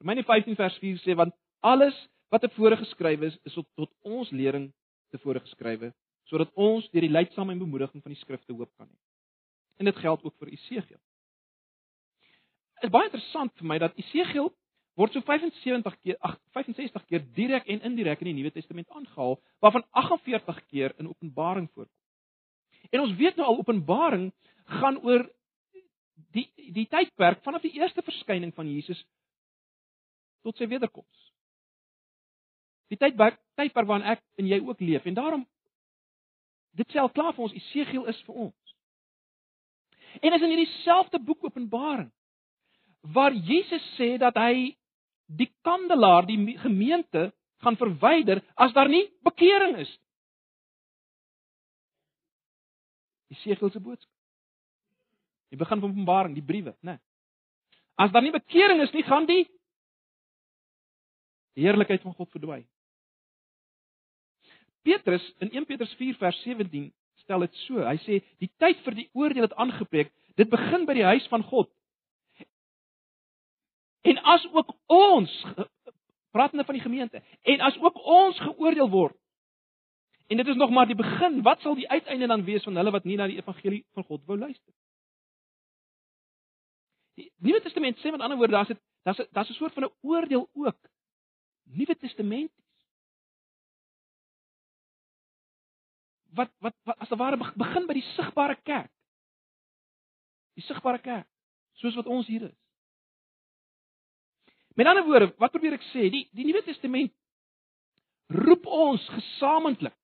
Romeine 0.00 0.24
15 0.24 0.56
vers 0.56 0.76
4 0.80 1.00
sê 1.02 1.16
want 1.18 1.34
alles 1.60 1.96
wat 2.32 2.44
tevore 2.46 2.78
geskrywe 2.80 3.28
is, 3.30 3.38
is 3.44 3.54
tot, 3.54 3.66
tot 3.76 3.92
ons 4.06 4.30
lering 4.30 4.70
tevore 5.14 5.42
geskrywe 5.44 5.92
sodat 6.26 6.50
ons 6.58 6.88
deur 6.90 7.04
die 7.04 7.12
leidsame 7.12 7.54
en 7.54 7.60
bemoediging 7.62 8.02
van 8.02 8.14
die 8.14 8.18
skrifte 8.18 8.54
hoop 8.54 8.70
kan 8.78 8.88
hê. 8.88 8.96
En 9.78 9.90
dit 9.90 9.98
geld 10.02 10.24
ook 10.24 10.34
vir 10.40 10.54
Esegiel. 10.56 11.02
Is 12.86 12.92
baie 12.94 13.08
interessant 13.08 13.50
vir 13.58 13.66
my 13.66 13.80
dat 13.82 13.96
Esegiel 13.98 14.52
word 14.96 15.12
so 15.12 15.20
75 15.26 15.96
keer, 16.00 16.16
ag 16.24 16.36
65 16.54 17.02
keer 17.10 17.24
direk 17.36 17.66
en 17.72 17.82
indirek 17.88 18.22
in 18.22 18.30
die 18.30 18.36
Nuwe 18.38 18.52
Testament 18.54 18.88
aangehaal, 18.94 19.36
waarvan 19.64 19.84
48 19.90 20.60
keer 20.70 20.94
in 21.02 21.10
Openbaring 21.10 21.66
voorkom. 21.74 21.92
En 22.94 23.02
ons 23.02 23.16
weet 23.18 23.36
nou 23.36 23.48
al 23.50 23.58
Openbaring 23.58 24.30
gaan 24.78 25.00
oor 25.02 25.26
die 26.36 26.46
die 26.78 26.86
tydperk 26.90 27.42
vanaf 27.44 27.66
die 27.66 27.74
eerste 27.76 28.04
verskyning 28.06 28.54
van 28.54 28.70
Jesus 28.70 29.02
tot 30.46 30.56
sy 30.56 30.68
wederkoms. 30.70 31.26
Die 32.92 32.98
tydperk 33.00 33.40
tydperk 33.58 33.90
waarin 33.90 34.14
ek 34.14 34.22
en 34.38 34.46
jy 34.46 34.60
ook 34.62 34.80
leef 34.80 35.06
en 35.10 35.18
daarom 35.18 35.46
dit 36.78 36.92
sê 36.92 37.02
al 37.02 37.10
klaar 37.10 37.34
vir 37.34 37.48
ons 37.48 37.58
Esegiel 37.58 38.06
is 38.12 38.22
vir 38.28 38.42
ons. 38.46 38.74
En 40.22 40.32
is 40.32 40.44
in 40.44 40.54
hierdie 40.54 40.74
selfde 40.84 41.18
boek 41.18 41.50
Openbaring 41.50 42.12
waar 43.12 43.34
Jesus 43.34 43.84
sê 43.96 44.16
dat 44.18 44.36
hy 44.38 44.76
die 45.26 45.50
kandelaar, 45.66 46.26
die 46.26 46.58
gemeente 46.58 47.32
gaan 47.62 47.76
verwyder 47.76 48.42
as 48.54 48.72
daar 48.72 48.88
nie 48.88 49.04
bekering 49.26 49.76
is. 49.82 49.90
Die 53.30 53.38
segel 53.42 53.70
se 53.70 53.80
boodskap. 53.80 54.12
Die 55.50 55.58
begin 55.58 55.80
van 55.80 55.90
Openbaring, 55.90 56.34
die 56.34 56.44
briewe, 56.44 56.74
né? 56.82 56.98
As 57.96 58.12
daar 58.12 58.22
nie 58.22 58.34
bekering 58.34 58.82
is 58.82 58.92
nie, 58.92 59.04
gaan 59.06 59.26
die 59.26 59.46
heerlikheid 61.56 62.02
van 62.04 62.14
God 62.14 62.30
verdwyn. 62.34 62.66
Petrus 64.86 65.24
in 65.42 65.50
1 65.50 65.66
Petrus 65.66 65.94
4 65.98 66.18
vers 66.20 66.42
17 66.44 66.90
stel 67.24 67.42
dit 67.46 67.62
so. 67.64 67.80
Hy 67.82 67.96
sê 68.04 68.20
die 68.42 68.50
tyd 68.60 68.82
vir 68.84 68.98
die 69.00 69.08
oordeel 69.16 69.48
het 69.48 69.56
aangebreek. 69.58 70.12
Dit 70.38 70.52
begin 70.52 70.84
by 70.86 70.94
die 70.98 71.06
huis 71.08 71.26
van 71.32 71.42
God. 71.48 71.70
En 74.06 74.18
as 74.22 74.48
ook 74.52 74.74
ons 74.86 75.44
pratende 76.30 76.64
van 76.64 76.74
die 76.74 76.82
gemeente 76.82 77.22
en 77.42 77.60
as 77.60 77.78
ook 77.78 77.96
ons 78.04 78.40
geoordeel 78.40 78.90
word. 78.90 79.16
En 80.26 80.36
dit 80.36 80.46
is 80.46 80.56
nog 80.56 80.70
maar 80.70 80.86
die 80.86 80.98
begin. 80.98 81.42
Wat 81.42 81.60
sal 81.60 81.74
die 81.74 81.88
uiteinde 81.88 82.26
dan 82.26 82.44
wees 82.44 82.62
van 82.62 82.76
hulle 82.76 82.90
wat 82.90 83.04
nie 83.04 83.16
na 83.16 83.26
die 83.30 83.38
evangelie 83.38 83.84
van 83.94 84.04
God 84.04 84.24
wou 84.26 84.38
luister? 84.38 84.72
Die 87.16 87.30
Nuwe 87.36 87.60
Testament 87.64 87.98
sê 87.98 88.10
met 88.10 88.20
ander 88.20 88.38
woorde 88.38 88.58
daar's 88.58 88.68
dit 88.74 88.80
daar's 89.02 89.22
daar's 89.30 89.50
'n 89.50 89.58
soort 89.58 89.72
van 89.72 89.84
'n 89.84 89.94
oordeel 90.00 90.48
ook. 90.52 90.78
Nuwe 91.62 91.96
Testament 91.96 92.52
wat 96.36 96.50
wat, 96.58 96.74
wat 96.82 96.98
as 96.98 97.08
ware 97.08 97.36
begin 97.36 97.86
by 97.86 97.92
die 97.92 98.08
sigbare 98.14 98.56
kerk. 98.62 98.92
Die 100.54 100.64
sigbare 100.64 100.98
kerk, 100.98 101.28
soos 101.72 101.94
wat 101.94 102.06
ons 102.06 102.26
hier 102.26 102.42
is. 102.42 102.65
Met 104.76 104.86
ander 104.86 105.06
woorde, 105.06 105.30
wat 105.40 105.54
probeer 105.54 105.78
ek 105.78 105.86
sê? 105.92 106.10
Die 106.12 106.26
die 106.36 106.44
Nuwe 106.44 106.62
Testament 106.66 107.12
roep 108.28 108.66
ons 108.66 109.04
gesamentlik 109.14 109.94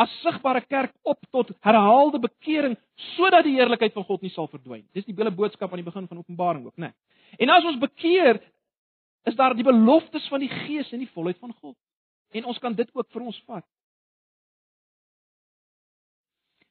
as 0.00 0.12
sigbare 0.22 0.62
kerk 0.64 0.94
op 1.04 1.20
tot 1.30 1.50
herhaalde 1.66 2.18
bekering 2.22 2.76
sodat 3.14 3.44
die 3.44 3.56
heerlikheid 3.58 3.92
van 3.94 4.06
God 4.08 4.24
nie 4.24 4.32
sal 4.32 4.48
verdwyn. 4.48 4.86
Dis 4.96 5.06
die 5.06 5.14
hele 5.16 5.32
boodskap 5.34 5.70
aan 5.70 5.82
die 5.82 5.86
begin 5.86 6.08
van 6.08 6.22
Openbaring 6.22 6.64
ook, 6.66 6.76
né? 6.76 6.90
Nee. 6.90 7.44
En 7.44 7.52
as 7.54 7.66
ons 7.68 7.78
bekeer, 7.78 8.40
is 9.28 9.36
daar 9.36 9.54
die 9.54 9.66
beloftes 9.66 10.26
van 10.32 10.40
die 10.42 10.50
Gees 10.50 10.90
en 10.92 11.04
die 11.04 11.12
volheid 11.14 11.38
van 11.38 11.52
God. 11.60 11.76
En 12.32 12.48
ons 12.48 12.58
kan 12.58 12.74
dit 12.74 12.88
ook 12.94 13.06
vir 13.12 13.26
ons 13.28 13.42
vat. 13.46 13.66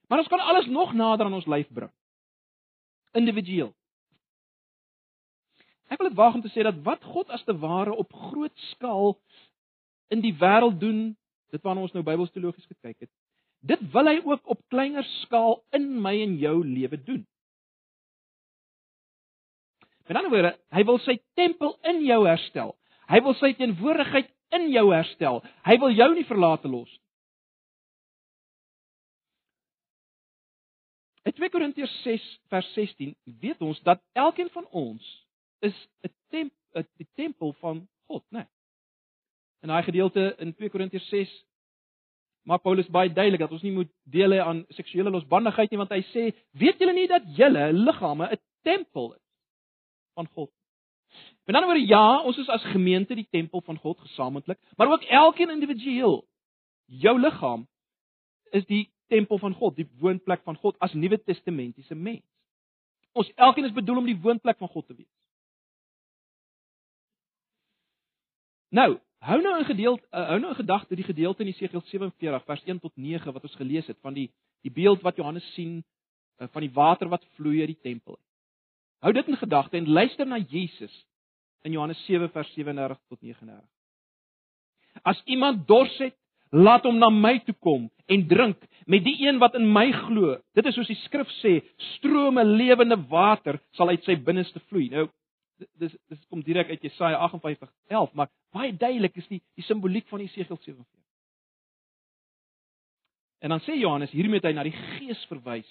Maar 0.10 0.24
ons 0.24 0.32
kan 0.32 0.42
alles 0.42 0.66
nog 0.66 0.94
nader 0.98 1.30
aan 1.30 1.38
ons 1.38 1.48
lyf 1.48 1.70
bring. 1.70 1.92
Individueel. 3.14 3.72
Ek 5.90 5.98
wil 5.98 6.10
dit 6.12 6.18
waag 6.20 6.38
om 6.38 6.44
te 6.46 6.52
sê 6.54 6.64
dat 6.66 6.78
wat 6.86 7.04
God 7.14 7.32
as 7.34 7.44
te 7.48 7.56
ware 7.58 7.96
op 7.98 8.14
groot 8.30 8.54
skaal 8.74 9.16
in 10.14 10.22
die 10.22 10.36
wêreld 10.38 10.78
doen, 10.82 11.02
dit 11.54 11.66
waarna 11.66 11.86
ons 11.86 11.96
nou 11.96 12.06
Bybelsteologies 12.06 12.70
gekyk 12.70 13.08
het, 13.08 13.12
dit 13.66 13.82
wil 13.94 14.08
hy 14.08 14.20
ook 14.24 14.46
op 14.54 14.62
kleiner 14.72 15.06
skaal 15.24 15.60
in 15.76 15.90
my 16.02 16.14
en 16.24 16.38
jou 16.40 16.60
lewe 16.64 17.02
doen. 17.04 17.26
Met 20.10 20.18
ander 20.18 20.34
woorde, 20.34 20.54
hy 20.74 20.84
wil 20.90 20.98
sy 21.06 21.20
tempel 21.38 21.76
in 21.90 22.02
jou 22.06 22.24
herstel. 22.26 22.74
Hy 23.10 23.20
wil 23.26 23.36
sy 23.38 23.52
teenwoordigheid 23.58 24.30
in 24.58 24.70
jou 24.74 24.88
herstel. 24.94 25.44
Hy 25.66 25.76
wil 25.82 25.94
jou 25.94 26.10
nie 26.16 26.26
verlate 26.30 26.70
los 26.70 26.90
nie. 26.90 27.06
In 31.30 31.36
2 31.38 31.52
Korintiërs 31.54 31.92
6 32.02 32.24
vers 32.50 32.70
16 32.74 33.12
weet 33.42 33.60
ons 33.62 33.78
dat 33.86 34.02
elkeen 34.18 34.50
van 34.50 34.66
ons 34.74 35.06
is 35.60 35.76
'n 36.04 36.14
temp 36.30 36.54
tempel 37.16 37.54
van 37.54 37.88
God, 38.08 38.24
né? 38.30 38.38
Nee. 38.38 38.48
In 39.62 39.68
daai 39.68 39.84
gedeelte 39.84 40.36
in 40.38 40.56
2 40.56 40.70
Korintiërs 40.70 41.10
6 41.10 41.46
maak 42.48 42.62
Paulus 42.62 42.88
baie 42.88 43.12
duidelik 43.14 43.40
dat 43.40 43.52
ons 43.52 43.62
nie 43.62 43.74
moet 43.76 43.90
deel 44.04 44.32
hê 44.32 44.40
aan 44.42 44.64
seksuele 44.74 45.12
losbandigheid 45.14 45.72
nie 45.72 45.78
want 45.82 45.92
hy 45.92 46.02
sê, 46.14 46.24
"Weet 46.52 46.80
julle 46.80 46.94
nie 46.94 47.08
dat 47.08 47.24
julle 47.38 47.74
liggame 47.74 48.30
'n 48.32 48.40
tempel 48.64 49.14
is 49.14 49.22
van 50.14 50.28
God?" 50.28 50.52
Met 51.46 51.56
ander 51.56 51.70
woorde, 51.70 51.88
ja, 51.88 52.22
ons 52.22 52.38
is 52.38 52.50
as 52.50 52.64
gemeente 52.64 53.16
die 53.16 53.28
tempel 53.32 53.62
van 53.62 53.78
God 53.78 54.00
gesamentlik, 54.00 54.60
maar 54.78 54.88
ook 54.88 55.04
elkeen 55.04 55.50
individueel. 55.50 56.28
Jou 56.86 57.20
liggaam 57.20 57.68
is 58.52 58.66
die 58.66 58.92
tempel 59.08 59.38
van 59.38 59.54
God, 59.54 59.76
die 59.76 59.90
woonplek 60.00 60.44
van 60.44 60.56
God 60.56 60.76
as 60.80 60.94
Nuwe 60.94 61.24
Testamentiese 61.24 61.96
mens. 61.96 62.26
Ons 63.12 63.32
elkeen 63.36 63.66
is 63.66 63.74
bedoel 63.74 63.98
om 63.98 64.06
die 64.06 64.20
woonplek 64.22 64.58
van 64.58 64.68
God 64.68 64.88
te 64.88 64.96
wees. 64.96 65.19
Nou, 68.70 69.00
hou 69.20 69.42
nou 69.42 69.60
'n 69.60 69.66
gedeelte 69.66 70.06
uh, 70.12 70.28
hou 70.28 70.40
nou 70.40 70.52
'n 70.52 70.62
gedagte 70.62 70.96
die 70.96 71.04
gedeelte 71.04 71.42
in 71.44 71.50
Jesegiel 71.50 71.82
47 71.82 72.46
vers 72.46 72.64
1 72.64 72.80
tot 72.80 72.92
9 72.96 73.34
wat 73.34 73.44
ons 73.44 73.56
gelees 73.56 73.88
het 73.88 73.98
van 74.02 74.14
die 74.14 74.32
die 74.62 74.72
beeld 74.72 75.02
wat 75.02 75.16
Johannes 75.16 75.54
sien 75.54 75.84
uh, 76.38 76.48
van 76.52 76.62
die 76.62 76.72
water 76.74 77.10
wat 77.10 77.26
vloei 77.36 77.60
uit 77.60 77.68
die 77.68 77.82
tempel. 77.82 78.20
Hou 79.00 79.14
dit 79.14 79.28
in 79.28 79.38
gedagte 79.38 79.78
en 79.78 79.90
luister 79.90 80.26
na 80.28 80.38
Jesus 80.38 81.06
in 81.64 81.72
Johannes 81.72 82.06
7 82.06 82.30
vers 82.30 82.54
37 82.54 83.00
tot 83.08 83.22
39. 83.22 83.66
As 85.04 85.22
iemand 85.26 85.68
dors 85.68 85.98
het, 85.98 86.16
laat 86.52 86.84
hom 86.84 86.98
na 86.98 87.10
my 87.10 87.40
toe 87.40 87.56
kom 87.60 87.90
en 88.06 88.28
drink 88.28 88.58
met 88.86 89.04
die 89.04 89.28
een 89.28 89.38
wat 89.40 89.56
in 89.56 89.72
my 89.74 89.92
glo. 89.92 90.38
Dit 90.54 90.66
is 90.66 90.76
soos 90.76 90.88
die 90.88 90.98
skrif 91.06 91.30
sê, 91.42 91.60
strome 91.78 92.44
lewende 92.44 92.98
water 93.10 93.60
sal 93.78 93.90
uit 93.90 94.04
sy 94.04 94.16
binneste 94.16 94.60
vloei. 94.68 94.90
Nou 94.90 95.10
dis 95.82 95.96
dis 96.12 96.26
kom 96.28 96.44
direk 96.44 96.70
uit 96.70 96.82
Jesaja 96.82 97.18
58:11, 97.28 98.14
maar 98.14 98.32
baie 98.56 98.74
duidelik 98.76 99.16
is 99.16 99.28
die 99.28 99.42
die 99.54 99.64
simboliek 99.64 100.08
van 100.08 100.20
Jesegiel 100.20 100.58
47. 100.58 100.86
En 103.40 103.50
dan 103.50 103.62
sê 103.64 103.78
Johannes 103.80 104.12
hiermee 104.12 104.44
hy 104.44 104.54
na 104.54 104.64
die 104.68 104.76
Gees 104.76 105.22
verwys 105.32 105.70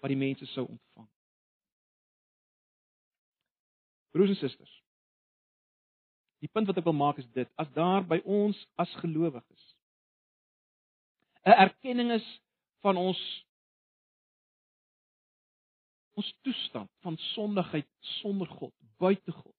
wat 0.00 0.12
die 0.12 0.20
mense 0.20 0.46
sou 0.52 0.66
ontvang. 0.66 1.08
Broers 4.12 4.34
en 4.34 4.40
susters. 4.40 4.74
Die 6.44 6.52
punt 6.52 6.68
wat 6.68 6.76
ek 6.76 6.84
wil 6.84 6.96
maak 6.96 7.18
is 7.18 7.28
dit: 7.32 7.48
as 7.56 7.72
daar 7.72 8.04
by 8.04 8.20
ons 8.24 8.58
as 8.76 8.92
gelowiges 9.00 9.76
'n 11.46 11.54
erkenning 11.62 12.10
is 12.12 12.26
van 12.82 12.96
ons 12.96 13.20
ons 16.18 16.38
toestand 16.42 16.90
van 17.04 17.16
sondigheid 17.16 17.86
sonder 18.00 18.48
God, 18.48 18.74
buite 18.98 19.32
God. 19.32 19.54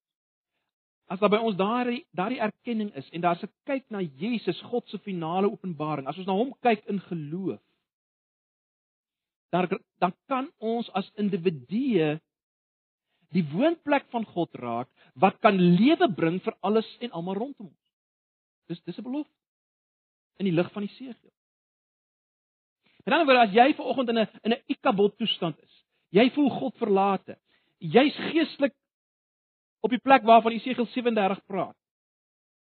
As 1.07 1.19
daar 1.19 1.31
by 1.31 1.39
ons 1.39 1.55
daardie 1.55 2.03
daardie 2.17 2.41
erkenning 2.43 2.91
is 2.99 3.07
en 3.15 3.21
daar's 3.21 3.43
'n 3.43 3.51
kyk 3.65 3.85
na 3.89 4.01
Jesus, 4.01 4.61
God 4.61 4.87
se 4.89 4.97
finale 4.99 5.51
openbaring, 5.51 6.07
as 6.07 6.17
ons 6.17 6.27
na 6.27 6.33
hom 6.33 6.53
kyk 6.61 6.85
in 6.85 6.99
geloof, 6.99 7.61
dan 9.51 9.69
dan 9.99 10.13
kan 10.27 10.51
ons 10.59 10.89
as 10.93 11.11
individue 11.15 12.19
die 13.31 13.45
woonplek 13.53 14.05
van 14.09 14.25
God 14.25 14.49
raak 14.55 14.89
wat 15.15 15.39
kan 15.39 15.55
lewe 15.55 16.07
bring 16.15 16.39
vir 16.43 16.55
alles 16.61 16.97
en 16.99 17.11
almal 17.11 17.35
rondom 17.35 17.67
ons. 17.67 17.91
Dis 18.67 18.83
dis 18.83 18.97
'n 18.97 19.03
belofte 19.03 19.33
in 20.39 20.45
die 20.45 20.53
lig 20.53 20.71
van 20.71 20.83
die 20.83 20.95
seël. 20.95 21.31
En 23.05 23.11
dan 23.11 23.25
word 23.25 23.37
as 23.37 23.53
jy 23.53 23.73
ver 23.73 23.85
oggend 23.85 24.09
in 24.09 24.17
'n 24.17 24.27
in 24.43 24.51
'n 24.51 24.63
ikabod 24.67 25.17
toestand 25.17 25.59
is, 25.63 25.87
Jy 26.15 26.29
voel 26.35 26.49
God 26.55 26.77
verlate. 26.79 27.35
Jy's 27.83 28.15
geestelik 28.31 28.73
op 29.85 29.93
die 29.93 30.01
plek 30.01 30.23
waarvan 30.27 30.55
Jesegiel 30.57 30.85
37 30.93 31.43
praat. 31.45 31.75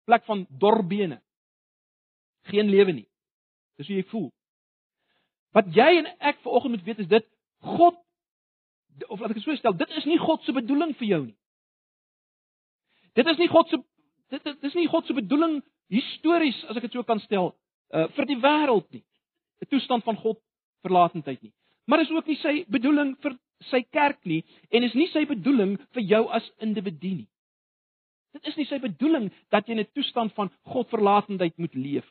Plek 0.05 0.25
van 0.25 0.45
dorbene. 0.49 1.21
Geen 2.51 2.69
lewe 2.69 2.91
nie. 2.91 3.07
Dis 3.77 3.87
hoe 3.87 3.95
jy 3.99 4.05
voel. 4.11 4.27
Wat 5.55 5.69
jy 5.75 5.87
en 6.01 6.09
ek 6.19 6.39
vanoggend 6.43 6.75
moet 6.75 6.85
weet 6.85 7.03
is 7.05 7.11
dit 7.11 7.27
God 7.75 7.97
of 9.07 9.19
laat 9.19 9.29
ek 9.29 9.37
dit 9.37 9.45
so 9.45 9.55
stel, 9.59 9.75
dit 9.77 9.91
is 9.99 10.07
nie 10.09 10.17
God 10.17 10.41
se 10.43 10.53
bedoeling 10.55 10.95
vir 10.97 11.07
jou 11.07 11.19
nie. 11.27 11.35
Dit 13.17 13.27
is 13.29 13.37
nie 13.37 13.49
God 13.51 13.69
se 13.69 13.77
dit, 14.33 14.43
dit 14.43 14.67
is 14.69 14.77
nie 14.77 14.87
God 14.89 15.05
se 15.05 15.15
bedoeling 15.17 15.59
histories 15.93 16.57
as 16.67 16.77
ek 16.77 16.87
dit 16.87 16.97
so 16.97 17.05
kan 17.07 17.21
stel 17.23 17.53
uh 17.95 18.07
vir 18.17 18.27
die 18.29 18.39
wêreld 18.41 18.87
nie. 18.91 19.03
'n 19.61 19.69
Toestand 19.69 20.03
van 20.03 20.17
God 20.17 20.41
verlatendheid 20.85 21.41
nie. 21.41 21.53
Maar 21.85 22.01
is 22.01 22.11
ook 22.11 22.27
nie 22.27 22.37
sy 22.41 22.65
bedoeling 22.67 23.15
vir 23.21 23.37
sy 23.71 23.81
kerk 23.91 24.19
nie 24.25 24.43
en 24.69 24.83
is 24.83 24.93
nie 24.93 25.07
sy 25.13 25.25
bedoeling 25.25 25.77
vir 25.95 26.03
jou 26.03 26.23
as 26.33 26.51
individu 26.63 27.15
nie. 27.21 27.29
Dit 28.37 28.51
is 28.51 28.57
nie 28.59 28.67
sy 28.69 28.77
bedoeling 28.79 29.31
dat 29.49 29.67
jy 29.67 29.77
in 29.77 29.79
'n 29.79 29.93
toestand 29.93 30.33
van 30.33 30.51
Godverlatendheid 30.63 31.57
moet 31.57 31.73
leef 31.73 32.05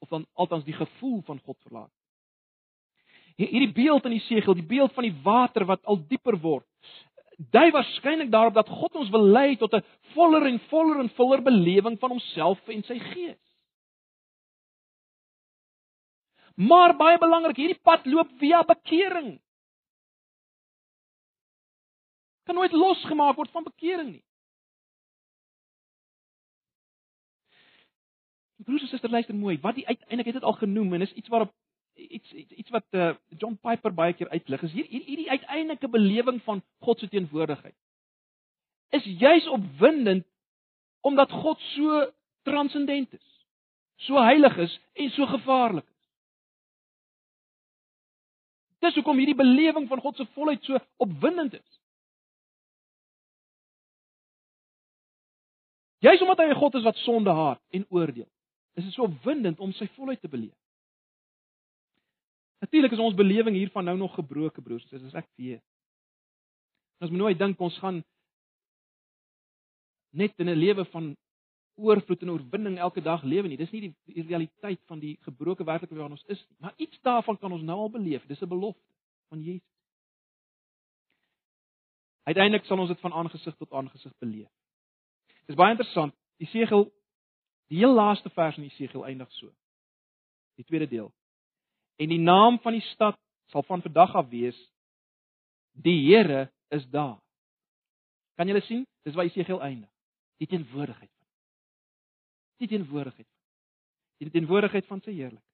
of 0.00 0.08
dan 0.08 0.26
altans 0.34 0.64
die 0.64 0.76
gevoel 0.76 1.22
van 1.22 1.40
God 1.44 1.56
verlaat. 1.62 1.92
Hierdie 3.36 3.72
beeld 3.72 4.04
in 4.04 4.14
die 4.14 4.26
segel, 4.28 4.54
die 4.54 4.66
beeld 4.66 4.92
van 4.92 5.02
die 5.02 5.16
water 5.22 5.64
wat 5.64 5.84
al 5.84 5.98
dieper 6.08 6.36
word, 6.40 6.66
dui 7.36 7.70
waarskynlik 7.70 8.30
daarop 8.30 8.54
dat 8.54 8.68
God 8.68 8.94
ons 8.94 9.10
wil 9.10 9.24
lei 9.26 9.56
tot 9.56 9.74
'n 9.74 9.82
voller 10.14 10.46
en 10.46 10.60
voller 10.70 11.00
en 11.00 11.10
voller 11.10 11.42
belewing 11.42 11.98
van 11.98 12.10
homself 12.10 12.68
en 12.68 12.82
sy 12.82 12.98
gees. 12.98 13.40
Maar 16.54 16.96
baie 16.96 17.18
belangrik, 17.18 17.56
hierdie 17.56 17.82
pad 17.82 18.06
loop 18.06 18.30
via 18.38 18.62
bekering. 18.62 19.40
Kan 22.44 22.54
nooit 22.54 22.72
losgemaak 22.72 23.36
word 23.36 23.50
van 23.50 23.64
bekering 23.64 24.10
nie. 24.10 24.24
Broers 28.64 28.82
en 28.82 28.88
susters, 28.88 29.12
luister 29.12 29.34
mooi. 29.34 29.58
Wat 29.60 29.74
die 29.74 29.86
uiteindelik 29.86 30.32
het 30.32 30.40
dit 30.40 30.48
al 30.48 30.56
genoem 30.60 30.92
en 30.92 31.04
is 31.04 31.12
iets 31.12 31.28
waarop 31.28 31.52
iets 31.94 32.32
iets, 32.32 32.52
iets 32.52 32.70
wat 32.70 32.84
uh, 32.90 33.14
John 33.28 33.58
Piper 33.62 33.94
baie 33.94 34.12
keer 34.12 34.28
uitlig. 34.28 34.62
Is 34.62 34.72
hier 34.72 34.86
hierdie 34.88 35.30
uiteindelike 35.30 35.88
belewing 35.88 36.42
van 36.42 36.62
God 36.78 36.98
se 36.98 37.08
teenwoordigheid. 37.08 37.76
Is 38.88 39.04
juis 39.04 39.48
opwindend 39.48 40.26
omdat 41.00 41.30
God 41.30 41.60
so 41.60 42.12
transcendent 42.42 43.12
is. 43.12 43.46
So 43.96 44.20
heilig 44.22 44.56
is 44.56 44.80
en 44.92 45.10
so 45.10 45.26
gevaarlik. 45.26 45.86
Dis 48.78 48.94
hoekom 48.94 49.16
hierdie 49.20 49.38
belewing 49.38 49.88
van 49.88 50.00
God 50.00 50.16
se 50.16 50.26
volheid 50.34 50.64
so 50.64 50.78
opwindend 50.96 51.54
is. 51.54 51.73
Jy's 56.04 56.20
omdat 56.20 56.38
hy 56.38 56.50
'n 56.52 56.60
God 56.60 56.74
is 56.74 56.84
wat 56.84 56.96
sonde 56.96 57.30
haat 57.30 57.60
en 57.70 57.86
oordeel. 57.88 58.28
Is 58.74 58.84
dit 58.84 58.92
so 58.92 59.02
opwindend 59.02 59.58
om 59.58 59.72
sy 59.72 59.86
volheid 59.96 60.20
te 60.20 60.28
beleef? 60.28 60.56
Natuurlik 62.60 62.92
is 62.92 62.98
ons 62.98 63.14
belewing 63.14 63.56
hiervan 63.56 63.84
nou 63.84 63.96
nog 63.96 64.14
gebroke, 64.14 64.62
broers, 64.62 64.86
dis 64.88 65.02
as 65.02 65.14
ek 65.14 65.28
weet. 65.36 65.62
Ons 67.00 67.10
moet 67.10 67.20
nooit 67.20 67.38
dink 67.38 67.60
ons 67.60 67.78
gaan 67.78 68.04
net 70.10 70.32
in 70.38 70.48
'n 70.48 70.58
lewe 70.58 70.84
van 70.84 71.16
oorvloed 71.74 72.22
en 72.22 72.30
oorwinning 72.30 72.78
elke 72.78 73.02
dag 73.02 73.22
lewe 73.22 73.48
nie. 73.48 73.56
Dis 73.56 73.70
nie 73.70 73.80
die, 73.80 73.94
die 74.14 74.26
realiteit 74.26 74.80
van 74.86 74.98
die 74.98 75.16
gebroke 75.20 75.64
werklikheid 75.64 75.98
waarin 75.98 76.16
ons 76.18 76.26
is 76.26 76.46
nie. 76.48 76.56
Maar 76.58 76.74
iets 76.76 77.00
daarvan 77.00 77.38
kan 77.38 77.52
ons 77.52 77.62
nou 77.62 77.78
al 77.78 77.90
beleef. 77.90 78.26
Dis 78.26 78.40
'n 78.40 78.48
belofte 78.48 78.92
van 79.28 79.42
Jesus. 79.42 79.72
Uiteindelik 82.22 82.64
sal 82.64 82.78
ons 82.78 82.88
dit 82.88 83.00
van 83.00 83.12
aangesig 83.12 83.56
tot 83.56 83.72
aangesig 83.72 84.12
beleef. 84.18 84.50
Dis 85.46 85.56
baie 85.56 85.74
interessant. 85.74 86.14
Die 86.40 86.48
segel 86.50 86.88
die 87.72 87.80
heel 87.80 87.94
laaste 87.94 88.30
vers 88.34 88.56
in 88.60 88.66
die 88.68 88.76
segel 88.76 89.04
eindig 89.08 89.30
so. 89.38 89.50
Die 90.58 90.64
tweede 90.64 90.88
deel. 90.88 91.10
En 91.96 92.10
die 92.10 92.20
naam 92.20 92.58
van 92.62 92.76
die 92.76 92.84
stad 92.92 93.18
sal 93.52 93.64
van 93.68 93.82
vandag 93.82 94.14
af 94.14 94.28
wees 94.32 94.58
die 95.74 95.98
Here 96.06 96.50
is 96.70 96.86
daar. 96.90 97.18
Kan 98.34 98.48
julle 98.48 98.62
sien? 98.66 98.86
Dis 99.02 99.14
waar 99.14 99.26
Jesegiel 99.26 99.60
eindig. 99.62 99.90
Die 100.38 100.46
teenwoordigheid 100.46 101.10
van. 101.10 101.28
Die 102.58 102.68
teenwoordigheid. 102.68 103.28
Die 104.18 104.30
teenwoordigheid 104.30 104.86
van 104.86 105.02
sy 105.02 105.12
heerlikheid. 105.12 105.50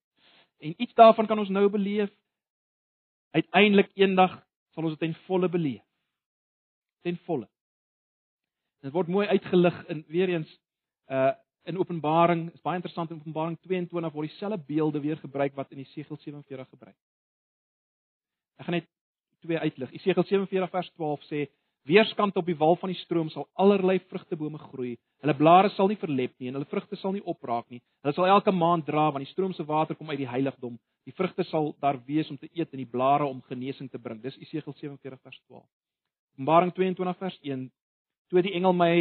En 0.61 0.75
iets 0.77 0.95
daarvan 0.95 1.27
kan 1.27 1.39
ons 1.39 1.49
nou 1.49 1.69
beleef. 1.73 2.13
Uiteindelik 3.31 3.91
eendag 3.97 4.39
sal 4.75 4.85
ons 4.85 4.97
dit 4.97 5.09
ten 5.09 5.17
volle 5.27 5.49
beleef. 5.49 5.85
Ten 7.03 7.17
volle. 7.25 7.49
Dit 8.81 8.93
word 8.93 9.09
mooi 9.13 9.27
uitgelig 9.29 9.77
in 9.93 10.05
weer 10.09 10.37
eens 10.37 10.59
uh 11.09 11.33
in 11.69 11.77
Openbaring, 11.77 12.47
is 12.55 12.63
baie 12.65 12.79
interessant 12.79 13.11
in 13.13 13.19
Openbaring 13.21 13.59
22 13.61 14.15
word 14.15 14.31
dieselfde 14.31 14.57
beelde 14.67 15.01
weer 15.05 15.19
gebruik 15.21 15.53
wat 15.55 15.71
in 15.71 15.83
Jesegiel 15.83 16.17
47 16.17 16.69
gebruik. 16.71 16.97
Ek 18.57 18.65
gaan 18.65 18.79
net 18.79 18.89
twee 19.45 19.59
uitlig. 19.61 19.93
Jesegiel 19.93 20.25
47 20.25 20.71
vers 20.73 20.89
12 20.97 21.27
sê 21.29 21.43
Weerskant 21.89 22.37
op 22.37 22.45
die 22.45 22.57
wal 22.61 22.77
van 22.77 22.93
die 22.93 22.99
stroom 23.01 23.31
sal 23.33 23.47
allerlei 23.57 23.99
vrugtebome 24.11 24.59
groei. 24.59 24.97
Hulle 25.25 25.35
blare 25.37 25.71
sal 25.73 25.89
nie 25.89 26.01
verlep 26.01 26.35
nie 26.39 26.51
en 26.51 26.59
hulle 26.59 26.69
vrugte 26.69 26.97
sal 27.01 27.15
nie 27.17 27.25
opraak 27.25 27.71
nie. 27.73 27.81
Hulle 28.05 28.17
sal 28.17 28.29
elke 28.29 28.53
maand 28.53 28.85
dra 28.89 29.07
want 29.09 29.25
die 29.25 29.33
stroom 29.33 29.55
se 29.57 29.65
water 29.65 29.97
kom 29.97 30.13
uit 30.13 30.21
die 30.21 30.29
heiligdom. 30.29 30.77
Die 31.09 31.17
vrugte 31.17 31.45
sal 31.49 31.73
daar 31.81 31.97
wees 32.05 32.29
om 32.31 32.37
te 32.37 32.51
eet 32.53 32.73
en 32.75 32.83
die 32.83 32.91
blare 32.91 33.25
om 33.25 33.41
genesing 33.49 33.89
te 33.89 33.99
bring. 33.99 34.21
Dis 34.21 34.37
Esegiel 34.37 34.77
47 34.77 35.21
vers 35.23 35.41
12. 35.47 35.65
Openbaring 36.37 36.75
22 36.77 37.19
vers 37.19 37.39
1. 37.49 37.65
Toe 38.31 38.43
die 38.47 38.55
engel 38.55 38.75
my 38.77 38.95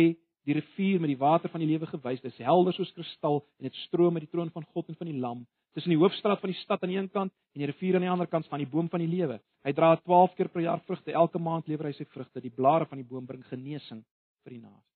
die 0.47 0.55
rivier 0.57 0.99
met 1.01 1.11
die 1.11 1.19
water 1.19 1.51
van 1.53 1.61
die 1.61 1.69
lewe 1.69 1.87
gewys, 1.89 2.21
dis 2.23 2.37
helder 2.41 2.73
soos 2.73 2.91
kristal 2.95 3.43
en 3.59 3.69
dit 3.69 3.81
stroom 3.85 4.17
uit 4.17 4.25
die 4.25 4.31
troon 4.31 4.49
van 4.53 4.65
God 4.73 4.89
en 4.89 4.97
van 4.97 5.09
die 5.11 5.19
Lam 5.19 5.45
tussen 5.77 5.93
die 5.93 5.99
hoofstraat 6.01 6.41
van 6.41 6.49
die 6.49 6.59
stad 6.63 6.81
aan 6.83 6.89
die 6.89 6.97
een 6.97 7.11
kant 7.13 7.31
en 7.53 7.61
die 7.61 7.69
rivier 7.69 7.95
aan 7.95 8.05
die 8.05 8.11
ander 8.11 8.27
kant 8.27 8.47
van 8.49 8.61
die 8.61 8.69
boom 8.69 8.89
van 8.89 9.03
die 9.03 9.09
lewe. 9.09 9.37
Hy 9.63 9.73
dra 9.77 9.91
12 10.01 10.35
keer 10.37 10.49
per 10.49 10.63
jaar 10.65 10.81
vrugte. 10.87 11.13
Elke 11.13 11.39
maand 11.39 11.69
lewer 11.69 11.89
hy 11.89 11.93
sy 11.93 12.07
vrugte. 12.09 12.41
Die 12.41 12.53
blare 12.53 12.87
van 12.89 13.01
die 13.01 13.05
boom 13.07 13.27
bring 13.29 13.43
genesing 13.51 14.01
vir 14.43 14.55
die 14.55 14.61
nasies. 14.63 14.87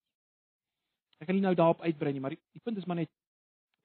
Ek 1.22 1.30
gaan 1.30 1.38
nie 1.38 1.46
nou 1.46 1.54
daarop 1.56 1.84
uitbrei 1.86 2.12
nie, 2.12 2.24
maar 2.24 2.34
die, 2.34 2.42
die 2.52 2.64
punt 2.64 2.80
is 2.82 2.88
maar 2.90 3.00
net 3.00 3.12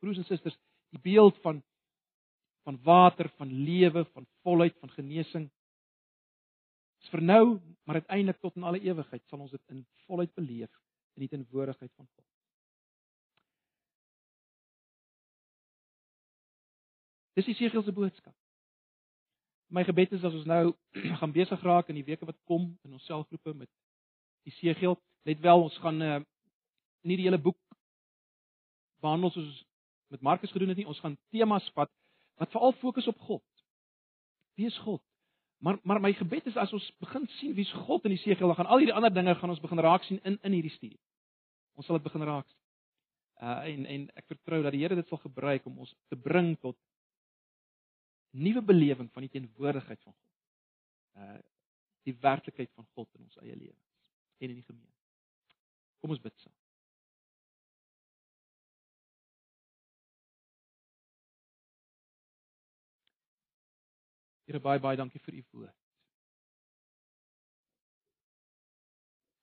broers 0.02 0.18
en 0.18 0.26
susters, 0.26 0.56
die 0.94 1.02
beeld 1.02 1.36
van 1.44 1.62
van 2.66 2.76
water, 2.84 3.30
van 3.40 3.48
lewe, 3.64 4.02
van 4.12 4.26
volheid, 4.44 4.74
van 4.82 4.90
genesing 4.92 5.46
is 7.02 7.12
vir 7.12 7.22
nou, 7.22 7.44
maar 7.86 8.00
uiteindelik 8.00 8.40
tot 8.40 8.56
in 8.56 8.66
alle 8.68 8.80
ewigheid 8.80 9.22
sal 9.26 9.40
ons 9.44 9.54
dit 9.54 9.74
in 9.74 9.86
volheid 10.06 10.34
beleef 10.34 10.72
in 11.16 11.24
die 11.24 11.30
teenwoordigheid 11.32 11.92
van 11.94 12.06
God. 12.06 12.24
Dis 17.38 17.46
Jesegiel 17.46 17.82
se 17.82 17.92
boodskap. 17.94 18.34
My 19.68 19.84
gebed 19.84 20.12
is 20.16 20.24
as 20.24 20.34
ons 20.34 20.48
nou 20.48 20.72
gaan 21.20 21.34
besig 21.34 21.62
raak 21.62 21.90
in 21.92 22.00
die 22.00 22.06
weke 22.06 22.26
wat 22.26 22.38
kom 22.50 22.70
in 22.86 22.96
ons 22.96 23.06
selfgroepe 23.06 23.54
met 23.54 23.70
Jesegiel, 24.48 24.96
let 25.28 25.40
wel 25.44 25.62
ons 25.62 25.76
gaan 25.84 26.02
uh, 26.02 26.18
nie 27.06 27.18
die 27.20 27.26
hele 27.28 27.38
boek 27.38 27.58
behandel 29.04 29.30
soos 29.30 29.64
met 30.08 30.24
Markus 30.24 30.50
gedoen 30.50 30.72
het 30.72 30.80
nie. 30.80 30.88
Ons 30.88 31.00
gaan 31.04 31.18
temas 31.30 31.66
vat 31.76 31.92
wat 32.38 32.50
veral 32.54 32.72
fokus 32.80 33.06
op 33.10 33.18
God. 33.28 33.44
Wie 34.58 34.66
is 34.66 34.78
God? 34.86 35.02
Maar 35.58 35.78
maar 35.82 36.00
my 36.00 36.12
gebed 36.14 36.46
is 36.46 36.56
as 36.56 36.72
ons 36.72 36.86
begin 37.02 37.26
sien 37.38 37.54
wie's 37.54 37.72
God 37.86 38.04
in 38.04 38.14
Jesegiel, 38.14 38.46
dan 38.46 38.56
gaan 38.56 38.70
al 38.70 38.78
hierdie 38.82 38.94
ander 38.94 39.14
dinge 39.14 39.34
gaan 39.34 39.50
ons 39.50 39.62
begin 39.62 39.82
raak 39.82 40.04
sien 40.06 40.20
in 40.22 40.38
in 40.42 40.54
hierdie 40.54 40.74
studie. 40.74 41.00
Ons 41.74 41.86
sal 41.86 41.98
dit 41.98 42.06
begin 42.06 42.26
raak 42.26 42.46
sien. 42.46 42.60
Uh 43.42 43.58
en 43.72 43.86
en 43.86 44.06
ek 44.14 44.26
vertrou 44.34 44.62
dat 44.62 44.74
die 44.74 44.82
Here 44.84 44.98
dit 44.98 45.08
sal 45.08 45.18
gebruik 45.22 45.66
om 45.66 45.78
ons 45.78 45.94
te 46.08 46.16
bring 46.16 46.54
tot 46.62 46.78
nuwe 48.30 48.62
belewing 48.62 49.10
van 49.12 49.26
die 49.26 49.32
teenwoordigheid 49.34 50.02
van 50.02 50.14
God. 50.14 50.30
Uh 51.22 51.38
die 52.08 52.16
werklikheid 52.22 52.70
van 52.72 52.86
God 52.94 53.08
in 53.18 53.26
ons 53.26 53.42
eie 53.42 53.56
lewens 53.56 53.84
en 54.38 54.48
in 54.48 54.60
die 54.60 54.64
gemeente. 54.64 54.94
Kom 56.00 56.14
ons 56.14 56.22
bid 56.22 56.34
saam. 56.38 56.54
Here 64.48 64.60
baie 64.64 64.80
baie 64.80 64.96
dankie 64.96 65.20
vir 65.20 65.34
u 65.36 65.42
woord. 65.52 65.74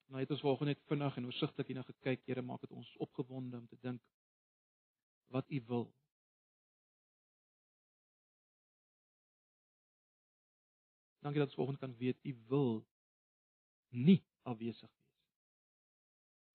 Nou 0.10 0.22
het 0.24 0.32
ons 0.34 0.41
vanoggend 0.41 0.72
net 0.72 0.82
vinnig 0.89 1.18
en 1.20 1.28
oorsigtelik 1.30 1.70
hierna 1.70 1.84
gekyk. 1.86 2.24
Here 2.26 2.41
maak 2.41 2.64
dit 2.66 2.74
ons 2.74 2.89
opgewonde 3.06 3.60
om 3.62 3.68
te 3.70 3.78
dink 3.86 4.01
wat 5.36 5.45
u 5.53 5.62
wil 5.70 5.86
Dankie 11.26 11.41
dat 11.41 11.49
ons 11.49 11.58
vanoggend 11.58 11.80
kan 11.82 11.95
weet 11.97 12.26
u 12.26 12.34
wil 12.49 12.74
nie 13.89 14.20
afwesig 14.41 14.89
wees. 14.89 15.14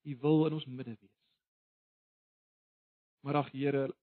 U 0.03 0.19
wil 0.27 0.47
in 0.47 0.59
ons 0.59 0.67
midde 0.67 0.95
wees. 0.99 1.19
Maar 3.21 3.43
ag 3.45 3.51
Here, 3.51 3.97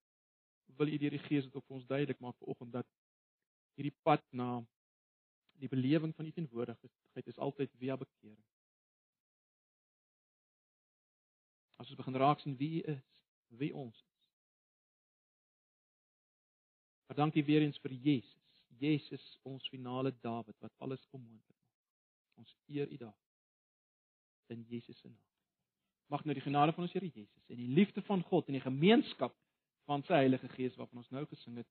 wil 0.77 0.87
u 0.87 0.97
deur 0.97 1.15
die 1.15 1.23
Gees 1.27 1.43
dit 1.43 1.55
op 1.55 1.69
ons 1.71 1.85
duidelik 1.85 2.19
maak 2.19 2.35
vanoggend 2.37 2.71
dat 2.71 2.96
hierdie 3.77 3.95
pad 4.05 4.23
na 4.33 4.57
die 5.61 5.69
belewing 5.69 6.13
van 6.15 6.25
u 6.25 6.31
teenwoordigheid 6.31 7.27
is 7.29 7.37
altyd 7.37 7.71
via 7.81 7.97
bekering. 7.97 8.43
As 11.77 11.89
ons 11.89 11.97
begin 11.97 12.17
raak 12.17 12.41
sien 12.41 12.57
wie 12.57 12.81
is, 12.83 13.05
wie 13.61 13.73
ons 13.73 13.97
is. 13.97 14.15
Maar 17.07 17.21
dankie 17.21 17.45
weer 17.45 17.61
eens 17.61 17.79
vir 17.79 17.93
Jesus. 17.93 18.63
Jesus 18.77 19.39
ons 19.47 19.69
finale 19.69 20.11
Dawid 20.21 20.57
wat 20.59 20.73
alles 20.77 21.05
kom 21.09 21.21
moontlik 21.21 21.57
maak. 21.57 21.85
Ons 22.43 22.55
eer 22.67 22.89
U 22.91 22.97
daar. 22.97 23.17
In 24.53 24.65
Jesus 24.69 24.99
se 24.99 25.07
naam. 25.07 25.23
Mag 26.07 26.23
nou 26.23 26.33
die 26.33 26.43
genade 26.43 26.73
van 26.73 26.83
ons 26.83 26.93
Here 26.93 27.09
Jesus 27.13 27.45
en 27.47 27.59
die 27.59 27.73
liefde 27.79 28.01
van 28.01 28.21
God 28.23 28.47
en 28.47 28.57
die 28.57 28.63
gemeenskap 28.63 29.35
van 29.87 30.03
sy 30.03 30.19
Heilige 30.21 30.49
Gees 30.55 30.75
waarvan 30.75 31.01
ons 31.03 31.09
nou 31.15 31.23
gesing 31.31 31.57
het, 31.61 31.67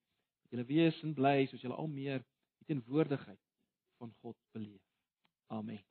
julle 0.51 0.67
wees 0.69 1.03
en 1.03 1.15
bly 1.17 1.47
soos 1.47 1.63
julle 1.65 1.79
al 1.81 1.91
meer 1.91 2.23
die 2.61 2.71
teenwoordigheid 2.73 3.43
van 4.01 4.15
God 4.23 4.37
beleef. 4.53 4.83
Amen. 5.53 5.85